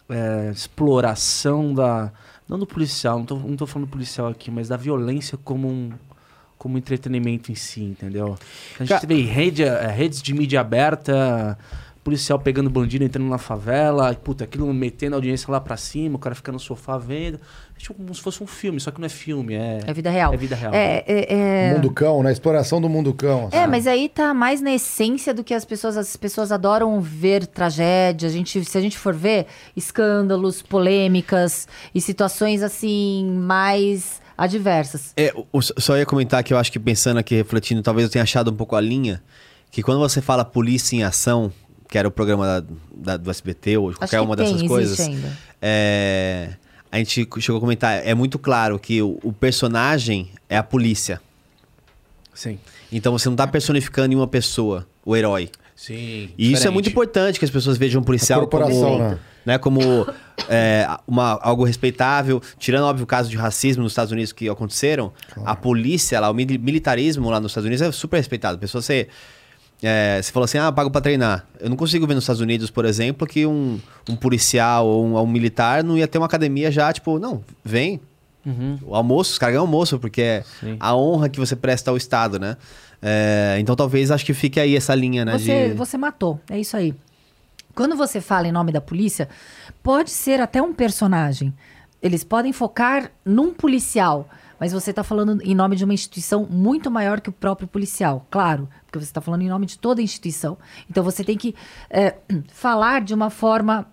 [0.10, 2.12] é exploração da.
[2.48, 5.68] Não do policial, não tô, não tô falando do policial aqui, mas da violência como
[5.68, 5.92] um.
[6.58, 8.36] Como entretenimento em si, entendeu?
[8.80, 11.56] A gente Ca- vê rede, é, redes de mídia aberta,
[12.04, 16.20] policial pegando bandido entrando na favela, puta, aquilo metendo a audiência lá pra cima, o
[16.20, 17.40] cara fica no sofá vendo.
[17.78, 20.10] É tipo como se fosse um filme, só que não é filme, é, É vida
[20.10, 20.34] real.
[20.34, 20.74] é vida real.
[20.74, 22.32] É, é, é- Mundo cão, né?
[22.32, 23.50] Exploração do mundo cão.
[23.52, 23.72] É, assim.
[23.72, 25.96] mas aí tá mais na essência do que as pessoas.
[25.96, 28.28] As pessoas adoram ver tragédia.
[28.28, 35.14] A gente, se a gente for ver escândalos, polêmicas e situações assim mais adversas.
[35.16, 35.34] É,
[35.78, 38.56] só ia comentar que eu acho que pensando aqui, refletindo, talvez eu tenha achado um
[38.56, 39.22] pouco a linha,
[39.72, 41.52] que quando você fala polícia em ação,
[41.90, 45.00] que era o programa da- da- do SBT ou qualquer que uma tem, dessas coisas,
[45.00, 45.32] ainda.
[45.62, 46.50] é,
[46.92, 51.22] a gente chegou a comentar, é muito claro que o, o personagem é a polícia.
[52.34, 52.60] Sim.
[52.92, 55.50] Então você não tá personificando em uma pessoa, o herói.
[55.76, 56.32] Sim.
[56.38, 59.20] E isso é muito importante que as pessoas vejam o policial como, né?
[59.46, 59.80] né, como
[60.50, 62.42] é, uma, algo respeitável.
[62.58, 65.14] Tirando, óbvio, o caso de racismo nos Estados Unidos que aconteceram,
[65.46, 68.56] a polícia lá, o mili- militarismo lá nos Estados Unidos é super respeitado.
[68.56, 69.08] A pessoa, você,
[69.82, 71.46] é, você falou assim, ah, pago pra treinar.
[71.60, 75.18] Eu não consigo ver nos Estados Unidos, por exemplo, que um, um policial ou um,
[75.18, 78.00] um militar não ia ter uma academia já, tipo, não, vem,
[78.46, 78.80] Uhum.
[78.82, 80.78] o almoço, os caras ganham almoço, porque é Sim.
[80.80, 82.56] a honra que você presta ao Estado, né?
[83.02, 85.38] É, então talvez acho que fique aí essa linha, né?
[85.38, 85.74] Você, de...
[85.76, 86.96] você matou, é isso aí.
[87.76, 89.28] Quando você fala em nome da polícia,
[89.84, 91.54] pode ser até um personagem.
[92.02, 96.90] Eles podem focar num policial, mas você está falando em nome de uma instituição muito
[96.90, 100.04] maior que o próprio policial, claro, porque você está falando em nome de toda a
[100.04, 100.58] instituição.
[100.90, 101.56] Então você tem que
[101.90, 102.16] é,
[102.52, 103.88] falar de uma forma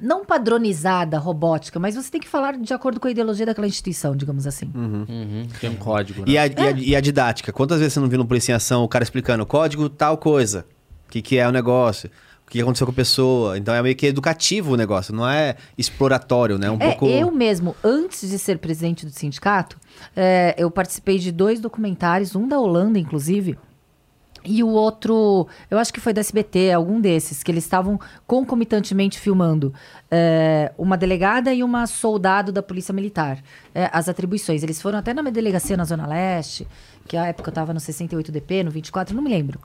[0.00, 4.16] não padronizada, robótica, mas você tem que falar de acordo com a ideologia daquela instituição,
[4.16, 4.70] digamos assim.
[4.74, 5.46] Uhum.
[5.60, 6.26] Tem um código, né?
[6.28, 7.52] E a, e, a, e a didática?
[7.52, 10.64] Quantas vezes você não viu no Polícia em Ação o cara explicando código tal coisa?
[11.06, 12.10] O que, que é o negócio?
[12.50, 13.56] O que aconteceu com a pessoa?
[13.56, 16.68] Então é meio que educativo o negócio, não é exploratório, né?
[16.68, 17.06] Um É, pouco.
[17.06, 19.78] eu mesmo, antes de ser presidente do sindicato,
[20.16, 23.56] é, eu participei de dois documentários, um da Holanda, inclusive,
[24.44, 29.20] e o outro, eu acho que foi da SBT, algum desses, que eles estavam concomitantemente
[29.20, 29.72] filmando
[30.10, 33.38] é, uma delegada e uma soldado da Polícia Militar.
[33.72, 34.64] É, as atribuições.
[34.64, 36.66] Eles foram até na minha delegacia na Zona Leste,
[37.06, 39.60] que a época eu estava no 68DP, no 24, não me lembro.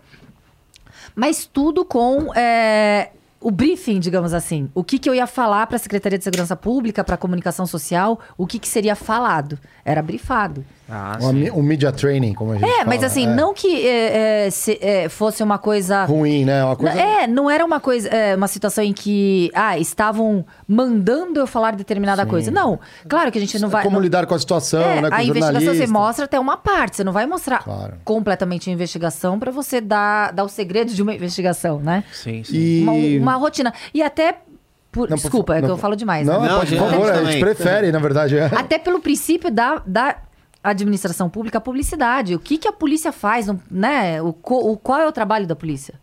[1.16, 4.70] Mas tudo com é, o briefing, digamos assim.
[4.74, 7.66] O que, que eu ia falar para a Secretaria de Segurança Pública, para a comunicação
[7.66, 9.59] social, o que, que seria falado.
[9.88, 10.66] Era brifado.
[10.90, 11.34] Ah, sim.
[11.34, 12.86] mi- um media training, como a gente É, fala.
[12.86, 13.36] mas assim, é.
[13.36, 16.06] não que é, é, se- é, fosse uma coisa.
[16.06, 16.64] Ruim, né?
[16.64, 17.00] Uma coisa...
[17.00, 21.76] É, não era uma coisa, é, uma situação em que, ah, estavam mandando eu falar
[21.76, 22.50] determinada coisa.
[22.50, 23.84] Não, claro que a gente não vai.
[23.84, 25.10] Como não- lidar com a situação, é, né?
[25.10, 27.94] Com a investigação você mostra até uma parte, você não vai mostrar Claro.
[28.04, 32.04] completamente a investigação para você dar, dar o segredo de uma investigação, né?
[32.12, 32.56] Sim, sim.
[32.56, 33.20] E...
[33.20, 33.72] Uma, uma rotina.
[33.94, 34.38] E até.
[34.96, 36.26] Por- Não, por desculpa, fa- é que não, eu falo demais.
[36.26, 36.48] Não, né?
[36.48, 38.38] Não, pode, a por favor, a gente prefere, na verdade.
[38.38, 38.46] É.
[38.46, 40.16] Até pelo princípio da, da
[40.64, 42.34] administração pública, a publicidade.
[42.34, 44.22] O que, que a polícia faz, não- né?
[44.22, 45.93] O, o, qual é o trabalho da polícia?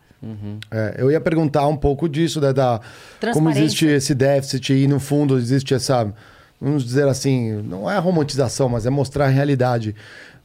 [0.70, 2.80] É, eu ia perguntar um pouco disso, né, da
[3.32, 6.14] como existe esse déficit e no fundo existe essa,
[6.60, 9.96] vamos dizer assim, não é romantização, mas é mostrar a realidade.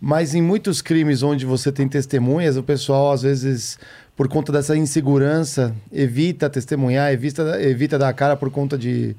[0.02, 3.78] Mas em muitos crimes onde você tem testemunhas, o pessoal às vezes
[4.18, 9.16] por conta dessa insegurança evita testemunhar, evita evita dar a cara por conta de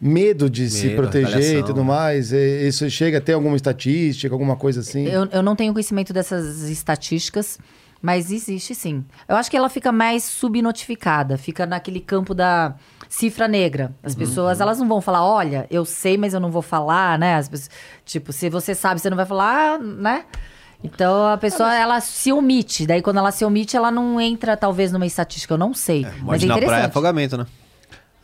[0.00, 1.86] medo de se Medo, proteger e tudo né?
[1.86, 2.32] mais.
[2.32, 5.06] E Isso chega a ter alguma estatística, alguma coisa assim?
[5.06, 7.56] Eu, eu não tenho conhecimento dessas estatísticas,
[8.02, 9.04] mas existe sim.
[9.28, 12.74] Eu acho que ela fica mais subnotificada, fica naquele campo da
[13.08, 13.94] cifra negra.
[14.02, 17.36] As pessoas, elas não vão falar, olha, eu sei, mas eu não vou falar, né?
[17.36, 17.70] As pessoas-
[18.04, 20.24] tipo, se você sabe, você não vai falar, né?
[20.84, 22.86] Então a pessoa, ela se omite.
[22.86, 25.54] Daí quando ela se omite, ela não entra, talvez, numa estatística.
[25.54, 26.02] Eu não sei.
[26.02, 26.90] mas Morte é na praia é interessante.
[26.90, 27.46] afogamento, né?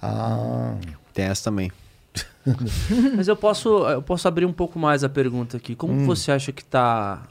[0.02, 0.74] Ah,
[1.12, 1.70] Tem essa também.
[3.16, 5.74] Mas eu posso, eu posso abrir um pouco mais a pergunta aqui.
[5.74, 6.06] Como Hum.
[6.06, 7.22] você acha que está,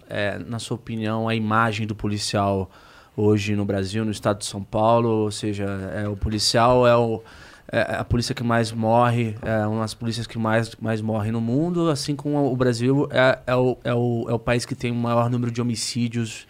[0.45, 2.69] na sua opinião, a imagem do policial
[3.15, 5.09] hoje no Brasil, no estado de São Paulo?
[5.09, 5.65] Ou seja,
[5.95, 7.23] é, o policial é o,
[7.71, 11.41] é a polícia que mais morre, é uma das polícias que mais, mais morre no
[11.41, 14.91] mundo, assim como o Brasil é, é, o, é, o, é o país que tem
[14.91, 16.47] o maior número de homicídios,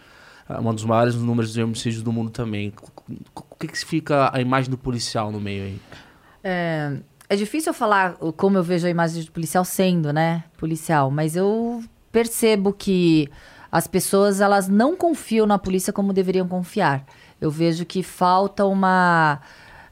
[0.48, 2.72] é um dos maiores números de homicídios do mundo também.
[3.36, 5.82] O que, que fica a imagem do policial no meio aí?
[6.44, 6.98] É,
[7.30, 11.36] é difícil eu falar como eu vejo a imagem do policial sendo, né, policial, mas
[11.36, 13.30] eu percebo que
[13.72, 17.06] as pessoas elas não confiam na polícia como deveriam confiar.
[17.40, 19.40] Eu vejo que falta uma,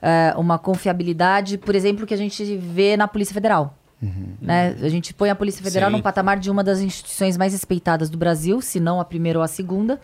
[0.05, 3.75] é, uma confiabilidade, por exemplo, que a gente vê na Polícia Federal.
[3.99, 4.35] Uhum.
[4.39, 4.75] Né?
[4.79, 5.97] A gente põe a Polícia Federal Sim.
[5.97, 9.43] no patamar de uma das instituições mais respeitadas do Brasil, se não a primeira ou
[9.43, 9.99] a segunda.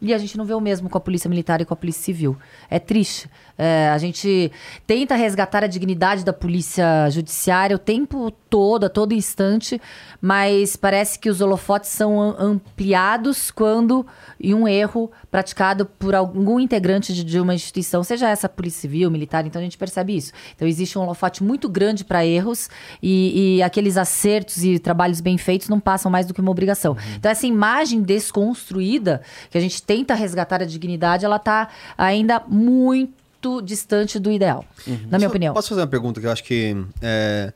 [0.00, 2.02] E a gente não vê o mesmo com a Polícia Militar e com a Polícia
[2.02, 2.36] Civil.
[2.68, 3.30] É triste.
[3.58, 4.52] É, a gente
[4.86, 9.80] tenta resgatar a dignidade da polícia judiciária o tempo todo, a todo instante,
[10.20, 14.06] mas parece que os holofotes são ampliados quando
[14.38, 19.10] em um erro praticado por algum integrante de, de uma instituição, seja essa polícia civil,
[19.10, 20.32] militar, então a gente percebe isso.
[20.54, 22.68] Então existe um holofote muito grande para erros
[23.02, 26.92] e, e, aqueles acertos e trabalhos bem feitos não passam mais do que uma obrigação.
[26.92, 27.14] Uhum.
[27.16, 33.62] Então essa imagem desconstruída que a gente tenta resgatar a dignidade, ela está ainda muito
[33.62, 34.98] distante do ideal, uhum.
[35.08, 35.54] na minha opinião.
[35.54, 37.52] Posso fazer uma pergunta que eu acho que é,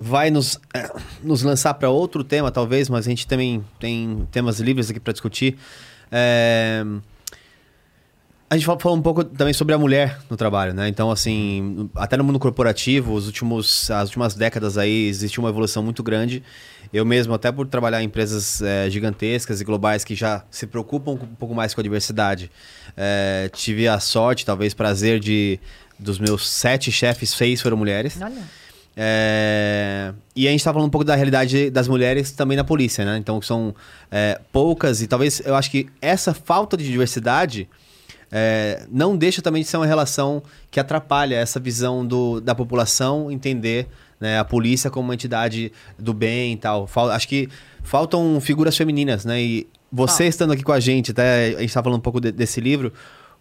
[0.00, 0.90] vai nos, é,
[1.22, 5.12] nos lançar para outro tema, talvez, mas a gente também tem temas livres aqui para
[5.12, 5.58] discutir.
[6.10, 6.82] É,
[8.50, 10.88] a gente falou um pouco também sobre a mulher no trabalho, né?
[10.88, 15.82] Então, assim, até no mundo corporativo, os últimos, as últimas décadas aí, existe uma evolução
[15.82, 16.42] muito grande.
[16.92, 21.12] Eu mesmo, até por trabalhar em empresas é, gigantescas e globais que já se preocupam
[21.12, 22.50] um pouco mais com a diversidade,
[22.96, 25.58] é, tive a sorte, talvez prazer de
[25.98, 28.18] dos meus sete chefes, seis foram mulheres.
[28.20, 28.42] Olha.
[29.00, 30.12] É...
[30.34, 33.16] E a gente está falando um pouco da realidade das mulheres também na polícia, né?
[33.16, 33.72] Então são
[34.10, 37.68] é, poucas e talvez eu acho que essa falta de diversidade
[38.30, 43.30] é, não deixa também de ser uma relação que atrapalha essa visão do, da população
[43.30, 43.86] entender
[44.20, 46.88] né, a polícia como uma entidade do bem e tal.
[47.12, 47.48] acho que
[47.82, 49.40] faltam figuras femininas, né?
[49.40, 50.26] E você ah.
[50.26, 52.92] estando aqui com a gente, até a gente está falando um pouco de, desse livro,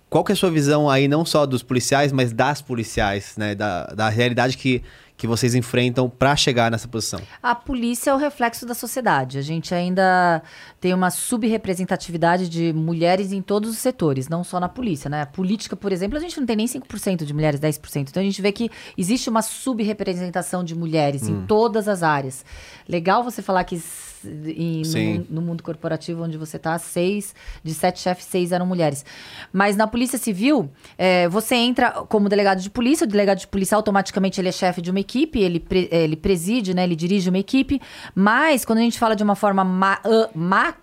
[0.09, 3.55] qual que é a sua visão aí, não só dos policiais, mas das policiais, né?
[3.55, 4.81] Da, da realidade que
[5.17, 7.19] que vocês enfrentam para chegar nessa posição?
[7.41, 9.39] A polícia é o reflexo da sociedade.
[9.39, 10.43] A gente ainda
[10.87, 15.23] tem uma subrepresentatividade de mulheres em todos os setores, não só na polícia, né?
[15.23, 18.07] A política, por exemplo, a gente não tem nem 5% de mulheres, 10%.
[18.09, 21.41] Então a gente vê que existe uma subrepresentação de mulheres hum.
[21.41, 22.45] em todas as áreas.
[22.87, 23.77] Legal você falar que
[24.25, 24.81] em,
[25.29, 29.05] no, no, mundo corporativo onde você está, seis de sete chefes, seis eram mulheres.
[29.51, 33.75] Mas na Polícia Civil, é, você entra como delegado de polícia, o delegado de polícia
[33.75, 37.37] automaticamente ele é chefe de uma equipe, ele, pre, ele preside, né, ele dirige uma
[37.37, 37.81] equipe,
[38.15, 40.76] mas quando a gente fala de uma forma ma, uh, macro,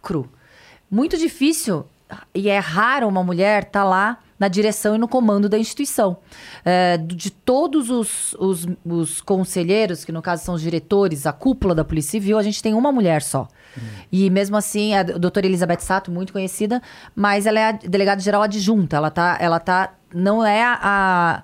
[0.91, 1.87] muito difícil
[2.35, 6.19] e é raro uma mulher estar tá lá na direção e no comando da instituição.
[6.65, 11.75] É, de todos os, os, os, conselheiros, que no caso são os diretores, a cúpula
[11.75, 13.49] da Polícia Civil, a gente tem uma mulher só.
[13.77, 13.81] Hum.
[14.11, 16.83] E mesmo assim, a doutora Elizabeth Sato, muito conhecida,
[17.15, 18.97] mas ela é a delegada geral adjunta.
[18.97, 21.43] Ela tá, ela tá não é a, a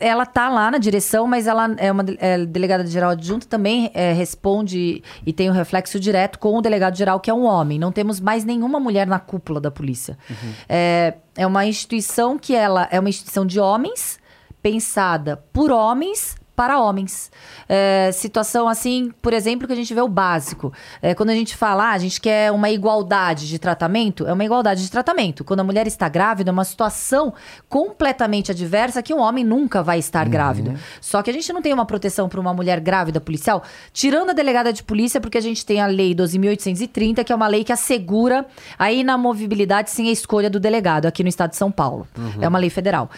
[0.00, 4.12] ela tá lá na direção, mas ela é uma é, delegada geral adjunta, também é,
[4.12, 7.78] responde e tem um reflexo direto com o delegado geral, que é um homem.
[7.78, 10.18] Não temos mais nenhuma mulher na cúpula da polícia.
[10.28, 10.52] Uhum.
[10.68, 14.18] É, é uma instituição que ela é uma instituição de homens,
[14.62, 17.32] pensada por homens, para homens.
[17.66, 20.70] É, situação assim, por exemplo, que a gente vê o básico.
[21.00, 24.44] É, quando a gente fala, ah, a gente quer uma igualdade de tratamento, é uma
[24.44, 25.42] igualdade de tratamento.
[25.42, 27.32] Quando a mulher está grávida, é uma situação
[27.66, 30.32] completamente adversa que um homem nunca vai estar uhum.
[30.32, 30.74] grávido.
[31.00, 34.34] Só que a gente não tem uma proteção para uma mulher grávida policial, tirando a
[34.34, 37.72] delegada de polícia, porque a gente tem a lei 12.830, que é uma lei que
[37.72, 38.44] assegura
[38.78, 42.06] a inamovibilidade sem a escolha do delegado aqui no estado de São Paulo.
[42.18, 42.42] Uhum.
[42.42, 43.08] É uma lei federal.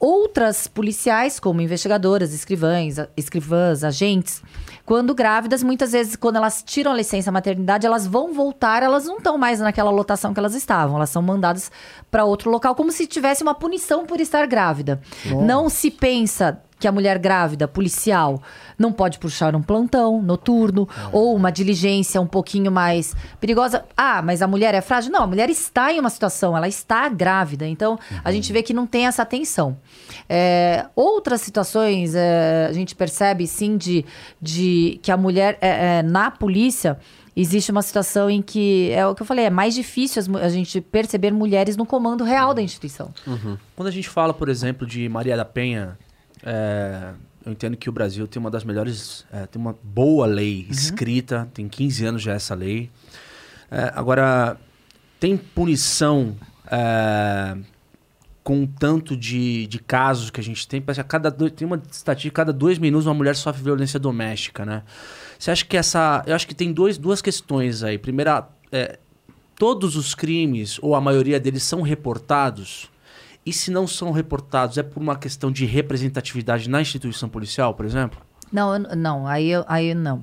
[0.00, 4.42] Outras policiais, como investigadoras, escrivães, escrivãs, agentes,
[4.86, 9.18] quando grávidas, muitas vezes, quando elas tiram a licença maternidade, elas vão voltar, elas não
[9.18, 11.70] estão mais naquela lotação que elas estavam, elas são mandadas
[12.10, 15.00] para outro local, como se tivesse uma punição por estar grávida.
[15.26, 15.44] Bom.
[15.44, 18.40] Não se pensa que a mulher grávida, policial,
[18.78, 21.08] não pode puxar um plantão noturno é.
[21.12, 23.84] ou uma diligência um pouquinho mais perigosa.
[23.96, 25.10] Ah, mas a mulher é frágil?
[25.10, 27.66] Não, a mulher está em uma situação, ela está grávida.
[27.66, 28.20] Então, uhum.
[28.24, 29.76] a gente vê que não tem essa atenção.
[30.28, 34.04] É, outras situações, é, a gente percebe, sim, de,
[34.40, 36.98] de que a mulher é, é, na polícia
[37.40, 40.80] existe uma situação em que, é o que eu falei, é mais difícil a gente
[40.80, 43.12] perceber mulheres no comando real da instituição.
[43.24, 43.56] Uhum.
[43.76, 45.96] Quando a gente fala, por exemplo, de Maria da Penha,
[46.42, 47.12] é,
[47.44, 50.70] eu entendo que o Brasil tem uma das melhores, é, tem uma boa lei uhum.
[50.70, 52.90] escrita, tem 15 anos já essa lei.
[53.70, 54.58] É, agora,
[55.20, 56.36] tem punição
[56.70, 57.56] é,
[58.42, 61.52] com o tanto de, de casos que a gente tem, parece que a cada dois,
[61.52, 64.82] tem uma estatística, cada dois minutos uma mulher sofre violência doméstica, né?
[65.38, 66.24] Você acha que essa.
[66.26, 67.96] Eu acho que tem dois, duas questões aí.
[67.96, 68.98] Primeira, é,
[69.56, 72.90] todos os crimes, ou a maioria deles, são reportados?
[73.48, 77.86] E se não são reportados, é por uma questão de representatividade na instituição policial, por
[77.86, 78.20] exemplo?
[78.52, 80.22] Não, não, aí, aí não.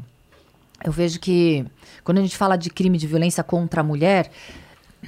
[0.84, 1.66] Eu vejo que
[2.04, 4.30] quando a gente fala de crime de violência contra a mulher,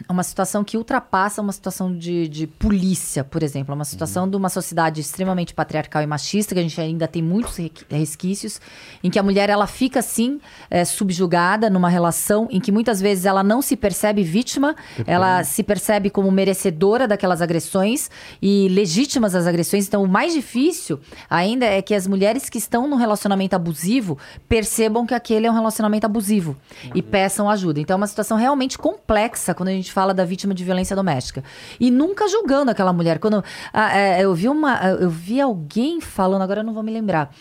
[0.10, 3.74] uma situação que ultrapassa uma situação de, de polícia, por exemplo.
[3.74, 7.22] É uma situação de uma sociedade extremamente patriarcal e machista, que a gente ainda tem
[7.22, 7.58] muitos
[7.90, 8.60] resquícios,
[9.04, 10.40] em que a mulher ela fica, assim,
[10.70, 14.76] eh, subjugada numa relação em que muitas vezes ela não se percebe vítima,
[15.06, 18.10] ela se percebe como merecedora daquelas agressões
[18.42, 19.88] e legítimas as agressões.
[19.88, 24.18] Então, o mais difícil ainda é que as mulheres que estão num relacionamento abusivo
[24.48, 26.56] percebam que aquele é um relacionamento abusivo
[26.94, 27.80] e peçam ajuda.
[27.80, 31.44] Então, é uma situação realmente complexa quando a gente fala da vítima de violência doméstica.
[31.80, 33.20] E nunca julgando aquela mulher.
[33.20, 36.92] Quando ah, é, eu vi uma, eu vi alguém falando, agora eu não vou me
[36.92, 37.34] lembrar,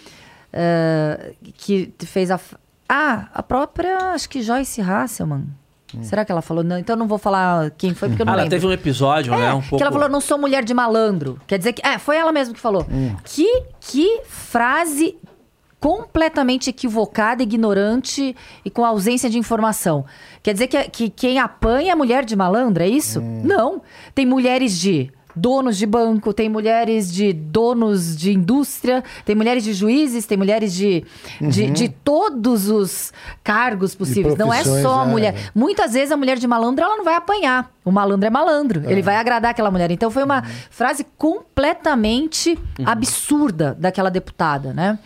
[0.53, 2.39] eh, que fez a
[2.89, 5.47] ah, a própria, acho que Joyce Hasselman.
[6.03, 6.63] Será que ela falou?
[6.63, 8.57] Não, então eu não vou falar quem foi, porque eu não Ah, ela lembro.
[8.57, 9.55] teve um episódio, né?
[9.55, 9.77] Um pouco...
[9.77, 11.41] Que ela falou, não sou mulher de malandro.
[11.47, 11.87] Quer dizer que.
[11.87, 12.87] É, foi ela mesma que falou.
[13.25, 15.17] Que, que frase
[15.87, 18.35] completamente equivocada, ignorante
[18.65, 20.05] e com ausência de informação.
[20.43, 23.21] Quer dizer que, que quem apanha é mulher de malandro, é isso?
[23.21, 23.81] Não.
[24.13, 29.75] Tem mulheres de donos de banco, tem mulheres de donos de indústria, tem mulheres de
[29.75, 31.05] juízes, tem mulheres de,
[31.41, 33.13] de, de todos os
[33.45, 34.37] cargos possíveis.
[34.37, 35.09] Não é só a é.
[35.09, 35.51] mulher.
[35.55, 37.71] Muitas vezes a mulher de malandro ela não vai apanhar.
[37.85, 38.91] O malandro é malandro.
[38.91, 39.93] Ele vai agradar aquela mulher.
[39.93, 44.99] Então foi uma frase completamente absurda daquela deputada, né?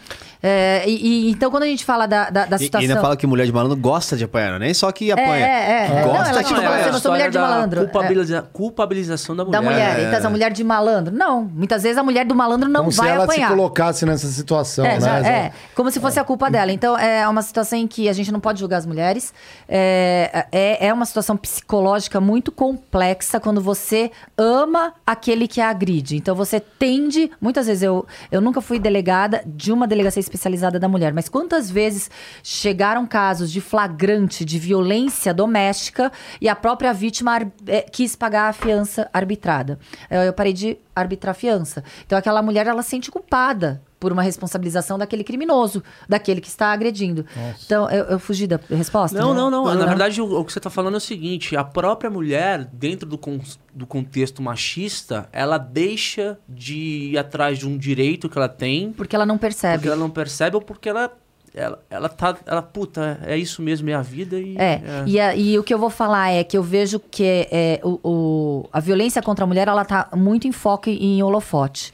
[0.42, 2.88] É, e, e- então quando a gente fala da, da, da E, e situação.
[2.88, 5.46] ainda fala que mulher de malandro gosta de apanhar, é nem só que apanha.
[5.46, 6.00] é, é.
[6.02, 6.82] Não, Gosta ela de tipo, apanhar.
[6.84, 7.80] você não sou mulher de malandro.
[7.80, 7.84] É.
[7.84, 8.42] Culpabiliza...
[8.52, 9.58] Culpabilização da mulher.
[9.60, 9.98] Da mulher.
[9.98, 10.02] É.
[10.04, 11.14] Então, essa mulher de malandro.
[11.14, 11.42] Não.
[11.44, 13.48] Muitas vezes a mulher do malandro não Como se vai ela apanhar.
[13.48, 15.00] se colocasse nessa situação, É, né?
[15.00, 16.72] já- é, como se fosse a culpa dela.
[16.72, 19.32] Então, é uma situação em que a gente não pode julgar as mulheres.
[19.68, 26.16] É, é, é uma situação psicológica muito complexa quando você ama aquele que a agride.
[26.16, 27.30] Então, você tende...
[27.40, 31.70] Muitas vezes, eu, eu nunca fui delegada de uma delegacia especializada da mulher, mas quantas
[31.70, 32.10] vezes
[32.42, 38.52] chegaram casos de flagrante de violência doméstica e a própria vítima é, quis pagar a
[38.52, 39.78] fiança arbitrada.
[40.08, 41.82] Eu, eu parei de arbitrar fiança.
[42.06, 46.72] Então, aquela mulher, ela se sente culpada por uma responsabilização daquele criminoso, daquele que está
[46.72, 47.24] agredindo.
[47.64, 49.16] Então, eu, eu fugi da resposta?
[49.16, 49.40] Não, né?
[49.40, 49.74] não, não.
[49.74, 53.06] Na verdade, o, o que você está falando é o seguinte: a própria mulher, dentro
[53.06, 53.38] do, con-
[53.74, 56.74] do contexto machista, ela deixa de
[57.12, 59.74] ir atrás de um direito que ela tem Porque ela não percebe.
[59.74, 61.12] porque ela não percebe ou porque ela.
[61.52, 62.36] Ela, ela tá.
[62.46, 64.56] Ela, puta, é isso mesmo, é a vida e.
[64.56, 67.80] É, E, a- e o que eu vou falar é que eu vejo que é,
[67.82, 71.92] o, o- a violência contra a mulher, ela tá muito em foco em holofote.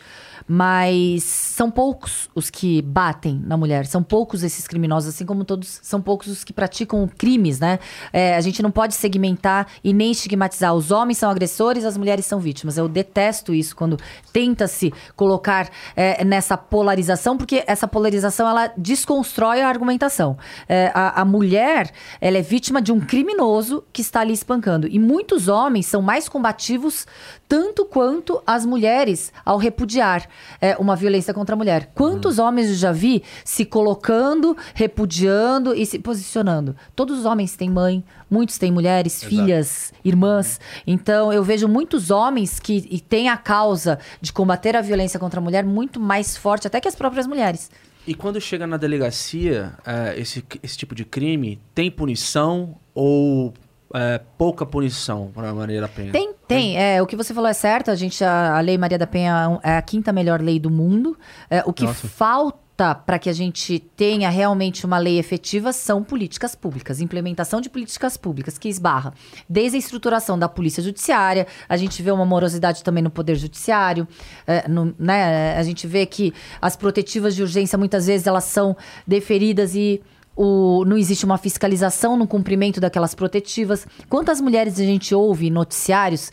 [0.48, 5.80] Mas são poucos os que batem na mulher, são poucos esses criminosos, assim como todos
[5.82, 7.78] são poucos os que praticam crimes, né?
[8.12, 10.74] É, a gente não pode segmentar e nem estigmatizar.
[10.74, 12.76] Os homens são agressores, as mulheres são vítimas.
[12.76, 13.98] Eu detesto isso quando
[14.32, 20.36] tenta-se colocar é, nessa polarização, porque essa polarização ela desconstrói a argumentação.
[20.68, 21.90] É, a, a mulher
[22.20, 24.86] ela é vítima de um criminoso que está ali espancando.
[24.86, 27.06] E muitos homens são mais combativos
[27.48, 30.28] tanto quanto as mulheres ao repudiar
[30.60, 31.90] é, uma violência contra a mulher.
[31.94, 36.76] Quantos homens eu já vi se colocando, repudiando e se posicionando?
[36.94, 40.60] Todos os homens têm mãe, muitos têm mulheres, filhas, irmãs.
[40.86, 45.42] Então eu vejo muitos homens que têm a causa de combater a violência contra a
[45.42, 47.70] mulher muito mais forte até que as próprias mulheres.
[48.06, 53.52] E quando chega na delegacia, é, esse, esse tipo de crime, tem punição ou
[53.96, 56.12] é, pouca punição para Maria da Penha?
[56.12, 56.76] Tem, tem.
[56.78, 57.90] É, o que você falou é certo.
[57.90, 61.16] A gente, a, a Lei Maria da Penha é a quinta melhor lei do mundo.
[61.48, 62.06] É, o que Nossa.
[62.06, 67.70] falta para que a gente tenha realmente uma lei efetiva são políticas públicas, implementação de
[67.70, 69.14] políticas públicas que esbarra
[69.48, 74.06] desde a estruturação da polícia judiciária, a gente vê uma morosidade também no poder judiciário,
[74.46, 78.76] é, no- né, a gente vê que as protetivas de urgência muitas vezes elas são
[79.06, 80.02] deferidas e
[80.36, 83.86] o- não existe uma fiscalização no cumprimento daquelas protetivas.
[84.08, 86.30] Quantas mulheres a gente ouve em noticiários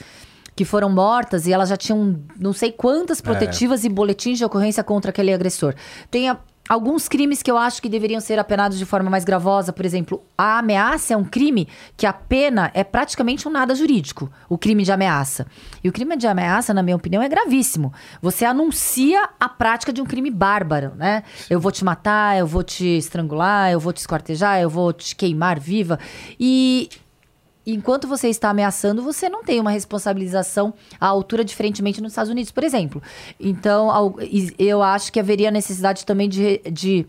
[0.56, 4.84] que foram mortas e elas já tinham não sei quantas protetivas e boletins de ocorrência
[4.84, 5.74] contra aquele agressor?
[6.12, 6.38] Tem a-
[6.68, 9.74] alguns crimes que eu acho que deveriam ser apenados de forma mais gravosa.
[9.74, 14.32] Por exemplo, a ameaça é um crime que a pena é praticamente um nada jurídico.
[14.47, 15.45] O crime de ameaça.
[15.84, 17.93] E o crime de ameaça, na minha opinião, é gravíssimo.
[18.22, 21.24] Você anuncia a prática de um crime bárbaro, né?
[21.49, 25.16] Eu vou te matar, eu vou te estrangular, eu vou te esquartejar, eu vou te
[25.16, 25.99] queimar viva.
[26.39, 26.89] E
[27.66, 32.51] enquanto você está ameaçando, você não tem uma responsabilização à altura, diferentemente nos Estados Unidos,
[32.51, 33.01] por exemplo.
[33.39, 34.16] Então,
[34.59, 37.05] eu acho que haveria necessidade também de, de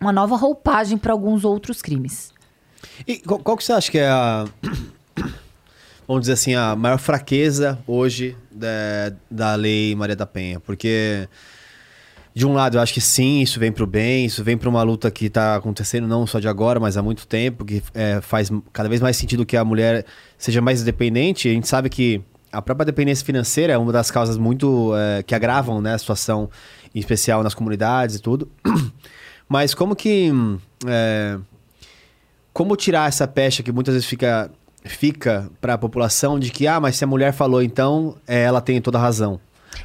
[0.00, 2.32] uma nova roupagem para alguns outros crimes.
[3.06, 4.46] E qual, qual que você acha que é a.
[6.06, 10.58] Vamos dizer assim, a maior fraqueza hoje da, da lei Maria da Penha?
[10.58, 11.28] Porque,
[12.40, 14.82] de um lado, eu acho que sim, isso vem pro bem, isso vem para uma
[14.82, 18.50] luta que está acontecendo não só de agora, mas há muito tempo, que é, faz
[18.72, 20.06] cada vez mais sentido que a mulher
[20.38, 21.50] seja mais independente.
[21.50, 25.34] A gente sabe que a própria dependência financeira é uma das causas muito é, que
[25.34, 26.48] agravam né, a situação,
[26.94, 28.50] em especial nas comunidades e tudo.
[29.46, 30.32] Mas como que.
[30.86, 31.36] é,
[32.54, 34.50] como tirar essa pecha que muitas vezes fica
[34.82, 38.62] fica para a população de que ah, mas se a mulher falou então, é, ela
[38.62, 39.38] tem toda a razão.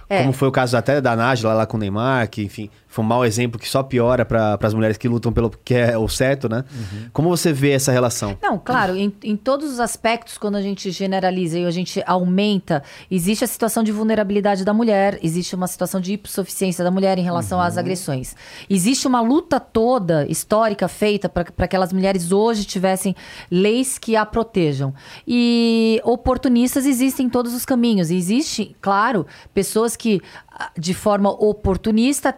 [0.09, 0.21] É.
[0.21, 3.07] Como foi o caso até da Nájila lá com o Neymar, que enfim, foi um
[3.09, 6.47] mau exemplo que só piora para as mulheres que lutam pelo que é o certo,
[6.47, 6.63] né?
[7.11, 8.37] Como você vê essa relação?
[8.41, 12.81] Não, claro, em, em todos os aspectos, quando a gente generaliza e a gente aumenta,
[13.11, 17.21] existe a situação de vulnerabilidade da mulher, existe uma situação de hipossuficiência da mulher em
[17.21, 18.33] relação às agressões.
[18.69, 23.13] Existe uma luta toda histórica feita para que aquelas mulheres hoje tivessem
[23.51, 24.93] leis que a protejam.
[25.27, 28.09] E oportunistas existem em todos os caminhos.
[28.09, 32.31] E existe, claro, pessoas que ah, de forma oportunista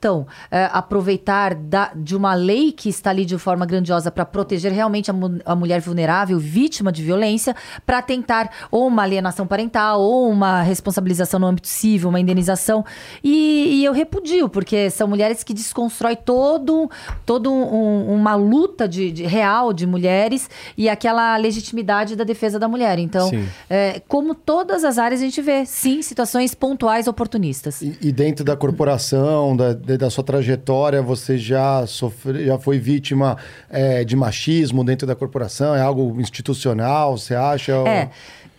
[0.00, 4.72] tentam eh, aproveitar da- de uma lei que está ali de forma grandiosa para proteger
[4.72, 7.54] realmente a, mu- a mulher vulnerável, vítima de violência,
[7.86, 12.84] para tentar ou uma alienação parental ou uma responsabilização no âmbito civil, uma indenização.
[13.22, 16.90] E, e eu repudio, porque são mulheres que desconstrói todo,
[17.24, 22.68] todo um- uma luta de, de- real de mulheres e aquela legitimidade da defesa da
[22.68, 22.98] mulher.
[22.98, 23.30] Então,
[23.70, 27.80] é, como todas as áreas a gente vê, sim, situações pontuais oportunistas.
[27.82, 33.36] E, e dentro da corporação, da, da sua trajetória, você já sofre, já foi vítima
[33.68, 35.74] é, de machismo dentro da corporação?
[35.74, 37.72] É algo institucional, você acha?
[37.86, 38.10] É,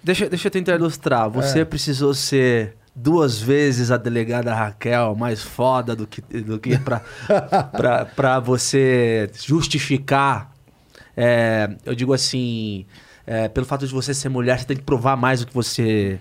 [0.03, 1.29] Deixa, deixa eu tentar ilustrar.
[1.29, 6.77] Você precisou ser duas vezes a delegada Raquel mais foda do que, do que
[8.15, 10.51] pra você justificar.
[11.15, 12.85] é, eu digo assim,
[13.25, 16.19] é, pelo fato de você ser mulher, você tem que provar mais do que você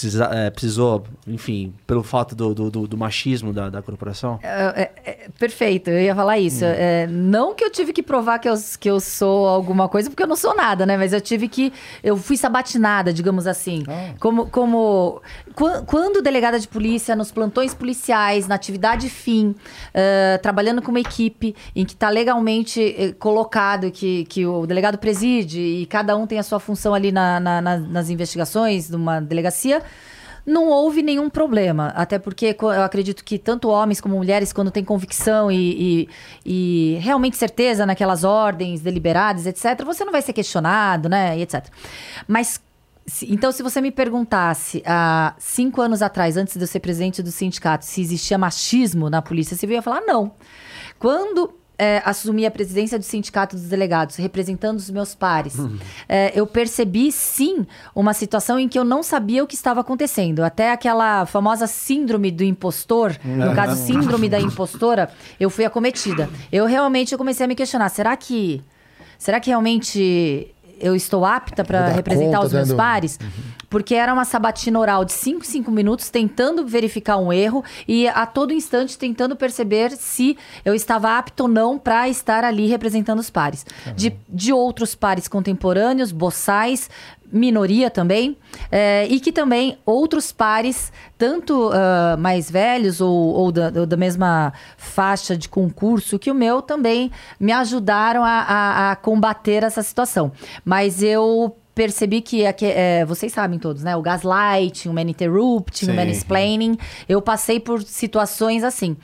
[0.00, 4.38] precisa, é, precisou, enfim, pelo fato do, do, do- do machismo da, da corporação.
[4.42, 4.48] É,
[5.04, 6.64] é, é, perfeito, eu ia falar isso.
[6.64, 10.22] É, não que eu tive que provar que eu, que eu sou alguma coisa, porque
[10.22, 10.96] eu não sou nada, né?
[10.96, 11.72] Mas eu tive que.
[12.02, 13.84] Eu fui sabatinada, digamos assim.
[14.18, 14.46] Como.
[14.46, 15.22] como
[15.54, 19.54] quan- quando delegada de polícia, nos plantões policiais, na atividade fim,
[19.92, 25.60] eh, trabalhando com uma equipe em que está legalmente colocado que, que o delegado preside
[25.60, 29.20] e cada um tem a sua função ali na- na- na- nas investigações de uma
[29.20, 29.82] delegacia.
[30.46, 34.84] Não houve nenhum problema, até porque eu acredito que tanto homens como mulheres, quando têm
[34.84, 36.06] convicção e,
[36.44, 41.38] e- e realmente certeza naquelas ordens deliberadas, etc., você não vai ser questionado, né?
[41.38, 41.64] E etc.
[42.28, 42.60] Mas,
[43.22, 47.30] então, se você me perguntasse há cinco anos atrás, antes de eu ser presidente do
[47.30, 50.32] sindicato, se existia machismo na Polícia Civil, eu ia falar não.
[50.98, 55.56] Quando é, assumi a presidência do Sindicato dos Delegados, representando os meus pares,
[56.08, 60.42] é, eu percebi, sim, uma situação em que eu não sabia o que estava acontecendo.
[60.42, 66.28] Até aquela famosa síndrome do impostor, no caso, síndrome da impostora, eu fui acometida.
[66.52, 68.62] Eu realmente eu comecei a me questionar, será que...
[69.16, 73.18] Será que realmente eu estou apta para representar conta, os meus pares?
[73.68, 78.24] Porque era uma sabatina oral de 5, 5 minutos, tentando verificar um erro e a
[78.24, 83.30] todo instante tentando perceber se eu estava apto ou não para estar ali representando os
[83.30, 83.66] pares.
[83.96, 86.88] De, de outros pares contemporâneos, boçais,
[87.34, 88.36] minoria também,
[88.70, 94.52] eh, e que também outros pares, tanto ah, mais velhos ou, ou da, da mesma
[94.76, 97.10] faixa de concurso que o meu, também
[97.40, 100.30] me ajudaram a, a- a combater essa situação.
[100.64, 103.96] Mas eu percebi que, aqui, é, vocês sabem todos, né?
[103.96, 105.96] O gaslighting, o maninterrupting, o Sim.
[105.96, 106.78] mansplaining.
[107.08, 108.96] Eu passei por situações assim.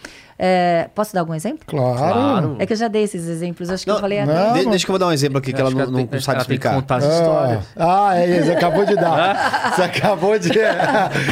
[0.43, 1.61] É, posso dar algum exemplo?
[1.67, 2.57] Claro.
[2.59, 4.33] É que eu já dei esses exemplos, acho que Não, eu falei não.
[4.53, 4.61] até.
[4.61, 6.39] De- deixa que eu vou dar um exemplo aqui que ela não, não tem- sabe
[6.39, 6.75] ela tem que explicar.
[6.77, 7.65] contar as Ah, histórias.
[7.77, 9.73] ah, é, você acabou de dar.
[9.77, 10.49] Você acabou de.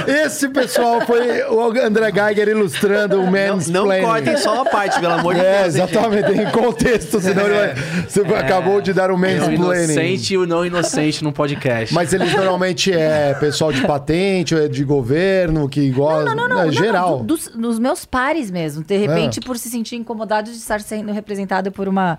[0.07, 4.03] Esse pessoal foi o André Geiger ilustrando o Não, mansplaining.
[4.03, 5.75] não cortem só uma parte, pelo amor de É, Deus.
[5.75, 5.91] gente?
[5.91, 7.75] exatamente, em contexto, senão ele vai.
[8.09, 11.95] Você acabou de dar o É o inocente e o não inocente num podcast.
[11.95, 16.35] Mas eles normalmente é pessoal de patente, ou é de governo, que gosta.
[16.35, 16.61] Não, não, não.
[16.61, 17.11] é não, geral.
[17.11, 18.83] não, do- dos, dos meus pares mesmo.
[18.85, 22.19] De repente, por se sentir incomodado de estar sendo representado por uma,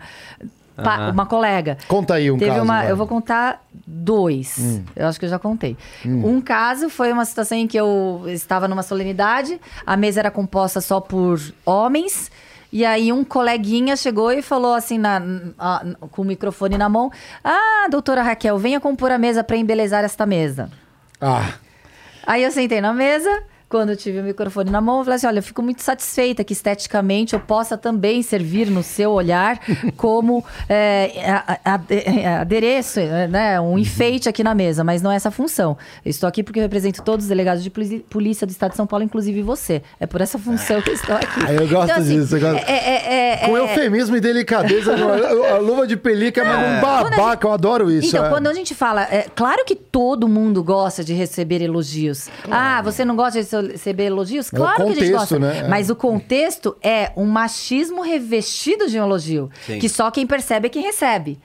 [0.76, 1.78] pa- uma colega.
[1.88, 2.64] Conta aí um Teve caso.
[2.64, 4.58] uma, eu vou contar dois.
[4.60, 4.84] Hum.
[4.96, 5.78] Eu acho que eu já contei.
[6.06, 10.82] Um caso foi uma situação em que eu estava numa solenidade, a mesa era composta
[10.82, 12.32] só por homens.
[12.72, 15.20] E aí um coleguinha chegou e falou assim, na,
[15.58, 17.12] a- com o microfone na mão:
[17.44, 20.70] Ah, doutora Raquel, venha compor a mesa para embelezar esta mesa.
[21.20, 21.54] Ah,
[22.28, 25.28] Aí eu sentei na mesa, quando eu tive o microfone na mão, eu falei assim:
[25.28, 29.60] olha, eu fico muito satisfeita que esteticamente eu possa também servir no seu olhar
[29.96, 31.12] como é,
[31.96, 33.62] é, adereço, é, né?
[33.62, 35.78] Um enfeite aqui na mesa, mas não é essa função.
[36.04, 38.88] Eu estou aqui porque eu represento todos os delegados de polícia do Estado de São
[38.88, 39.84] Paulo, inclusive você.
[40.00, 41.40] É por essa função que eu estou aqui.
[41.46, 42.68] Ah, eu gosto disso, eu gosto.
[42.68, 47.48] É, é, é, com é- eufemismo e delicadeza, a, luva de pelica, mas um babaca,
[47.48, 48.08] eu adoro isso.
[48.08, 48.30] Então, é.
[48.30, 52.30] quando a gente fala, é claro que todo mundo gosta de receber elogios.
[52.50, 54.52] Ah, você não gosta de receber elogios?
[54.52, 55.40] É o Claro que a gente contexto, gosta.
[55.40, 55.60] né?
[55.60, 55.68] É.
[55.68, 59.80] Mas o contexto é um machismo revestido de um elogio, Sim.
[59.80, 61.40] que só quem percebe é quem recebe.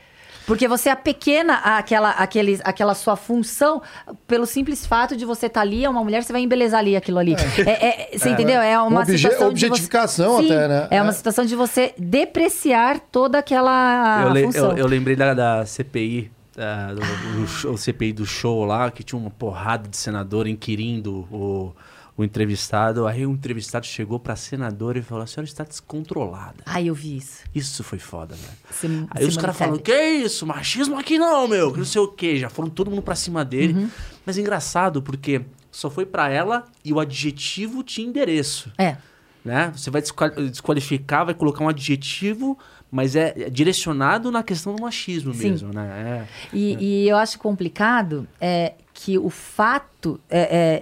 [0.47, 3.81] Porque você é pequena aquela, aquele, aquela sua função,
[4.27, 7.19] pelo simples fato de você estar ali, é uma mulher, você vai embelezar ali aquilo
[7.19, 7.35] ali.
[7.67, 8.61] É, é- você entendeu?
[8.61, 10.89] É uma obje- situação de você- objetificação Sim, até, né?
[10.91, 11.15] É uma É.
[11.15, 14.71] situação de você depreciar toda aquela eu, le- função.
[14.73, 17.01] eu, eu lembrei da, da CPI, da- do,
[17.41, 21.73] do show- CPI do show lá, que tinha uma porrada de senador inquirindo o,
[22.17, 23.07] o entrevistado.
[23.07, 26.63] Aí o entrevistado chegou pra senadora e falou: a senhora está descontrolada.
[26.67, 27.43] Ai, eu vi isso.
[27.55, 28.53] Isso foi foda, velho.
[28.71, 32.09] Sim- Aí os caras falam, que isso, machismo aqui não, meu, que não sei o
[32.09, 32.37] quê.
[32.39, 33.73] Já foram todo mundo pra cima dele.
[33.75, 33.91] Uhum.
[34.27, 38.97] Mas é engraçado, porque só foi pra ela e o adjetivo tinha endereço, É.
[39.45, 39.73] né?
[39.77, 42.57] Você vai desqual- desqualificar, vai colocar um adjetivo,
[42.91, 45.51] mas é é direcionado na questão do machismo Sim.
[45.51, 46.27] mesmo, né?
[46.53, 46.57] É.
[46.57, 50.21] E, e eu acho complicado é, que o fato.
[50.31, 50.41] É,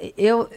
[0.09, 0.49] é, eu,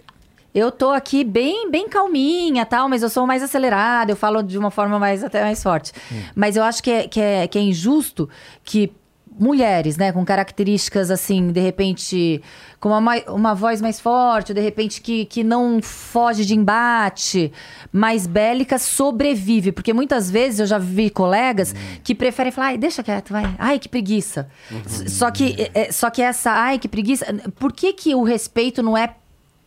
[0.56, 4.58] eu tô aqui bem, bem calminha tal, mas eu sou mais acelerada, eu falo de
[4.58, 5.92] uma forma mais até mais forte.
[6.34, 8.30] Mas eu acho que é, que, é, que é injusto
[8.64, 8.92] que
[9.38, 12.42] mulheres, né, com características assim, de repente,
[12.80, 17.52] com uma, uma voz mais forte, de repente que, que não foge de embate,
[17.92, 19.74] mais bélica, sobrevive.
[19.74, 23.54] Porque muitas vezes eu já vi colegas que preferem falar, ai, deixa quieto, vai.
[23.60, 24.48] Ai, que preguiça.
[24.86, 27.26] S- Só que, é, é, só que essa, ai, que preguiça.
[27.60, 29.16] Por que, que o respeito não é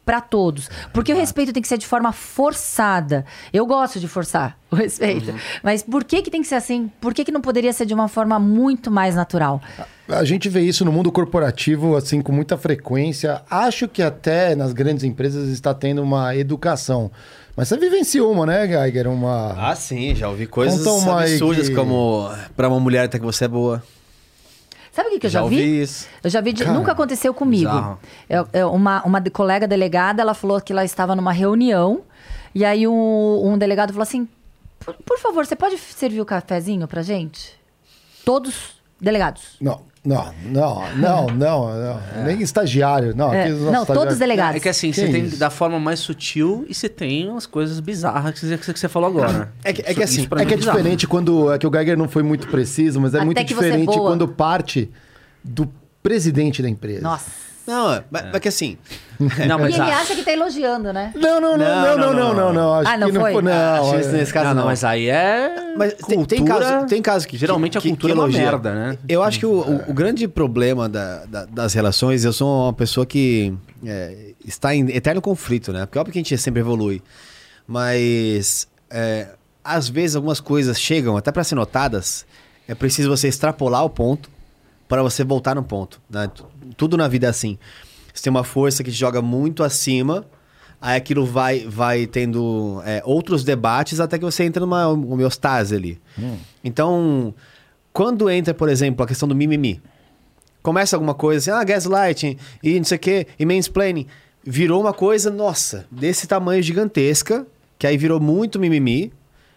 [0.08, 0.70] para todos.
[0.90, 3.26] Porque o respeito tem que ser de forma forçada.
[3.52, 5.34] Eu gosto de forçar o respeito.
[5.62, 6.90] Mas por que que tem que ser assim?
[6.98, 9.60] Por que que não poderia ser de uma forma muito mais natural?
[10.08, 13.42] A gente vê isso no mundo corporativo, assim, com muita frequência.
[13.50, 17.10] Acho que até nas grandes empresas está tendo uma educação.
[17.54, 19.08] Mas você vivenciou uma, né, Geiger?
[19.08, 19.52] Uma...
[19.70, 23.48] Ah, sim, já ouvi coisas absurdas que- como pra uma mulher até que você é
[23.48, 23.82] boa.
[24.98, 25.80] Sabe o que, que eu já, já vi?
[25.82, 26.08] isso.
[26.24, 27.70] Eu já vi, de- Cara, nunca aconteceu comigo.
[28.28, 32.00] Eu- eu- uma, uma colega delegada, ela falou que ela estava numa reunião,
[32.52, 34.26] e aí um, um delegado falou assim:
[34.80, 37.56] por, por favor, você pode servir o cafezinho pra gente?
[38.24, 39.56] Todos delegados.
[39.60, 42.24] Não, não, não, não, não, não.
[42.24, 43.14] Nem estagiário.
[43.14, 44.56] Não, É, não, todos delegados.
[44.56, 45.36] É que assim, Que você tem isso?
[45.36, 49.08] da forma mais sutil e você tem umas coisas bizarras que você, que você falou
[49.08, 49.52] agora.
[49.64, 50.76] É que- é que assim, É que é bizarro.
[50.78, 51.52] diferente quando.
[51.52, 54.26] É que o Geiger não foi muito preciso, mas é Até muito é diferente quando
[54.28, 54.90] parte
[55.44, 55.68] do
[56.02, 57.02] presidente da empresa.
[57.02, 57.47] Nossa.
[57.68, 58.78] Não, é, mas, mas que assim.
[59.20, 61.12] Não, E mas ele a- acha que tá elogiando, né?
[61.14, 62.74] Não, não, não, não, não, não, não, não.
[62.74, 63.32] Acho Ah, não que não foi?
[63.32, 63.42] foi.
[63.42, 64.60] Não, que é- nesse caso não, não.
[64.62, 65.74] não, mas aí é.
[65.76, 68.28] Mas tem, tem cultura- caso, tem caso que Geralmente a que- cultura que é uma
[68.28, 68.50] elogia.
[68.50, 68.98] merda, né?
[69.08, 72.72] Eu acho que o, o- o grande problema da- da- das relações, eu sou uma
[72.72, 73.52] pessoa que
[73.84, 75.84] é, está em eterno conflito, né?
[75.84, 77.02] Porque óbvio que a gente sempre evolui.
[77.66, 79.28] Mas é,
[79.62, 82.24] às vezes algumas coisas chegam até para ser notadas,
[82.66, 84.30] é preciso você extrapolar o ponto
[84.88, 86.00] para você voltar no ponto.
[86.08, 86.28] né?
[86.34, 87.58] Tu- Tudo na vida é assim.
[88.12, 90.24] Você tem uma força que te joga muito acima,
[90.80, 96.00] aí aquilo vai, vai tendo é, outros debates até que você entra numa homeostase ali.
[96.64, 97.34] Então,
[97.92, 99.80] quando entra, por exemplo, a questão do mimimi,
[100.62, 104.06] começa alguma coisa assim, ah, gaslighting e não sei o quê, e mansplaining,
[104.44, 107.46] virou uma coisa, nossa, desse tamanho gigantesca,
[107.78, 109.12] que aí virou muito mimimi,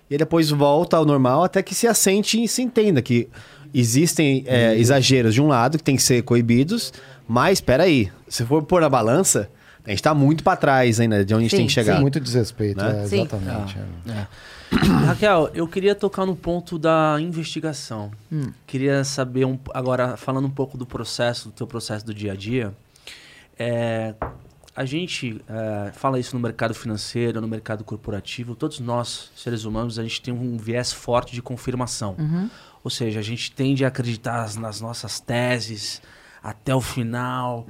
[0.10, 3.30] e depois volta ao normal até que se assente e se entenda que
[3.74, 6.94] existem é, exageros de um lado que tem que ser coibidos,
[7.28, 9.50] mas espera aí, se for pôr na balança,
[9.86, 11.94] a gente tá muito para trás ainda de onde a gente Sim, tem que chegar.
[11.94, 13.04] Sem muito desrespeito, Né?
[13.04, 13.22] é, Sim.
[13.22, 13.78] exatamente.
[14.08, 14.28] é.
[15.06, 18.12] Raquel, eu queria tocar no ponto da investigação.
[18.66, 22.36] Queria saber, um, agora falando um pouco do processo, do teu processo do dia a
[22.36, 22.74] dia.
[23.60, 24.14] É,
[24.74, 28.56] a gente é, fala isso no mercado financeiro, no mercado corporativo.
[28.56, 32.16] Todos nós, seres humanos, a gente tem um viés forte de confirmação.
[32.84, 36.02] Ou seja, a gente tende a acreditar nas- nossas teses
[36.44, 37.66] até o final.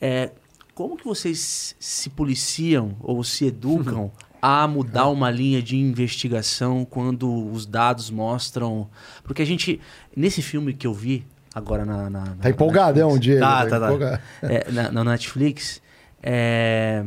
[0.00, 0.30] É,
[0.74, 7.50] como que vocês se policiam ou se educam a mudar uma linha de investigação quando
[7.52, 8.88] os dados mostram...
[9.22, 9.80] Porque a gente,
[10.16, 11.24] nesse filme que eu vi
[11.54, 12.10] agora na...
[12.10, 13.40] na- na- Tá empolgadão, Diego.
[13.40, 13.86] Tá, tá, tá.
[13.86, 14.22] empolgado.
[14.42, 15.80] é, na, na Netflix,
[16.22, 17.04] é,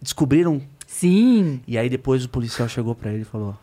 [0.00, 0.60] descobriram.
[0.86, 1.60] Sim.
[1.66, 3.56] E aí depois o policial chegou pra ele e falou: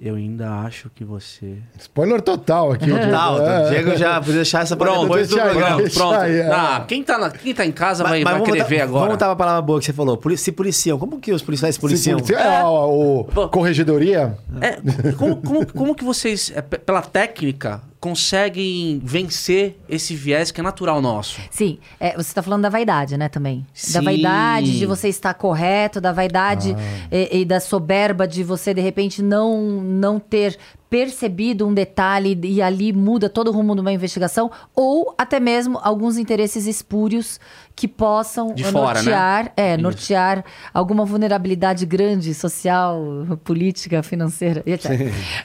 [0.00, 1.56] eu ainda acho que você.
[1.78, 2.88] Spoiler total aqui.
[2.90, 3.66] Total, É.
[3.66, 5.82] o Diego já podia deixar essa Pronto, depois do programa.
[5.90, 6.14] Pronto.
[6.14, 6.48] aí, é.
[6.52, 8.98] Ah, quem, tá na- quem tá em casa vai, vai vamos querer botar- ver agora.
[9.00, 10.16] Vamos botar uma palavra boa que você falou.
[10.16, 10.98] Poli- Se policiam.
[10.98, 12.18] Como que os policiais se Se policiam?
[12.18, 14.38] policia- é, ó, o Corregedoria.
[14.60, 20.60] É, como, como, como que vocês, é, pe- pela técnica, conseguem vencer esse viés que
[20.60, 21.40] é natural nosso?
[21.50, 23.66] Sim, é, você está falando da vaidade, né, também.
[23.92, 24.04] Da Sim.
[24.04, 26.76] vaidade de você estar correto, da vaidade
[27.10, 30.56] e, e da soberba de você, de repente, não, não ter
[30.90, 35.78] percebido um detalhe e ali muda todo o rumo de uma investigação, ou até mesmo
[35.82, 37.38] alguns interesses espúrios
[37.76, 39.10] que possam De fora, né?
[39.10, 39.82] nortear, é, Isso.
[39.82, 43.00] nortear alguma vulnerabilidade grande, social,
[43.44, 44.90] política, financeira, etc.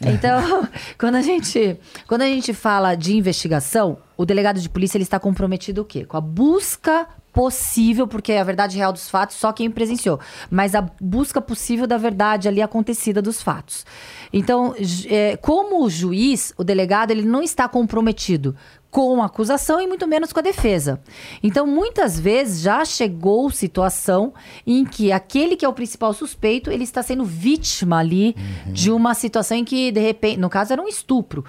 [0.01, 0.67] Então,
[0.97, 5.19] quando a gente, quando a gente fala de investigação, o delegado de polícia ele está
[5.19, 6.05] comprometido o quê?
[6.05, 10.19] Com a busca possível, porque é a verdade real dos fatos só quem presenciou,
[10.49, 13.85] mas a busca possível da verdade ali acontecida dos fatos.
[14.31, 14.75] Então,
[15.09, 18.55] é, como juiz, o delegado ele não está comprometido
[18.93, 21.01] com a acusação e muito menos com a defesa.
[21.41, 24.31] Então, muitas vezes já chegou situação
[24.67, 28.35] em que aquele que é o principal suspeito, ele está sendo vítima ali
[28.67, 31.43] de uma situação em que, de repente, no caso era um estupro.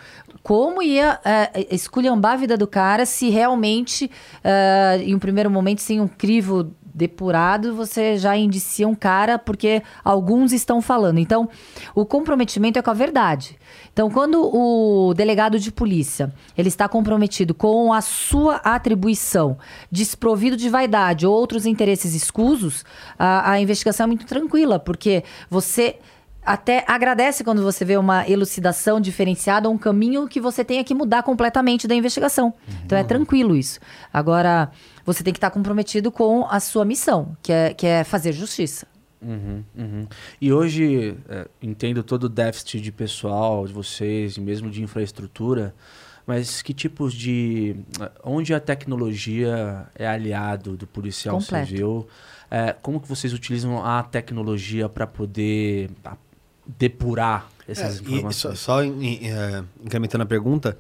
[0.44, 4.10] Como ia é, esculhambar a vida do cara se realmente,
[4.44, 9.82] é, em um primeiro momento, sem um crivo depurado, você já indicia um cara porque
[10.04, 11.18] alguns estão falando.
[11.18, 11.48] Então,
[11.94, 13.58] o comprometimento é com a verdade.
[13.90, 19.56] Então, quando o delegado de polícia ele está comprometido com a sua atribuição,
[19.90, 22.84] desprovido de vaidade ou outros interesses escusos,
[23.18, 25.96] a, a investigação é muito tranquila, porque você
[26.44, 31.22] até agradece quando você vê uma elucidação diferenciada, um caminho que você tenha que mudar
[31.22, 32.54] completamente da investigação.
[32.84, 33.80] Então é tranquilo isso.
[34.12, 34.70] Agora,
[35.04, 38.86] você tem que estar comprometido com a sua missão, que é, que é fazer justiça.
[39.22, 40.06] Uhum, uhum.
[40.40, 45.74] E hoje, é, entendo todo o déficit de pessoal de vocês, e mesmo de infraestrutura,
[46.26, 47.76] mas que tipos de.
[48.22, 51.68] Onde a tecnologia é aliado do policial Completo.
[51.68, 52.08] civil?
[52.50, 55.90] É, como que vocês utilizam a tecnologia para poder
[56.66, 58.58] depurar essas É, informações?
[58.58, 60.76] só, só eh, incrementando a pergunta,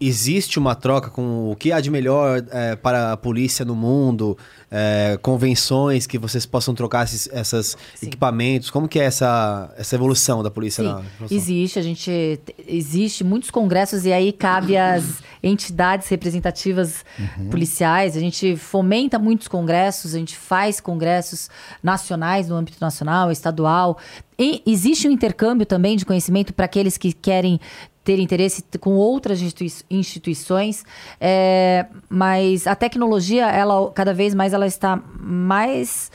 [0.00, 4.36] existe uma troca com o que há de melhor eh, para a polícia no mundo,
[4.70, 8.06] eh, convenções que vocês possam trocar esses essas Sim.
[8.06, 8.70] equipamentos?
[8.70, 10.82] Como que é essa, essa evolução da polícia?
[10.82, 17.04] Sim, existe, a gente existe muitos congressos e aí cabe às entidades representativas
[17.50, 18.16] policiais.
[18.16, 21.50] A gente fomenta muitos congressos, a gente faz congressos
[21.82, 23.98] nacionais no âmbito nacional, estadual.
[24.38, 27.60] E existe um intercâmbio também de conhecimento para aqueles que querem
[28.02, 30.84] ter interesse com outras institui- instituições,
[31.20, 36.10] é, mas a tecnologia, ela cada vez mais ela está mais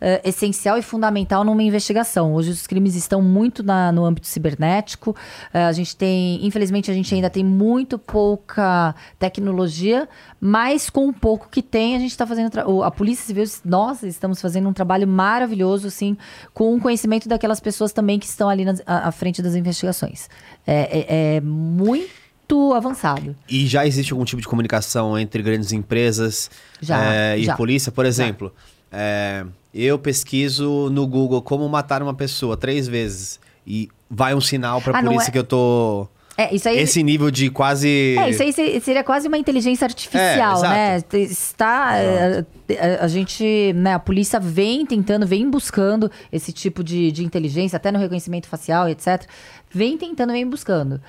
[0.00, 2.34] é, essencial e fundamental numa investigação.
[2.34, 5.14] Hoje os crimes estão muito na- no âmbito cibernético.
[5.52, 10.08] É, a gente tem, infelizmente, a gente ainda tem muito pouca tecnologia,
[10.40, 12.50] mas com o pouco que tem, a gente está fazendo.
[12.82, 16.16] A Polícia Civil, nós estamos fazendo um trabalho maravilhoso, assim,
[16.54, 20.28] com o conhecimento daquelas pessoas também que estão ali nas- à, frente das investigações.
[20.66, 23.36] É, é- é muito avançado.
[23.48, 26.50] E já existe algum tipo de comunicação entre grandes empresas
[26.80, 27.56] Já, eh, e já.
[27.56, 27.92] polícia?
[27.92, 28.52] Por exemplo,
[28.90, 29.44] eh,
[29.84, 34.98] eu pesquiso no Google como matar uma pessoa três vezes e vai um sinal para
[34.98, 36.78] Ah, polícia é- que eu tô É, isso aí.
[36.78, 41.02] esse nível de quase É, isso aí se- seria quase uma inteligência artificial, É, né?
[41.20, 41.96] Está.
[41.98, 47.24] é, é, a gente, né, a polícia vem tentando, vem buscando esse tipo de, de
[47.24, 49.26] inteligência, até no reconhecimento facial, etc.
[49.70, 51.00] Vem tentando, vem buscando.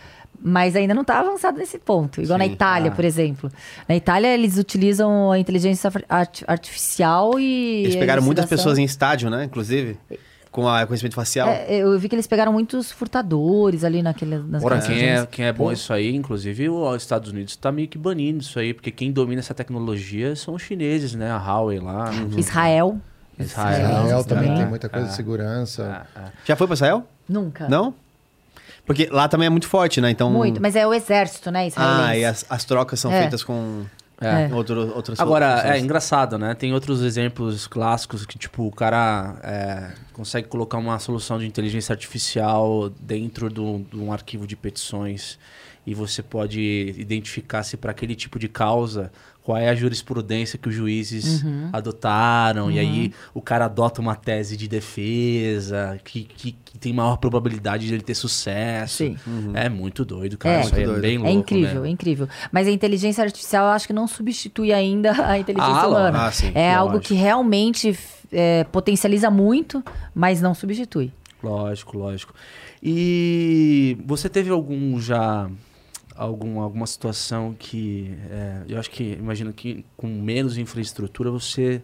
[0.42, 2.22] Mas ainda não está avançado nesse ponto.
[2.22, 2.52] Igual na Sim.
[2.52, 2.96] Itália, Ah.
[2.96, 3.52] por exemplo.
[3.88, 7.84] Na Itália, eles utilizam a inteligência art- artificial e.
[7.84, 9.44] Eles pegaram muitas pessoas em estádio, né?
[9.44, 9.98] Inclusive,
[10.52, 11.48] com a reconhecimento facial.
[11.50, 15.46] É, eu vi que eles pegaram muitos furtadores ali naquele, nas Ora, quem é, quem
[15.46, 18.92] é bom isso aí, inclusive os Estados Unidos está meio que banindo isso aí, porque
[18.92, 21.30] quem domina essa tecnologia são os chineses, né?
[21.32, 22.12] A Huawei lá.
[22.38, 22.98] Israel.
[23.38, 24.04] Israel.
[24.06, 26.06] Israel também é, tem muita coisa é, de segurança.
[26.16, 26.24] é, é.
[26.46, 27.04] Já foi para Israel?
[27.28, 27.68] Nunca.
[27.70, 27.94] Não?
[28.90, 30.10] Porque lá também é muito forte, né?
[30.10, 30.32] Então.
[30.32, 32.02] Muito, mas é o exército, né, israelense.
[32.10, 33.22] Ah, e as, as trocas são É.
[33.22, 33.86] feitas com
[34.20, 34.50] É.
[34.52, 35.76] outro, outras Agora, funções.
[35.76, 36.56] é engraçado, né?
[36.56, 41.94] Tem outros exemplos clássicos que, tipo, o cara é, consegue colocar uma solução de inteligência
[41.94, 45.38] artificial dentro do- de um arquivo de petições
[45.86, 46.60] e você pode
[46.98, 49.12] identificar se para aquele tipo de causa
[49.50, 51.70] qual é a jurisprudência que os juízes Uhum.
[51.74, 52.70] adotaram.
[52.70, 57.88] E aí o cara adota uma tese de defesa que, que, que tem maior probabilidade
[57.88, 58.98] de ele ter sucesso.
[58.98, 59.18] Sim.
[59.56, 60.58] É muito doido, cara.
[60.58, 60.62] É.
[60.62, 61.02] Isso é Muito doido.
[61.02, 61.88] bem louco, É incrível, né?
[61.88, 62.30] é incrível.
[62.52, 66.26] Mas a inteligência artificial eu acho que não substitui ainda a inteligência Ah, humana.
[66.28, 67.08] Ah, sim, é algo lógico.
[67.16, 67.98] que realmente
[68.32, 71.12] é, potencializa muito, mas não substitui.
[71.42, 72.36] Lógico, lógico.
[72.84, 75.50] E você teve algum já
[76.20, 81.82] algum, alguma situação que é, eu acho que imagino que com menos infraestrutura você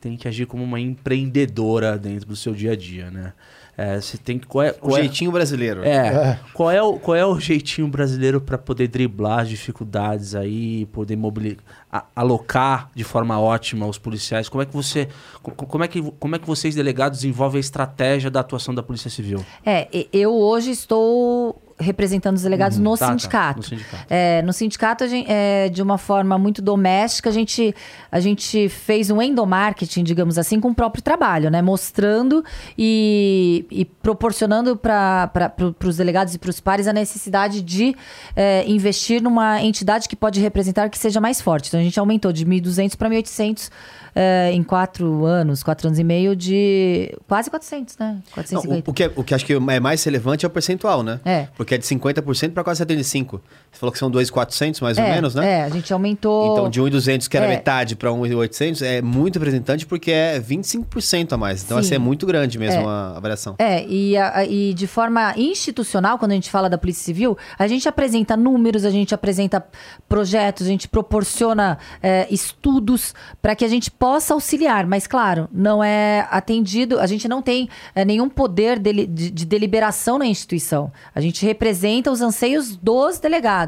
[0.00, 3.32] tem que agir como uma empreendedora dentro do seu dia a dia, né?
[3.76, 5.82] É, você tem que qual é, O qual é- jeitinho brasileiro.
[5.84, 10.84] é, qual é o qual é o jeitinho brasileiro para poder driblar as dificuldades aí,
[10.86, 11.56] poder mobili-
[11.90, 14.48] a- alocar de forma ótima os policiais?
[14.50, 15.08] Como é que você
[15.42, 18.82] co- como é que como é que vocês delegados desenvolvem a estratégia da atuação da
[18.82, 19.44] Polícia Civil?
[19.64, 23.58] É, eu hoje estou representando os delegados no Tá, tá, sindicato.
[23.58, 24.04] no sindicato.
[24.10, 27.74] É, no sindicato, a gen- é, de uma forma muito doméstica, a gente,
[28.12, 31.62] a gente fez um endomarketing, digamos assim, com o próprio trabalho, né?
[31.62, 32.44] Mostrando
[32.78, 37.96] e, e proporcionando para pro, os delegados e para os pares a necessidade de
[38.36, 41.68] é, investir numa entidade que pode representar que seja mais forte.
[41.68, 43.70] Então, a gente aumentou de 1.200 para 1.800
[44.14, 48.14] é, em quatro anos, quatro anos e meio, de quase 400, né?
[48.14, 48.88] Não, 450.
[48.88, 51.20] o, o que é- o que acho que é mais relevante é o percentual, né?
[51.24, 51.48] É.
[51.56, 53.40] Porque é de 50% para quase 75%.
[53.72, 55.60] Você falou que são 2,400 mais ou é, menos, né?
[55.60, 56.52] É, a gente aumentou.
[56.52, 57.50] Então, de 1,200, que era É.
[57.50, 61.62] metade, para 1,800, é muito representante porque é 25% a mais.
[61.62, 61.80] Então, Sim.
[61.86, 62.84] assim, é muito grande mesmo É.
[62.86, 63.54] a a variação.
[63.58, 67.66] É, e, a- e de forma institucional, quando a gente fala da Polícia Civil, a
[67.68, 69.64] gente apresenta números, a gente apresenta
[70.08, 74.86] projetos, a gente proporciona é, estudos para que a gente possa auxiliar.
[74.86, 79.44] Mas, claro, não é atendido, a gente não tem é, nenhum poder dele- de, de
[79.44, 80.90] deliberação na instituição.
[81.14, 83.59] A gente representa os anseios dos delegados.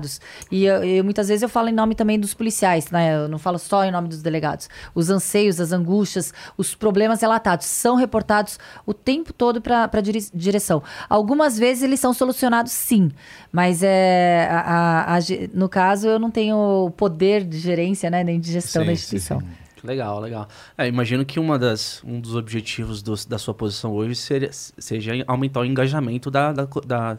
[0.50, 3.14] E eu- eu- muitas vezes eu falo em nome também dos policiais, né?
[3.16, 4.68] Eu não falo só em nome dos delegados.
[4.94, 10.00] Os anseios, as angústias, os problemas relatados são reportados o tempo todo para a
[10.34, 10.82] direção.
[11.08, 13.10] Algumas vezes eles são solucionados sim,
[13.50, 15.18] mas é, a- a- a
[15.54, 18.22] no caso eu não tenho poder de gerência, né?
[18.24, 19.42] Nem de gestão Sim, da sim, instituição.
[19.84, 20.46] Legal, legal.
[20.78, 25.12] É, imagino que uma das, um dos objetivos do- da sua posição hoje seria, seja
[25.26, 27.18] aumentar o engajamento da, da, da-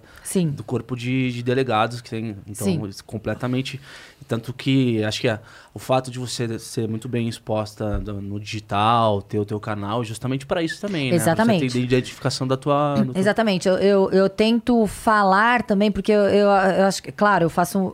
[0.55, 2.35] do corpo de, de delegados que tem.
[2.47, 2.89] Então, Sim.
[3.05, 3.79] completamente.
[4.25, 5.41] Tanto que acho que a-
[5.73, 10.01] o fato de você ser muito bem exposta no, no digital, ter o teu canal,
[10.01, 11.17] é justamente para isso também, né?
[11.17, 11.69] Exatamente.
[11.69, 12.95] Você ter identificação da tua.
[13.03, 13.67] do teu- Exatamente.
[13.67, 17.77] Eu, eu, eu tento falar também, porque eu, eu, eu acho que, claro, eu faço.
[17.79, 17.93] um-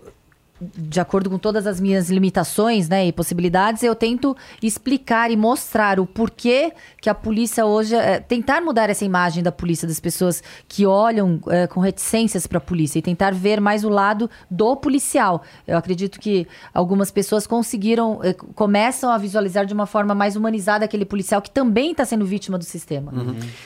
[0.61, 5.99] de acordo com todas as minhas limitações né, e possibilidades, eu tento explicar e mostrar
[5.99, 7.95] o porquê que a polícia hoje.
[7.95, 12.57] é, tentar mudar essa imagem da polícia, das pessoas que olham é, com reticências para
[12.57, 15.44] a polícia e tentar ver mais o lado do policial.
[15.68, 20.86] Eu acredito que algumas pessoas conseguiram, é, começam a visualizar de uma forma mais humanizada
[20.86, 23.11] aquele policial que também está sendo vítima do sistema.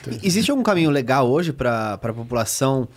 [0.10, 2.88] E- Existe algum caminho legal hoje para a população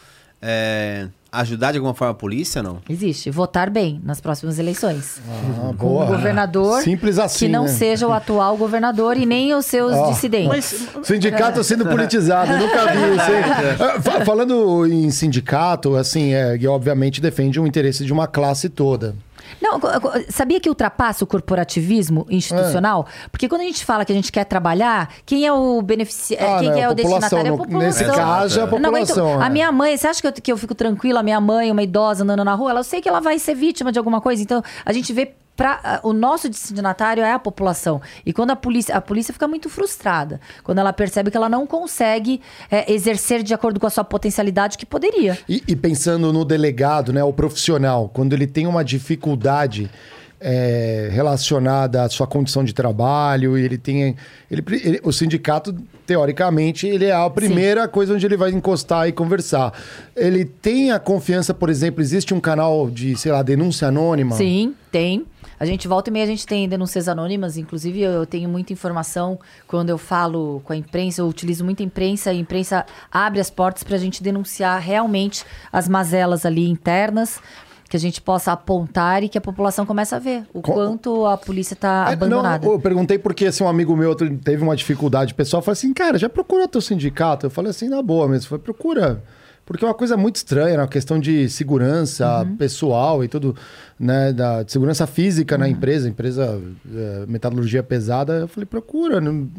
[0.40, 1.08] é,
[1.40, 2.78] ajudar de alguma forma a polícia, não?
[2.88, 3.30] Existe.
[3.30, 5.20] Votar bem nas próximas eleições.
[5.28, 6.04] Ah, Com boa.
[6.04, 7.68] um governador Simples assim, que não né?
[7.68, 10.10] seja o atual governador e nem os seus Ó.
[10.10, 10.86] dissidentes.
[11.02, 13.30] Sindicato sendo politizado, eu nunca vi isso.
[13.32, 13.76] hein?
[13.80, 18.68] Ah, fa- Falando em sindicato, assim, é, e obviamente defende o interesse de uma classe
[18.68, 19.14] toda.
[19.60, 19.80] Não,
[20.28, 23.06] sabia que ultrapassa o corporativismo institucional?
[23.08, 23.28] É.
[23.30, 26.56] Porque quando a gente fala que a gente quer trabalhar, quem é o beneficiário?
[26.56, 27.50] Ah, quem né, é a o população, destinatário?
[27.50, 27.88] É a população.
[27.88, 29.50] nesse caso, é a Eu não aguento- população, a é.
[29.50, 31.20] minha mãe, você acha que eu, que eu fico tranquila?
[31.20, 33.54] A minha mãe, uma idosa andando na rua, ela eu sei que ela vai ser
[33.54, 34.42] vítima de alguma coisa.
[34.42, 35.34] Então, a gente vê.
[35.56, 38.00] Pra, o nosso destinatário é a população.
[38.26, 38.94] E quando a polícia.
[38.94, 40.38] A polícia fica muito frustrada.
[40.62, 44.76] Quando ela percebe que ela não consegue é, exercer de acordo com a sua potencialidade
[44.76, 45.38] que poderia.
[45.48, 49.90] E, e pensando no delegado, né, o profissional, quando ele tem uma dificuldade
[50.38, 54.14] é, relacionada à sua condição de trabalho, ele tem.
[54.50, 55.74] Ele, ele- o sindicato,
[56.06, 59.72] teoricamente, ele é a primeira coisa onde ele vai encostar e conversar.
[60.14, 64.36] Ele tem a confiança, por exemplo, existe um canal de, sei lá, denúncia anônima?
[64.36, 65.24] Sim, tem.
[65.58, 67.56] A gente volta e meia, a gente tem denúncias anônimas.
[67.56, 72.32] Inclusive, eu tenho muita informação quando eu falo com a imprensa, eu utilizo muita imprensa,
[72.32, 77.40] e a imprensa abre as portas para a gente denunciar realmente as mazelas ali internas,
[77.88, 81.24] que a gente possa apontar e que a população comece a ver o Co- quanto
[81.24, 82.66] a polícia está É, abandonada.
[82.66, 85.62] Não, eu perguntei porque assim, um amigo meu teve uma dificuldade pessoal.
[85.62, 87.46] Falou assim, cara, já procura teu sindicato?
[87.46, 88.48] Eu falei assim, na boa mesmo.
[88.48, 89.22] Foi, procura.
[89.66, 90.82] Porque é uma coisa muito estranha, né?
[90.82, 92.56] uma questão de segurança Uhum.
[92.56, 93.54] pessoal e tudo,
[93.98, 94.32] né?
[94.32, 95.60] Da, de segurança física Uhum.
[95.62, 96.62] na empresa, empresa
[96.94, 98.34] é, metalurgia pesada.
[98.34, 99.50] Eu falei, procura, no,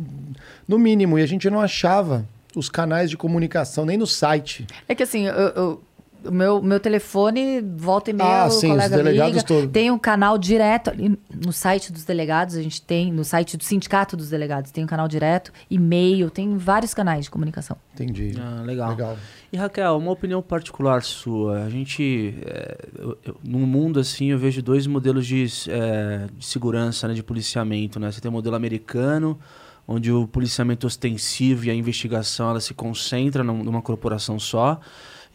[0.66, 1.20] no mínimo.
[1.20, 2.26] E a gente não achava
[2.56, 4.66] os canais de comunicação, nem no site.
[4.88, 5.82] É que assim, eu- eu-
[6.26, 9.48] o meu, meu telefone, volta e meia, Ah, sim, os colega delegados liga.
[9.48, 9.72] todos.
[9.72, 13.64] Tem um canal direto ali no site dos delegados, a gente tem, no site do
[13.64, 17.78] Sindicato dos Delegados, tem um canal direto, e-mail, tem vários canais de comunicação.
[17.94, 18.34] Entendi.
[18.40, 18.90] Ah, legal.
[18.90, 19.18] Legal.
[19.52, 21.64] E Raquel, uma opinião particular sua.
[21.64, 26.46] A gente, é, eu- eu- no mundo assim, eu vejo dois modelos de, é, de
[26.46, 28.00] segurança, né, de policiamento.
[28.00, 28.12] Né?
[28.12, 29.40] Você tem o modelo americano,
[29.88, 34.80] onde o policiamento ostensivo e a investigação ela se concentra num- numa corporação só.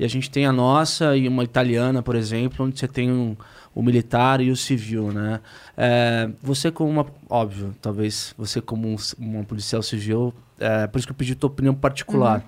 [0.03, 3.37] E a gente tem a nossa e uma italiana, por exemplo, onde você tem um,
[3.73, 5.39] o militar e o civil, né?
[5.77, 7.07] É, você como uma...
[7.31, 10.35] Óbvio, talvez você como um, uma policial civil...
[10.59, 12.45] É, por isso que eu pedi tua opinião particular.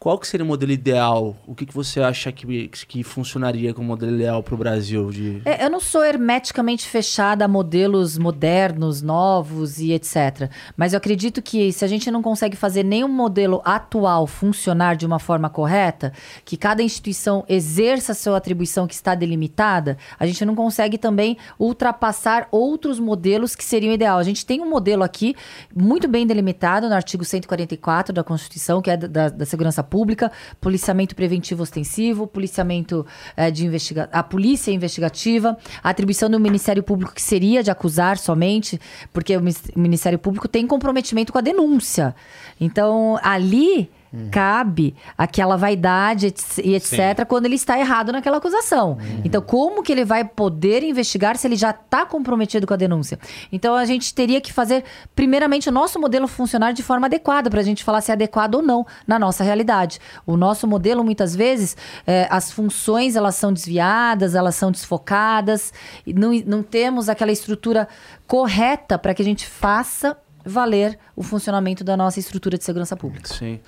[0.00, 1.36] Qual que seria o modelo ideal?
[1.46, 5.10] O que, que você acha que, que funcionaria como modelo ideal para o Brasil?
[5.10, 5.42] De...
[5.44, 10.50] É, eu não sou hermeticamente fechada a modelos modernos, novos e etc.
[10.74, 15.04] Mas eu acredito que se a gente não consegue fazer nenhum modelo atual funcionar de
[15.04, 16.14] uma forma correta,
[16.46, 21.36] que cada instituição exerça a sua atribuição que está delimitada, a gente não consegue também
[21.58, 24.16] ultrapassar outros modelos que seriam ideal.
[24.16, 25.36] A gente tem um modelo aqui
[25.76, 30.30] muito bem delimitado no artigo 144 da Constituição, que é da, da- segurança pública,
[30.60, 33.04] policiamento preventivo ostensivo, policiamento
[33.36, 38.16] eh, de investiga a polícia investigativa, a atribuição do Ministério Público que seria de acusar
[38.16, 38.80] somente,
[39.12, 39.42] porque o
[39.76, 42.14] Ministério Público tem comprometimento com a denúncia.
[42.60, 43.90] Então, ali
[44.30, 48.98] cabe aquela vaidade e etc quando ele está errado naquela acusação.
[49.24, 53.18] Então, como que ele vai poder investigar se ele já está comprometido com a denúncia?
[53.52, 54.84] Então, a gente teria que fazer,
[55.14, 58.56] primeiramente, o nosso modelo funcionar de forma adequada para a gente falar se é adequado
[58.56, 60.00] ou não na nossa realidade.
[60.26, 61.76] O nosso modelo, muitas vezes,
[62.06, 65.72] eh, as funções elas são desviadas, elas são desfocadas,
[66.06, 67.86] e não, não temos aquela estrutura
[68.26, 73.28] correta para que a gente faça valer o funcionamento da nossa estrutura de segurança pública.
[73.28, 73.60] Sim.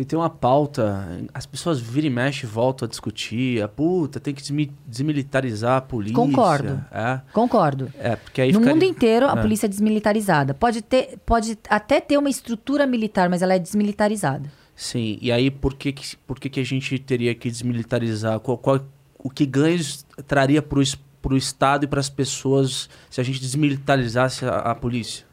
[0.00, 3.62] E tem uma pauta, as pessoas viram e mexem e voltam a discutir.
[3.62, 6.14] A puta, tem que desmi- desmilitarizar a polícia.
[6.14, 6.82] Concordo.
[6.90, 7.92] É, Concordo.
[7.98, 9.42] é porque aí no fica- mundo inteiro, a É.
[9.42, 10.54] polícia é desmilitarizada.
[10.54, 14.50] Pode, ter, pode até ter uma estrutura militar, mas ela é desmilitarizada.
[14.74, 18.40] Sim, e aí por que, que, por que, que a gente teria que desmilitarizar?
[18.40, 18.80] Qual, qual-
[19.18, 24.46] o que ganhos traria para o Estado e para as pessoas se a gente desmilitarizasse
[24.46, 25.26] a, a polícia?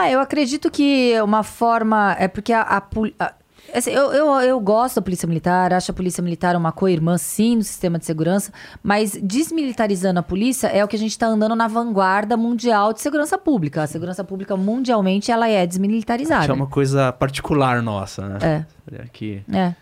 [0.00, 2.14] Ah, eu acredito que uma forma.
[2.18, 2.62] É porque a.
[2.62, 2.82] a
[3.18, 3.34] a-
[3.74, 7.56] assim, eu, eu, eu gosto da Polícia Militar, acho a Polícia Militar uma co-irmã, sim,
[7.56, 8.52] no sistema de segurança,
[8.82, 13.00] mas desmilitarizando a polícia é o que a gente está andando na vanguarda mundial de
[13.00, 13.82] segurança pública.
[13.82, 16.46] A segurança pública mundialmente ela é desmilitarizada.
[16.46, 18.66] Que é uma coisa particular nossa, né?
[18.92, 19.02] É.
[19.02, 19.42] Aqui.
[19.52, 19.74] É.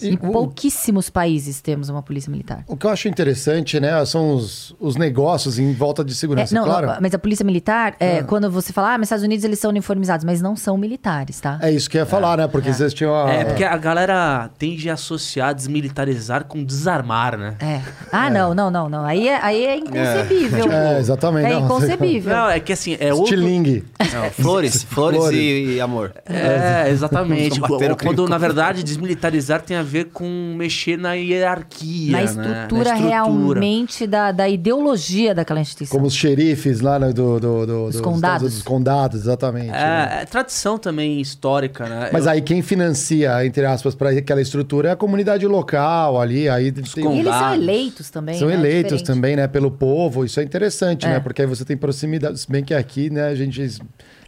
[0.00, 2.62] E Em o- pouquíssimos países temos uma polícia militar.
[2.68, 6.54] O que eu acho interessante, né, são os, os negócios em volta de É, segurança,
[6.54, 6.86] não, claro.
[6.86, 8.24] não, mas a polícia militar, é, Ah.
[8.24, 11.58] quando você fala, ah, mas Estados Unidos eles são uniformizados, mas não são militares, tá?
[11.60, 12.46] É isso que eu ia falar, né?
[12.46, 13.30] Porque vocês tinham a...
[13.32, 17.56] É, porque a galera tende a associar desmilitarizar com desarmar, né?
[17.60, 17.80] É.
[18.12, 19.04] Ah, não, não, não, não.
[19.04, 20.70] Aí é, aí é inconcebível.
[20.70, 21.46] É, exatamente.
[21.46, 21.64] É não.
[21.64, 22.32] inconcebível.
[22.36, 23.34] Não, é que assim, é outro...
[23.34, 23.84] Estilingue.
[24.12, 25.38] Não, flores, flores, Flores.
[25.38, 26.12] E, e amor.
[26.24, 27.60] É, exatamente.
[28.02, 32.24] Quando, na verdade, desmilitarizar tem a ver com mexer na hierarquia, Na né?
[32.24, 32.94] estrutura, Na estrutura.
[33.08, 35.96] realmente da, da ideologia daquela instituição.
[35.96, 38.52] Como os xerifes lá né, do, do, do, Dos do- condados.
[38.52, 39.70] Dos condados, exatamente.
[39.70, 40.18] né?
[40.18, 42.10] É, é tradição também histórica, né?
[42.12, 46.48] Mas Eu- aí quem financia, entre aspas, para aquela estrutura é a comunidade local ali.
[46.48, 46.84] Aí tem-
[47.14, 48.38] E eles são eleitos também.
[48.38, 48.54] são né?
[48.54, 49.06] eleitos Diferente.
[49.06, 49.46] também, né?
[49.46, 50.24] Pelo povo.
[50.24, 51.10] Isso é interessante, É.
[51.10, 51.20] né?
[51.20, 52.38] Porque aí você tem proximidade.
[52.38, 53.78] Se bem que aqui, né, a gente.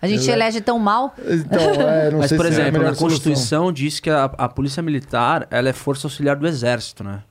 [0.00, 1.14] A gente Ele- elege tão mal.
[1.18, 3.08] Então, é, não Mas, sei por se é a exemplo, na solução.
[3.08, 7.22] Constituição diz que a, a Polícia Militar ela é força auxiliar do Exército, né?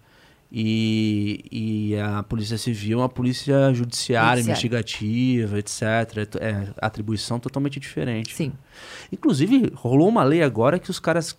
[0.50, 4.42] E, e a Polícia Civil é uma polícia judiciária, Judiciária.
[4.42, 5.82] investigativa, etc.
[6.40, 8.34] É É, atribuição totalmente diferente.
[8.34, 8.54] Sim.
[9.12, 11.36] Inclusive, rolou uma lei agora que os caras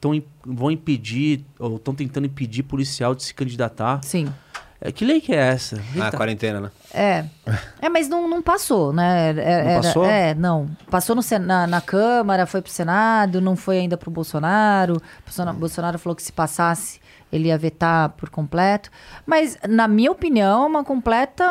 [0.00, 4.00] tão, vão impedir, ou estão tentando impedir policial de se candidatar.
[4.04, 4.28] Sim.
[4.84, 5.76] É, que lei que é essa?
[5.94, 6.16] Ah, Eita.
[6.16, 6.70] quarentena, né?
[6.92, 7.24] É.
[7.80, 9.28] É, mas não, não passou, né?
[9.28, 10.04] Era- era- passou?
[10.04, 10.68] É, não.
[10.90, 14.94] Passou no, na, na Câmara, foi pro Senado, não foi ainda pro Bolsonaro.
[14.96, 17.00] O Bolsonaro, Bolsonaro falou que se passasse,
[17.32, 18.90] ele ia vetar por completo.
[19.24, 21.44] Mas, na minha opinião, é uma completa,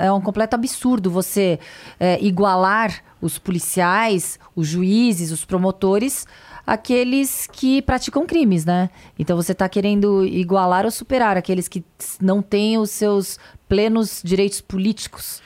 [0.00, 1.58] é um completo absurdo você
[1.98, 6.24] é, igualar os policiais, os juízes, os promotores
[6.72, 8.90] aqueles que praticam crimes, né?
[9.18, 11.82] Então você está querendo igualar ou superar aqueles que
[12.20, 13.38] não têm os seus
[13.68, 15.40] plenos direitos políticos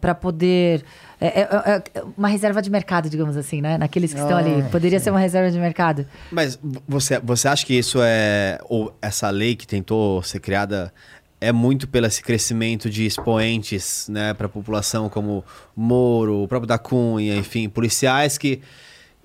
[0.00, 0.84] para poder
[1.20, 3.78] é, é- é uma reserva de mercado, digamos assim, né?
[3.78, 6.06] Naqueles que estão ali, poderia ser uma reserva de mercado.
[6.30, 8.58] Mas você, você acha que isso é.
[8.68, 10.92] Ou essa lei que tentou ser criada
[11.40, 15.44] é muito pelo esse crescimento de expoentes né, para a população, como
[15.74, 18.60] Moro, o próprio da Cunha, enfim, policiais que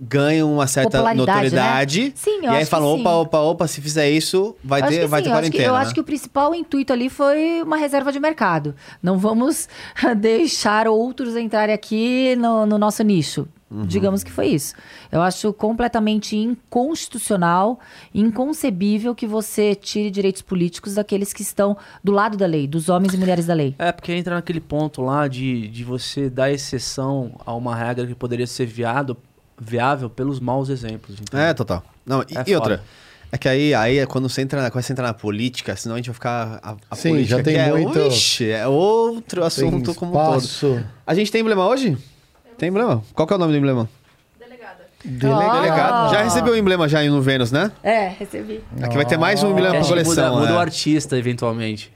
[0.04, 2.04] ganham uma certa Popularidade, notoriedade.
[2.06, 2.12] né?
[2.16, 5.08] Sim, eu e aí acho falam, opa, opa, opa, se fizer isso, vai Eu ter,
[5.08, 5.64] vai sim, ter eu acho que- quarentena.
[5.66, 5.80] eu né?
[5.80, 8.74] acho que o principal intuito ali foi uma reserva de mercado.
[9.04, 9.70] Não vamos
[10.18, 13.48] deixar outros entrarem aqui no, no nosso nicho.
[13.88, 14.74] Digamos que foi isso.
[15.10, 17.80] Eu acho completamente inconstitucional,
[18.14, 23.14] inconcebível que você tire direitos políticos daqueles que estão do lado da lei, dos homens
[23.14, 23.74] e mulheres da lei.
[23.80, 28.14] É, porque entra naquele ponto lá de, de você dar exceção a uma regra que
[28.14, 29.16] poderia ser viado,
[29.64, 31.20] viável pelos maus exemplos.
[31.20, 31.46] entendeu?
[31.46, 31.84] É, total.
[32.04, 32.84] Não, e, É e outra.
[33.32, 35.96] É que aí, aí é quando você entra, na, quando você entra na política, senão
[35.96, 36.60] a gente vai ficar.
[36.62, 40.12] A, a Sim, política já tem que é, muito- Ixi, é outro assunto Tem como
[40.12, 40.38] um todo.
[40.40, 40.84] espaço.
[41.08, 41.98] A gente tem emblema hoje?
[42.58, 43.02] Tem emblema?
[43.14, 43.88] Qual que é o nome do emblema?
[44.38, 44.80] Delegado.
[45.06, 46.12] Delegado.
[46.12, 47.72] Já recebeu o emblema já no Vênus, né?
[47.82, 48.62] É, recebi.
[48.82, 50.30] Aqui vai ter mais um emblema A pra gente coleção.
[50.34, 50.56] muda, muda é.
[50.56, 51.92] o artista, eventualmente.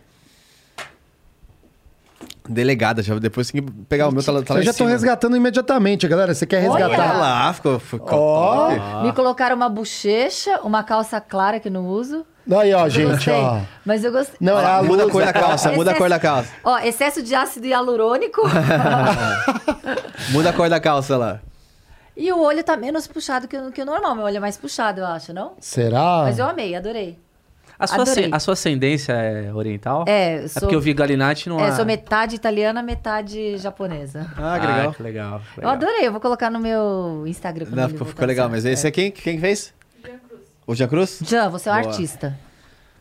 [2.48, 4.78] Delegada, já depois tem que pegar o meu, tá, lá- tá lá Eu já tô
[4.78, 4.90] cima.
[4.90, 6.34] resgatando imediatamente, galera.
[6.34, 6.86] Você quer Olha!
[6.88, 7.10] resgatar?
[7.12, 8.68] Olha lá, ficou, ficou Ó.
[8.70, 8.80] top.
[9.04, 12.26] Me colocaram uma bochecha, uma calça clara que não uso.
[12.60, 13.34] Aí, ó, Eu gente, gostei.
[13.34, 13.60] ó.
[13.84, 14.36] Mas eu gostei.
[14.40, 15.12] Não, é a Muda a luz.
[15.14, 16.52] cor da calça, muda a cor da calça.
[16.64, 18.42] Ó, excesso de ácido hialurônico.
[20.32, 21.40] Muda a cor da calça lá.
[22.16, 24.16] e o olho tá menos puxado que o, que o normal.
[24.16, 25.54] Meu olho é mais puxado, eu acho, não?
[25.60, 26.22] Será?
[26.24, 27.18] Mas eu amei, adorei.
[27.78, 28.30] A sua, Adorei.
[28.32, 30.06] a sua ascendência é oriental?
[30.08, 34.28] É, eu É sou, porque eu vi Galinatti no é, sou metade italiana, metade japonesa.
[34.38, 34.94] Ah, que legal.
[34.94, 35.40] que legal.
[35.40, 35.72] que Eu legal.
[35.74, 37.68] adorei, eu vou colocar no meu Instagram.
[37.72, 39.12] Não, ficou, ficou legal, a mas esse é quem?
[39.12, 39.74] Quem fez?
[40.66, 41.20] O Jean Cruz?
[41.22, 42.38] Jean, você é um artista.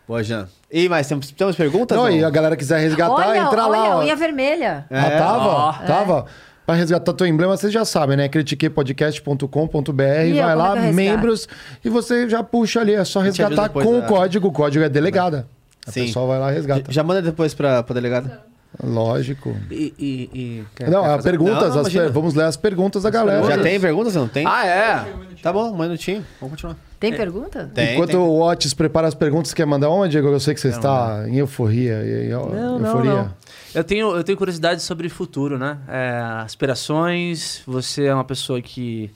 [0.07, 0.49] Boa, Jean.
[0.71, 1.97] E mais, temos, temos perguntas?
[1.97, 2.11] Não, não?
[2.11, 3.97] e a galera quiser resgatar, olha, entra olha, lá.
[3.97, 4.01] ó.
[4.01, 4.85] unha vermelha.
[4.91, 5.47] Ah, É, tava?
[5.49, 5.73] ó.
[5.87, 6.27] Tava?
[6.67, 8.29] Pra resgatar teu emblema, vocês já sabem, né?
[8.29, 10.95] critiquepodcast.com.br, vai eu, lá, é que eu resgato?
[10.95, 11.49] membros,
[11.85, 12.95] e você já puxa ali.
[12.95, 14.49] É só resgatar depois com a- o código.
[14.49, 15.47] O código é delegada.
[15.87, 16.07] A Sim.
[16.07, 16.91] pessoa vai lá e resgata.
[16.91, 18.41] Já manda depois pra, pra delegada.
[18.83, 19.55] Lógico.
[19.71, 21.75] E, e, e- quer- Não, quer é perguntas.
[21.77, 23.45] Não, não, per- Vamos ler as perguntas da galera.
[23.47, 24.45] Já tem perguntas ou não tem?
[24.47, 25.05] Ah, é?
[25.43, 26.25] Tá bom, um minutinho.
[26.41, 26.77] Vamos continuar.
[26.99, 27.71] Tem pergunta?
[27.73, 28.19] Tem, Enquanto tem.
[28.19, 30.27] o Otis prepara as perguntas, quer mandar uma, Diego?
[30.29, 32.03] Eu sei que você está em euforia.
[32.03, 33.13] Em, em- Não, não, euforia.
[33.15, 33.31] não.
[33.75, 35.79] Eu tenho, eu tenho curiosidade sobre futuro, né?
[35.89, 39.11] É, aspirações, você é uma pessoa que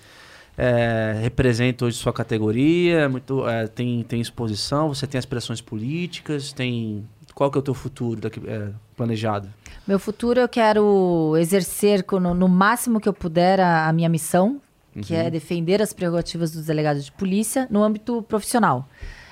[0.57, 6.53] é, representa hoje sua categoria, é muito, é, tem, tem exposição, você tem aspirações políticas,
[6.53, 7.07] tem...
[7.35, 9.49] Qual que é o teu futuro daqui, é, planejado?
[9.87, 14.61] Meu futuro eu quero exercer no, no máximo que eu puder a, a minha missão,
[15.01, 18.89] que é defender as prerrogativas dos delegados de polícia no âmbito profissional,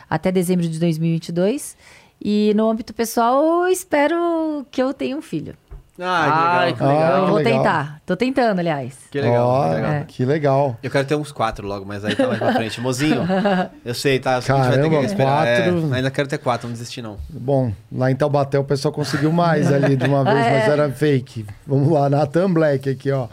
[0.08, 1.76] até dezembro de 2022.
[2.20, 5.54] E no âmbito pessoal, eu espero que eu tenha um filho.
[5.98, 6.76] Ah, que legal.
[6.76, 7.14] que legal.
[7.14, 7.52] Ah, eu vou legal.
[7.54, 8.00] tentar.
[8.04, 8.98] Tô tentando, aliás.
[9.10, 9.92] Que legal, que legal.
[9.92, 10.04] É.
[10.06, 10.76] que legal.
[10.82, 12.80] Eu quero ter uns quatro logo, mas aí tá mais pra frente.
[12.82, 13.22] Mozinho,
[13.82, 14.36] eu sei, tá?
[14.36, 15.46] A gente vai ter Caramba, que esperar.
[15.46, 15.94] É, quatro.
[15.94, 17.16] ainda quero ter quatro, não desistir não.
[17.30, 20.58] Bom, lá em Taubaté o pessoal conseguiu mais ali de uma vez, É.
[20.58, 21.46] mas era fake.
[21.66, 23.28] Vamos lá, Nathan Black aqui, ó.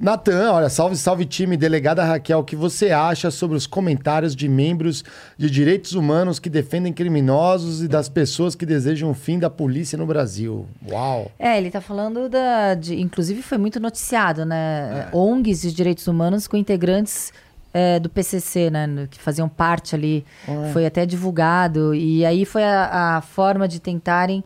[0.00, 4.48] Nathan, olha, salve, salve time, delegada Raquel, o que você acha sobre os comentários de
[4.48, 5.04] membros
[5.36, 9.98] de direitos humanos que defendem criminosos e das pessoas que desejam o fim da polícia
[9.98, 10.66] no Brasil?
[10.90, 11.30] Uau!
[11.38, 12.74] É, ele tá falando da.
[12.74, 15.10] De, inclusive foi muito noticiado, né?
[15.12, 17.30] ONGs de direitos humanos com integrantes
[17.74, 19.06] é, do PCC, né?
[19.10, 20.24] Que faziam parte ali.
[20.72, 21.94] Foi até divulgado.
[21.94, 24.42] E aí foi a, a forma de tentarem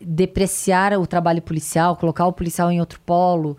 [0.00, 3.56] depreciar o trabalho policial, colocar o policial em outro polo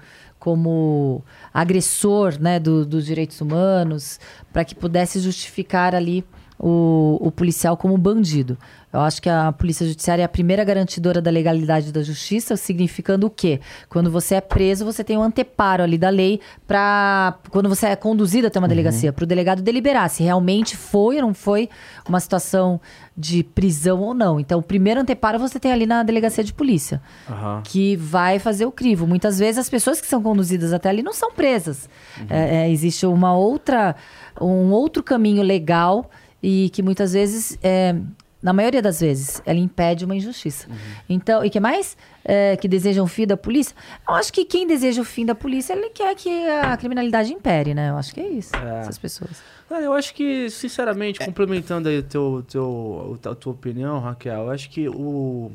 [0.47, 4.17] como agressor né, do- dos direitos humanos,
[4.53, 6.23] para que pudesse justificar ali
[6.59, 8.57] o, o policial como bandido.
[8.91, 13.27] Eu acho que a Polícia Judiciária é a primeira garantidora da legalidade da justiça, significando
[13.27, 13.59] o quê?
[13.89, 17.95] Quando você é preso, você tem um anteparo ali da lei para quando você é
[17.95, 21.69] conduzido até uma delegacia, para o delegado deliberar se realmente foi ou não foi
[22.07, 22.79] uma situação
[23.15, 24.39] de prisão ou não.
[24.39, 27.61] Então, o primeiro anteparo você tem ali na delegacia de polícia Aham.
[27.63, 29.05] que vai fazer o crivo.
[29.05, 31.89] Muitas vezes as pessoas que são conduzidas até ali não são presas.
[32.29, 33.95] É, é, existe uma outra,
[34.39, 36.09] um outro caminho legal
[36.41, 37.95] e que muitas vezes, é,
[38.41, 40.67] na maioria das vezes, ela impede uma injustiça.
[41.09, 41.97] Então, e que mais?
[42.23, 43.75] É, que desejam o fim da polícia?
[44.07, 47.73] Eu acho que quem deseja o fim da polícia, ele quer que a criminalidade impere,
[47.73, 47.89] né?
[47.89, 49.31] Eu acho que é isso, essas pessoas.
[49.67, 54.69] Cara, eu acho que, sinceramente, complementando aí teu, teu, a tua opinião, Raquel, eu acho
[54.69, 55.51] que o,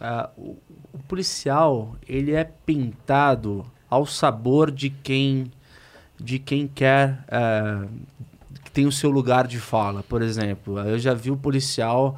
[0.00, 0.56] a- o,
[0.92, 5.50] o policial, ele é pintado ao sabor de quem,
[6.18, 7.86] de quem quer, é,
[8.76, 10.04] tem o seu lugar de fala.
[10.06, 12.14] Por exemplo, eu já vi o policial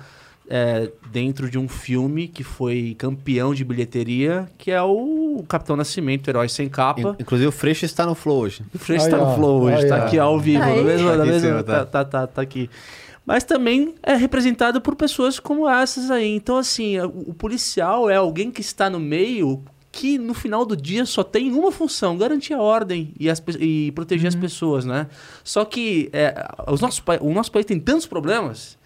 [0.51, 6.26] é, dentro de um filme que foi campeão de bilheteria, que é o Capitão Nascimento,
[6.28, 7.01] Herói Sem Capa.
[7.01, 8.62] In- Inclusive o Freixo está no flow hoje.
[8.74, 10.06] O Freixo Aí, tá no flow hoje, tá ó.
[10.06, 10.76] aqui ao vivo, Aí.
[10.78, 11.85] na mesma, Tá em mesma- cima, tá, tá.
[11.86, 12.68] tá, tá, tá aqui.
[13.24, 16.35] Mas também é representado por pessoas como essas aí.
[16.35, 21.05] Então, assim, o policial é alguém que está no meio que no final do dia
[21.06, 25.06] só tem uma função, garantir a ordem e, as e proteger as pessoas, né?
[25.43, 28.77] Só que é, os nossos, o nosso país tem tantos problemas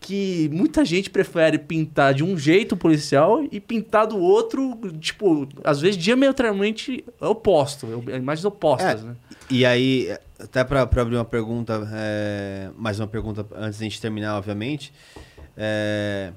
[0.00, 5.48] que muita gente prefere pintar de um jeito o policial e pintar do outro, tipo,
[5.64, 9.16] às vezes diametralmente oposto, imagens opostas, É, né?
[9.50, 14.00] E aí, até pra abrir uma pergunta, é, mais uma pergunta antes de a gente
[14.00, 14.92] terminar, obviamente.
[15.56, 16.32] é,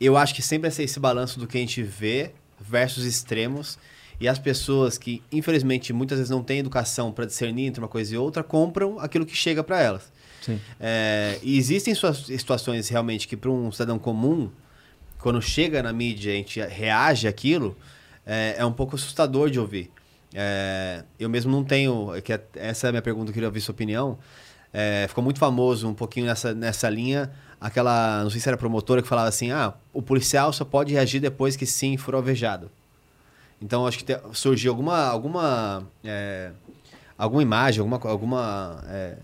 [0.00, 2.32] eu acho que sempre é esse balanço do que a gente vê
[2.62, 3.78] versus extremos.
[4.20, 8.14] E as pessoas que, infelizmente, muitas vezes não têm educação para discernir entre uma coisa
[8.14, 10.12] e outra, compram aquilo que chega para elas.
[10.40, 10.60] Sim.
[10.78, 14.50] É, e existem suas- situações realmente que para um cidadão comum,
[15.18, 17.76] quando chega na mídia a gente reage àquilo,
[18.24, 19.90] é, é um pouco assustador de ouvir.
[20.34, 23.60] É, eu mesmo não tenho, é que essa é a minha pergunta, eu queria ouvir
[23.60, 24.18] sua opinião.
[24.72, 27.30] É, ficou muito famoso um pouquinho nessa, nessa linha,
[27.62, 31.20] aquela, não sei se era promotora que falava assim, ah, o policial só pode reagir
[31.20, 32.70] depois que sim for alvejado.
[33.60, 36.50] Então acho que te- surgiu alguma alguma é,
[37.16, 39.14] alguma imagem, alguma alguma é,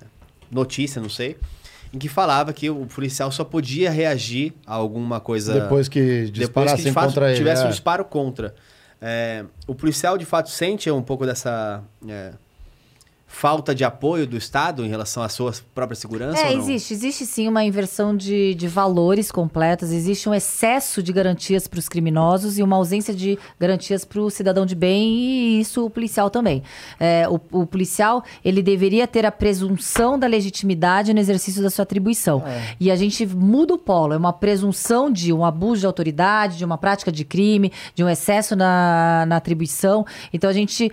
[0.50, 1.36] notícia, não sei,
[1.92, 6.72] em que falava que o policial só podia reagir a alguma coisa Depois que depois
[6.74, 7.36] que fato contra ele.
[7.36, 7.66] tivesse é.
[7.66, 8.54] um disparo contra.
[9.00, 12.32] É, o policial de fato sente um pouco dessa é,
[13.30, 16.40] falta de apoio do Estado em relação à sua própria segurança?
[16.40, 16.62] É, ou não?
[16.62, 16.94] existe.
[16.94, 19.92] Existe sim uma inversão de, de valores completas.
[19.92, 24.30] Existe um excesso de garantias para os criminosos e uma ausência de garantias para o
[24.30, 26.62] cidadão de bem e isso o policial também.
[26.98, 31.82] É, o, o policial, ele deveria ter a presunção da legitimidade no exercício da sua
[31.82, 32.42] atribuição.
[32.80, 34.14] E a gente muda o polo.
[34.14, 38.08] É uma presunção de um abuso de autoridade, de uma prática de crime, de um
[38.08, 40.06] excesso na, na atribuição.
[40.32, 40.90] Então a gente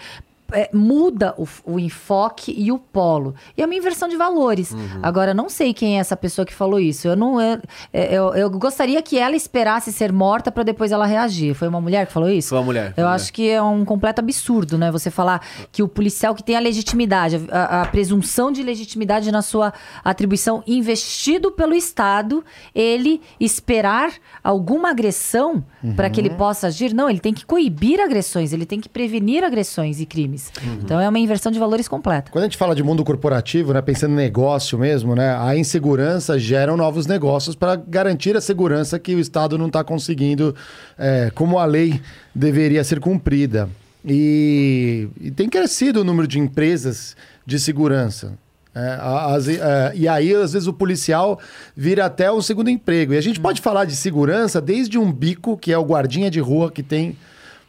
[0.55, 3.35] é, muda o, o enfoque e o polo.
[3.57, 4.71] E é uma inversão de valores.
[4.71, 4.99] Uhum.
[5.03, 7.07] Agora, não sei quem é essa pessoa que falou isso.
[7.07, 7.39] Eu não.
[7.39, 7.59] é-
[7.93, 11.53] é- eu, eu gostaria que ela esperasse ser morta para depois ela reagir.
[11.53, 12.49] Foi uma mulher que falou isso?
[12.49, 14.91] Foi uma mulher, foi Eu uma acho que é um completo absurdo, né?
[14.91, 15.41] Você falar
[15.71, 19.73] que o policial que tem a legitimidade, a, a presunção de legitimidade na sua
[20.03, 24.13] atribuição investido pelo Estado, ele esperar
[24.43, 25.63] alguma agressão
[25.95, 26.37] para que ele Uhum.
[26.37, 26.93] possa agir.
[26.93, 30.44] Não, ele tem que coibir agressões, ele tem que prevenir agressões e crimes.
[30.65, 30.79] Uhum.
[30.83, 32.31] Então é uma inversão de valores completa.
[32.31, 36.37] Quando a gente fala de mundo corporativo, né, pensando em negócio mesmo, né, a insegurança
[36.39, 40.55] gera novos negócios para garantir a segurança que o Estado não está conseguindo,
[40.97, 42.01] é, como a lei
[42.33, 43.69] deveria ser cumprida.
[44.07, 47.15] E, e tem crescido o número de empresas
[47.45, 48.33] de segurança.
[48.73, 51.39] É, as- é, e aí, às vezes, o policial
[51.75, 53.13] vira até um segundo emprego.
[53.13, 56.39] E a gente pode falar de segurança desde um bico, que é o guardinha de
[56.39, 57.17] rua que tem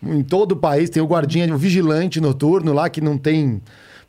[0.02, 3.60] em todo o país, tem o guardinha, o vigilante noturno lá, que não tem.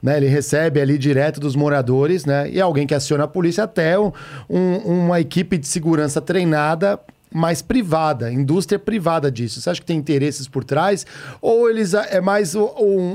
[0.02, 2.48] Né, ele recebe ali direto dos moradores, né?
[2.52, 4.12] E alguém que aciona a polícia até um-
[4.48, 7.00] um- uma equipe de segurança treinada
[7.34, 9.60] mais privada, indústria privada disso.
[9.62, 11.06] Você acha que tem interesses por trás?
[11.42, 12.66] Ou eles é mais um-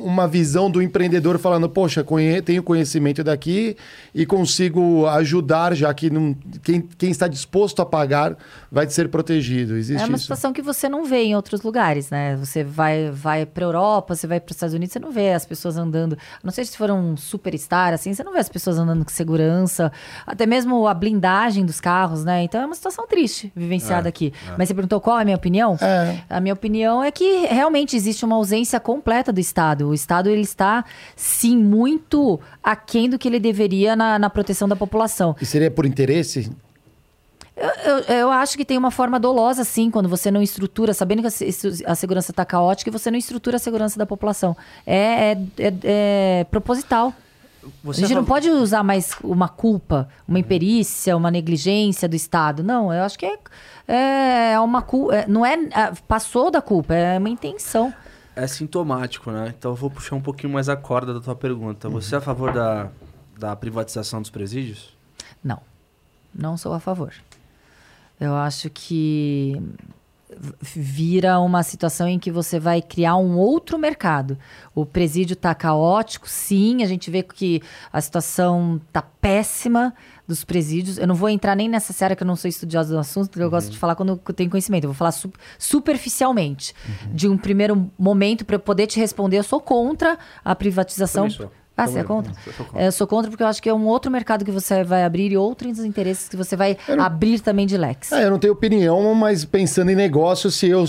[0.04, 2.04] uma visão do empreendedor falando, poxa,
[2.44, 3.76] tenho conhecimento daqui
[4.14, 8.36] e consigo ajudar, já que não, quem, quem está disposto a pagar
[8.70, 9.76] vai ser protegido.
[9.76, 10.24] Existe É uma isso?
[10.24, 12.36] situação que você não vê em outros lugares, né?
[12.36, 15.46] Você vai, vai para Europa, você vai para os Estados Unidos, você não vê as
[15.46, 16.16] pessoas andando.
[16.44, 19.90] Não sei se for um superstar, assim, você não vê as pessoas andando com segurança,
[20.26, 22.42] até mesmo a blindagem dos carros, né?
[22.44, 23.50] Então é uma situação triste
[24.02, 24.32] vivenciada aqui.
[24.58, 25.76] Mas você perguntou qual é a minha opinião?
[25.80, 26.18] É.
[26.28, 29.88] A minha opinião é que realmente existe uma ausência completa do Estado.
[29.88, 30.84] O Estado ele está,
[31.16, 35.34] sim, muito aquém do que ele deveria na, na proteção da população.
[35.40, 36.50] E seria por interesse?
[37.54, 37.68] Eu,
[38.08, 41.28] eu- eu acho que tem uma forma dolosa, sim, quando você não estrutura, sabendo que
[41.28, 44.56] a, a segurança está caótica, e você não estrutura a segurança da população.
[44.86, 47.12] É, é- é- é proposital.
[47.84, 52.16] Você a gente é não pode usar mais uma culpa, uma imperícia, uma negligência do
[52.16, 52.62] Estado.
[52.62, 55.24] Não, eu acho que é, é uma culpa.
[55.28, 55.54] não é.
[55.72, 57.92] ah, Passou da culpa, é uma intenção.
[58.34, 59.54] É sintomático, né?
[59.56, 61.88] Então eu vou puxar um pouquinho mais a corda da tua pergunta.
[61.88, 62.88] Você é a favor da,
[63.38, 64.96] da privatização dos presídios?
[65.44, 65.60] Não,
[66.34, 67.12] não sou a favor.
[68.18, 69.60] Eu acho que
[70.60, 74.38] vira uma situação em que você vai criar um outro mercado.
[74.74, 79.94] O presídio está caótico, sim, a gente vê que a situação está péssima
[80.26, 80.98] dos presídios.
[80.98, 83.42] Eu não vou entrar nem nessa série que eu não sou estudiosa do assunto, porque
[83.42, 84.84] eu gosto de falar quando eu tenho conhecimento.
[84.84, 86.74] Eu vou falar su- superficialmente.
[87.12, 91.28] De um primeiro momento, para eu poder te responder, eu sou contra a privatização.
[91.30, 91.52] Sou.
[91.84, 92.32] Ah, você é contra?
[92.46, 92.82] eu sou contra.
[92.82, 95.04] É, Eu sou contra porque eu acho que é um outro mercado que você vai
[95.04, 98.12] abrir e outros interesses que você vai abrir também de leques.
[98.12, 100.84] É, eu não tenho opinião, mas pensando em negócio, se eu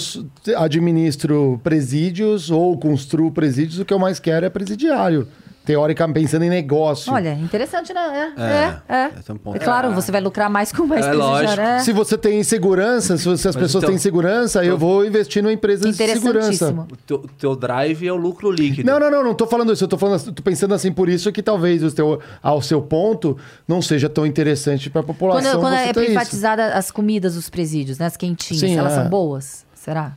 [0.58, 5.28] administro presídios ou construo presídios, o que eu mais quero é presidiário.
[5.66, 7.12] Teoricamente, pensando em negócio.
[7.14, 8.32] Olha, interessante, né?
[8.38, 8.96] É, É, é.
[8.96, 9.12] é.
[9.28, 9.56] é um ponto.
[9.56, 11.52] É claro, você vai lucrar mais com mais É lógico.
[11.52, 11.80] ar, é.
[11.80, 15.42] Se você tem insegurança, se, você- as Mas pessoas então- têm insegurança, eu vou investir
[15.42, 16.28] numa empresa de segurança.
[16.30, 16.88] Interessantíssimo.
[17.12, 18.90] O teu, drive é o lucro líquido.
[18.90, 19.84] Não, não, não, não tô falando isso.
[19.84, 23.38] Eu tô falando, tô pensando assim por isso que talvez o teu, ao seu ponto
[23.68, 25.52] não seja tão interessante para a população.
[25.54, 26.06] Quando, quando você é ter isso.
[26.08, 28.06] privatizada as comidas dos presídios, né?
[28.08, 28.96] As quentinhas, Sim, elas é.
[28.96, 29.66] são boas?
[29.76, 30.14] Será?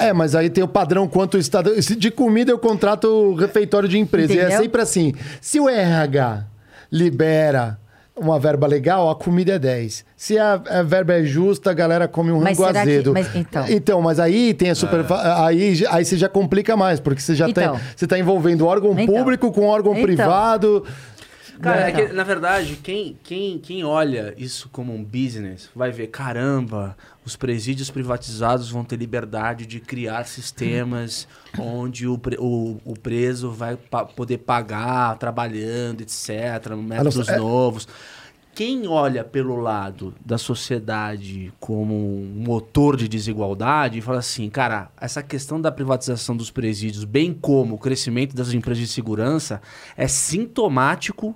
[0.00, 1.72] É, mas aí tem o padrão quanto o Estado.
[1.80, 4.32] De comida eu contrato o refeitório de empresa.
[4.32, 4.62] E é Entendeu?
[4.62, 5.12] sempre assim.
[5.40, 6.44] Se o RH
[6.90, 7.78] libera
[8.16, 10.04] uma verba legal, a comida é 10.
[10.14, 13.12] Se a, a verba é justa, a galera come um rango será que- azedo.
[13.14, 15.06] mas então- Então, mas aí tem a super.
[15.38, 17.72] Aí, aí você já complica mais, porque você já Então.
[17.76, 17.82] tem.
[17.96, 19.06] Você tá envolvendo órgão Então.
[19.14, 20.02] público com órgão Então.
[20.04, 20.84] privado.
[21.60, 22.06] Cara, é Então.
[22.06, 27.36] que, na verdade, quem, quem, quem olha isso como um business vai ver, caramba, os
[27.36, 31.28] presídios privatizados vão ter liberdade de criar sistemas
[31.58, 37.86] onde o, o, o preso vai pa- poder pagar trabalhando, etc., métodos é- novos.
[38.52, 45.22] Quem olha pelo lado da sociedade como um motor de desigualdade fala assim, cara, essa
[45.22, 49.62] questão da privatização dos presídios, bem como o crescimento das empresas de segurança,
[49.96, 51.34] é sintomático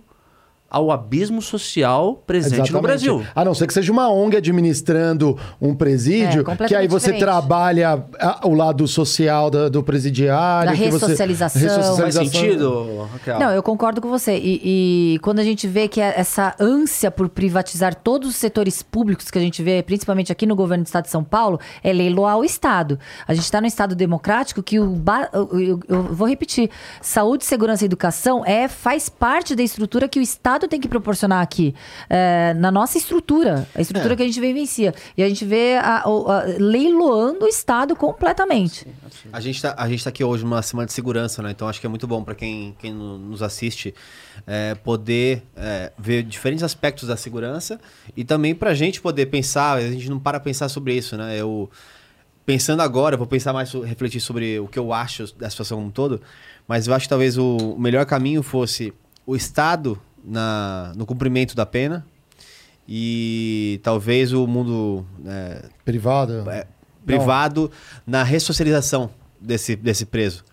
[0.75, 2.83] ao abismo social presente no Exatamente.
[2.83, 3.23] Brasil.
[3.35, 7.21] A não ser que seja uma ONG administrando um presídio, É, que aí você diferente.
[7.21, 10.71] trabalha a- o lado social do, do presidiário.
[10.71, 11.61] Da que você- ressocialização.
[11.63, 12.27] Faz ressocialização.
[12.27, 13.39] sentido, Raquel?
[13.39, 14.37] Não, eu concordo com você.
[14.37, 18.83] E, e quando a gente vê que é essa ânsia por privatizar todos os setores
[18.83, 21.93] públicos que a gente vê, principalmente aqui no governo do estado de São Paulo, é
[21.93, 22.99] leiloar o Estado.
[23.29, 24.87] A gente está num Estado democrático que o.
[24.87, 26.71] ba- Eu, eu- eu vou repetir:
[27.01, 31.43] saúde, segurança e educação é, faz parte da estrutura que o Estado tem que proporcionar
[31.43, 31.75] aqui.
[32.11, 33.67] é, na nossa estrutura.
[33.75, 34.17] A estrutura É.
[34.17, 34.95] que a gente vivencia.
[35.17, 38.87] E a gente vê a- o- a- leiloando o Estado completamente.
[39.33, 41.51] A gente, tá, a gente tá aqui hoje numa semana de segurança, né?
[41.51, 43.95] Então acho que é muito bom para quem, quem no- nos assiste
[44.47, 47.81] é, poder é, ver diferentes aspectos da segurança
[48.17, 51.37] e também pra gente poder pensar, a gente não para pensar sobre isso, né?
[51.41, 51.71] Eu,
[52.45, 55.89] pensando agora, eu vou pensar mais, refletir sobre o que eu acho da situação como
[55.89, 56.21] um todo,
[56.69, 58.93] mas eu acho que talvez o melhor caminho fosse
[59.27, 62.05] o Estado na, no cumprimento da pena
[62.89, 66.49] e talvez o mundo é, Privado.
[66.51, 66.67] é,
[67.05, 67.71] privado
[68.07, 69.11] na ressocialização
[69.41, 70.45] desse, desse preso.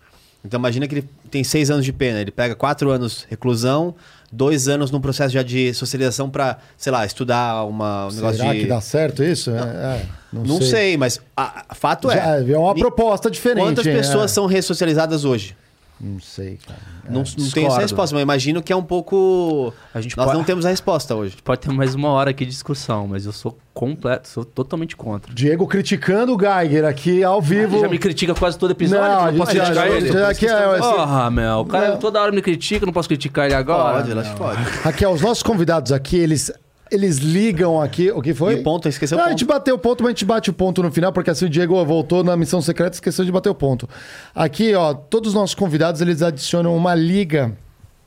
[0.44, 3.94] Então imagina que ele tem seis anos de pena, ele pega quatro anos reclusão,
[4.30, 8.52] dois anos num processo já de socialização para, sei lá, estudar uma, um negócio Será
[8.52, 8.60] de...
[8.60, 9.50] que dá certo isso?
[9.50, 12.50] É, é, Não sei, mas a, a- fato Já, é...
[12.50, 13.64] é uma proposta diferente.
[13.64, 13.94] Quantas hein?
[13.94, 14.34] pessoas É.
[14.34, 15.56] são ressocializadas hoje?
[16.04, 16.80] Não sei, cara.
[17.08, 19.72] não não tenho essa resposta, mas imagino que é um pouco...
[19.94, 21.36] A gente Nós pode- não temos a resposta hoje.
[21.44, 25.32] Pode ter mais uma hora aqui de discussão, mas eu sou completo, sou totalmente contra.
[25.32, 27.76] Diego criticando o Geiger aqui ao vivo.
[27.76, 30.12] Ele já me critica quase todo episódio, Não, não, a posso já- criticar já- ele.
[30.12, 31.98] já que é, esse- Porra, Mel, o cara Não.
[31.98, 33.98] toda hora me critica, não posso criticar ele agora.
[33.98, 34.62] Pode, eu acho que pode.
[34.82, 36.50] Raquel, os nossos convidados aqui, eles,
[36.92, 38.10] eles ligam aqui.
[38.10, 38.54] O que foi?
[38.56, 39.38] E o ponto, esqueceu o Não, A ponto.
[39.38, 41.48] gente bateu o ponto, mas a gente bate o ponto no final, porque assim o
[41.48, 43.88] Diego voltou na missão secreta e esqueceu de bater o ponto.
[44.34, 47.52] Aqui, ó, todos os nossos convidados, eles adicionam uma liga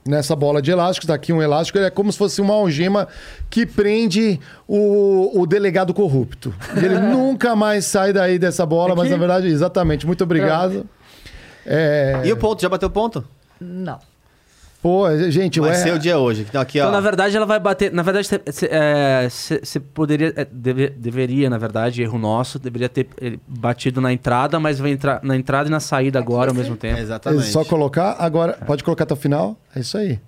[0.07, 1.09] nessa bola de elásticos.
[1.09, 3.07] Aqui um elástico, ele é como se fosse uma algema
[3.49, 6.53] que prende o, o delegado corrupto.
[6.77, 10.05] Ele nunca mais sai daí dessa bola, mas na verdade, exatamente.
[10.05, 10.85] Muito obrigado.
[11.65, 13.25] É, E o ponto, já bateu o ponto?
[13.59, 13.97] Não.
[14.85, 16.45] Pô, gente, Vai ué, ser o dia hoje.
[16.47, 16.83] Então aqui, ó...
[16.83, 17.91] Então, na verdade, ela vai bater.
[17.91, 20.31] Na verdade, você poderia.
[20.35, 24.91] é, deve- deveria, na verdade, erro nosso, deveria ter ele, batido na entrada, mas vai
[24.91, 26.97] entrar na entrada e na saída agora ao mesmo tempo.
[26.97, 27.47] É, É exatamente.
[27.47, 28.59] só colocar agora.
[28.63, 29.57] Pode colocar até o final?
[29.75, 30.19] É isso aí.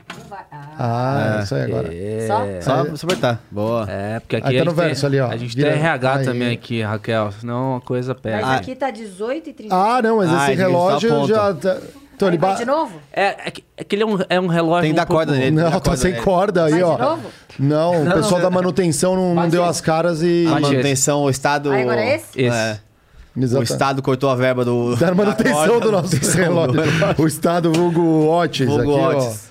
[0.79, 1.93] Ah, é isso aí agora.
[1.93, 3.43] É, Só, só apertar.
[3.51, 3.85] Boa.
[3.88, 5.27] é, porque aqui Aí tá a no gente tem- verso ali, ó.
[5.29, 6.25] A gente Vira- tem RH aí.
[6.25, 8.53] também aqui, Raquel, senão a coisa Mas pega.
[8.55, 9.75] aqui tá 18 e 30.
[9.75, 11.53] Ah, não, mas Ah, esse só relógio já.
[11.53, 11.77] Tá...
[12.18, 12.56] Então ele ba...
[12.56, 12.99] de novo?
[13.14, 14.81] É, é, que, é que ele é um, é um relógio.
[14.81, 15.52] Tem que um dar pouco- corda nele.
[15.52, 16.23] Não, tá corda sem nele.
[16.23, 16.95] corda aí, Vai ó.
[16.95, 17.30] de novo?
[17.60, 20.45] Não, o pessoal da manutenção não, não deu as caras e.
[20.48, 21.72] A manutenção, o Estado...
[21.72, 22.26] Aí agora é esse?
[22.41, 22.57] Esse.
[22.57, 22.80] É.
[23.38, 23.61] O.
[23.61, 24.95] Estado cortou a verba do...
[24.95, 26.73] Da manutenção corda, do nosso manutenção relógio.
[27.15, 29.48] do- O Estado vulgo Otis Vulgo aqui, Otis.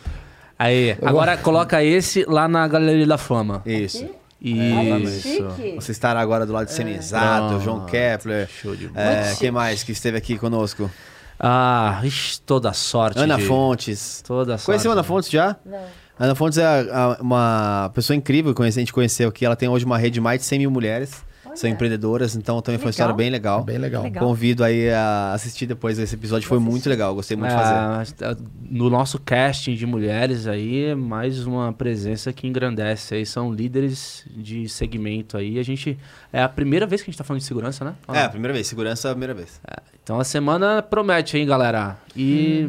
[0.59, 3.63] Aí, agora coloca esse lá na Galeria da Fama.
[3.65, 4.05] Isso.
[4.41, 5.21] Isso.
[5.23, 5.75] Chique.
[5.77, 7.63] Você estará agora do lado de Senizato, Pronto.
[7.65, 8.49] João Kepler.
[8.49, 9.07] Show de bola.
[9.07, 10.91] É, quem mais que esteve aqui conosco?
[11.39, 13.19] Ah, ixi, toda sorte.
[13.19, 14.23] Ana de- Fontes.
[14.27, 14.67] Toda sorte.
[14.67, 15.57] Conheceu a Ana Fontes já?
[15.65, 15.79] Não.
[16.19, 19.45] Ana Fontes é a- a- uma pessoa incrível que a gente conheceu aqui.
[19.45, 21.25] Ela tem hoje uma rede de mais de 100 mil mulheres.
[21.55, 23.65] São empreendedoras, então também foi uma história bem legal.
[23.65, 24.03] Bem legal.
[24.03, 24.23] Legal.
[24.23, 26.47] Convido aí a assistir depois esse episódio.
[26.47, 27.15] Foi muito legal.
[27.15, 28.15] Gostei muito de fazer.
[28.23, 28.37] É,
[28.69, 33.25] no nosso casting de mulheres aí, é mais uma presença que engrandece aí.
[33.25, 35.59] São líderes de segmento aí.
[35.59, 35.99] A gente.
[36.31, 37.95] É a primeira vez que a gente tá falando de segurança, né?
[38.13, 38.67] É, a primeira vez.
[38.67, 39.59] Segurança, a primeira vez.
[40.07, 41.97] Então a semana promete, hein, galera?
[42.17, 42.69] E.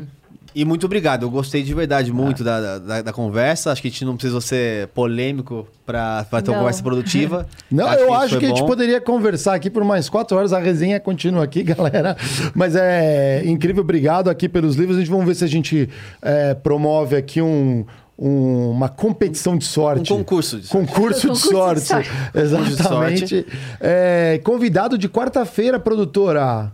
[0.56, 3.72] E muito obrigado, eu gostei de verdade muito da, da, da conversa.
[3.72, 7.46] Acho que a gente não precisou ser polêmico pra ter uma conversa produtiva.
[7.70, 8.66] Não, eu isso acho que a gente bom.
[8.66, 10.54] poderia conversar aqui por mais quatro horas.
[10.54, 12.18] A resenha continua aqui, galera.
[12.56, 13.84] Mas é incrível.
[13.84, 14.98] Obrigado aqui pelos livros.
[14.98, 15.88] A gente vamos ver se a gente
[16.24, 17.86] é, promove aqui um,
[18.18, 20.12] um- uma competição de sorte.
[20.12, 20.88] Um concurso de sorte.
[20.88, 21.82] Concurso de Concurso de sorte.
[21.82, 22.10] sorte.
[22.34, 23.46] Exatamente.
[23.80, 26.72] É, convidado de quarta-feira, produtora.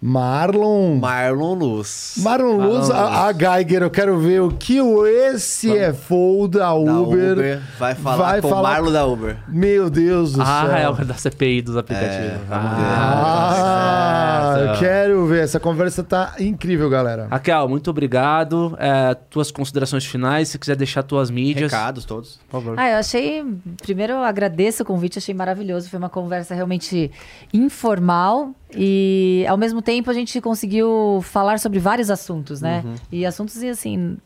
[0.00, 0.96] Marlon.
[1.00, 2.14] Marlon Luz.
[2.18, 5.02] Marlon Luz, a, a Geiger, eu quero ver o que o
[5.34, 9.36] CFO da da Uber, Uber, vai falar vai com o falar- Marlon da Uber.
[9.48, 10.76] Meu Deus do Ah, céu.
[10.76, 12.38] é o da CPI dos aplicativos.
[12.48, 12.84] vamos ver.
[12.88, 14.68] Ah, certo.
[14.74, 15.42] eu quero ver.
[15.42, 17.26] Essa conversa tá incrível, galera.
[17.28, 18.76] Raquel, muito obrigado.
[18.78, 21.72] É, tuas considerações finais, se quiser deixar tuas mídias.
[21.72, 22.38] Recados todos.
[22.48, 22.78] Por favor.
[22.78, 23.44] Ah, eu achei.
[23.82, 25.88] Primeiro, eu agradeço o convite, achei maravilhoso.
[25.90, 27.10] Foi uma conversa realmente
[27.52, 32.84] informal e, ao mesmo tempo, a gente conseguiu falar sobre vários assuntos, né?
[33.10, 34.16] E assuntos, assim,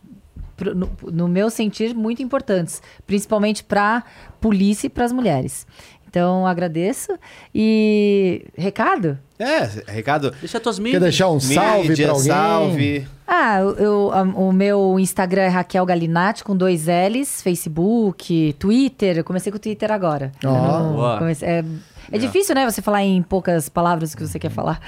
[0.74, 4.02] no, no meu sentir, muito importantes, principalmente para
[4.40, 5.66] polícia e para as mulheres.
[6.08, 7.10] Então, agradeço.
[7.54, 8.44] E.
[8.54, 9.18] Recado?
[9.38, 10.30] É, recado.
[10.40, 11.02] Deixa tuas Quer mídias.
[11.02, 12.26] deixar um salve pra alguém?
[12.26, 13.06] salve.
[13.26, 19.16] Ah, eu, a- o meu Instagram é Raquel Galinatti com dois L's, Facebook, Twitter.
[19.18, 20.32] Eu comecei com o Twitter agora.
[20.42, 21.18] Não Boa.
[21.18, 21.64] comecei- é
[22.10, 22.68] é difícil, né?
[22.70, 24.80] Você falar em poucas palavras o que você quer falar.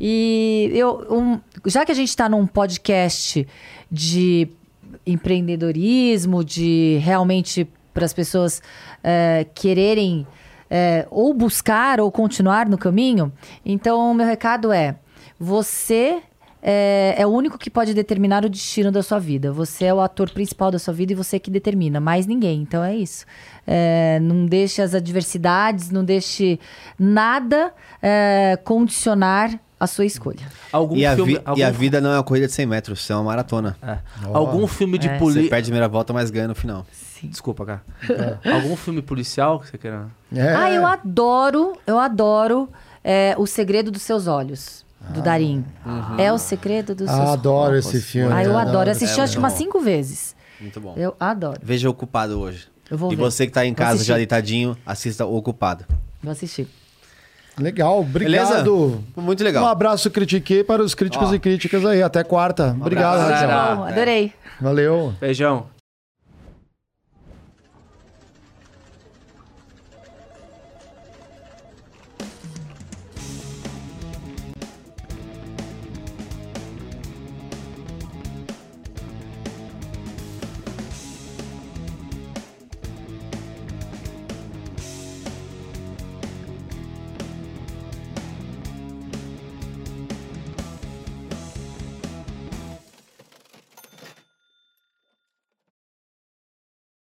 [0.00, 3.46] E eu, um- já que a gente está num podcast
[3.90, 4.48] de
[5.06, 8.62] empreendedorismo, de realmente para as pessoas
[9.02, 10.26] é, quererem
[10.70, 13.32] é, ou buscar ou continuar no caminho,
[13.64, 14.96] então o meu recado é:
[15.38, 16.20] você
[16.62, 19.52] é, é o único que pode determinar o destino da sua vida.
[19.52, 22.62] Você é o ator principal da sua vida e você que determina, mais ninguém.
[22.62, 23.24] Então é isso.
[23.66, 26.58] É, não deixe as adversidades, não deixe
[26.98, 27.72] nada
[28.02, 30.40] é, condicionar a sua escolha.
[30.72, 32.64] Algum E a, filme, vi- algum, e a vida não é uma corrida de 100
[32.66, 33.76] metros, é uma maratona.
[33.82, 33.98] é,
[34.32, 35.12] algum filme de É.
[35.12, 35.50] Você polícia.
[35.50, 36.86] perde a primeira volta, mas ganha no final.
[37.22, 37.82] Desculpa, cara.
[38.54, 40.06] Algum filme policial que você queira.
[40.34, 40.54] É.
[40.54, 42.68] Ah, eu adoro, eu adoro
[43.04, 45.64] é, O Segredo dos Seus Olhos, do Darim.
[46.18, 48.32] É o segredo dos seus Ah, adoro esse filme.
[48.32, 48.68] Ah, eu adoro.
[48.70, 48.90] adoro.
[48.90, 49.58] Assisti É acho que umas bom.
[49.58, 50.34] cinco vezes.
[50.60, 50.94] Muito bom.
[50.96, 51.60] Eu adoro.
[51.62, 52.66] Veja Ocupado hoje.
[52.90, 53.22] Eu vou e ver.
[53.22, 55.84] você que tá em casa já deitadinho, assista o Ocupado.
[56.22, 56.68] Vou assistir.
[57.58, 58.64] Legal, obrigado.
[58.64, 58.64] Beleza?
[59.16, 59.64] Muito legal.
[59.64, 61.34] Um abraço, critiquei para os críticos Ó.
[61.34, 62.02] e críticas aí.
[62.02, 62.76] Até quarta.
[62.78, 63.48] Obrigado, Raquel.
[63.48, 63.74] galera.
[63.76, 64.32] Bom, adorei.
[64.60, 65.14] Valeu.
[65.20, 65.75] Beijão.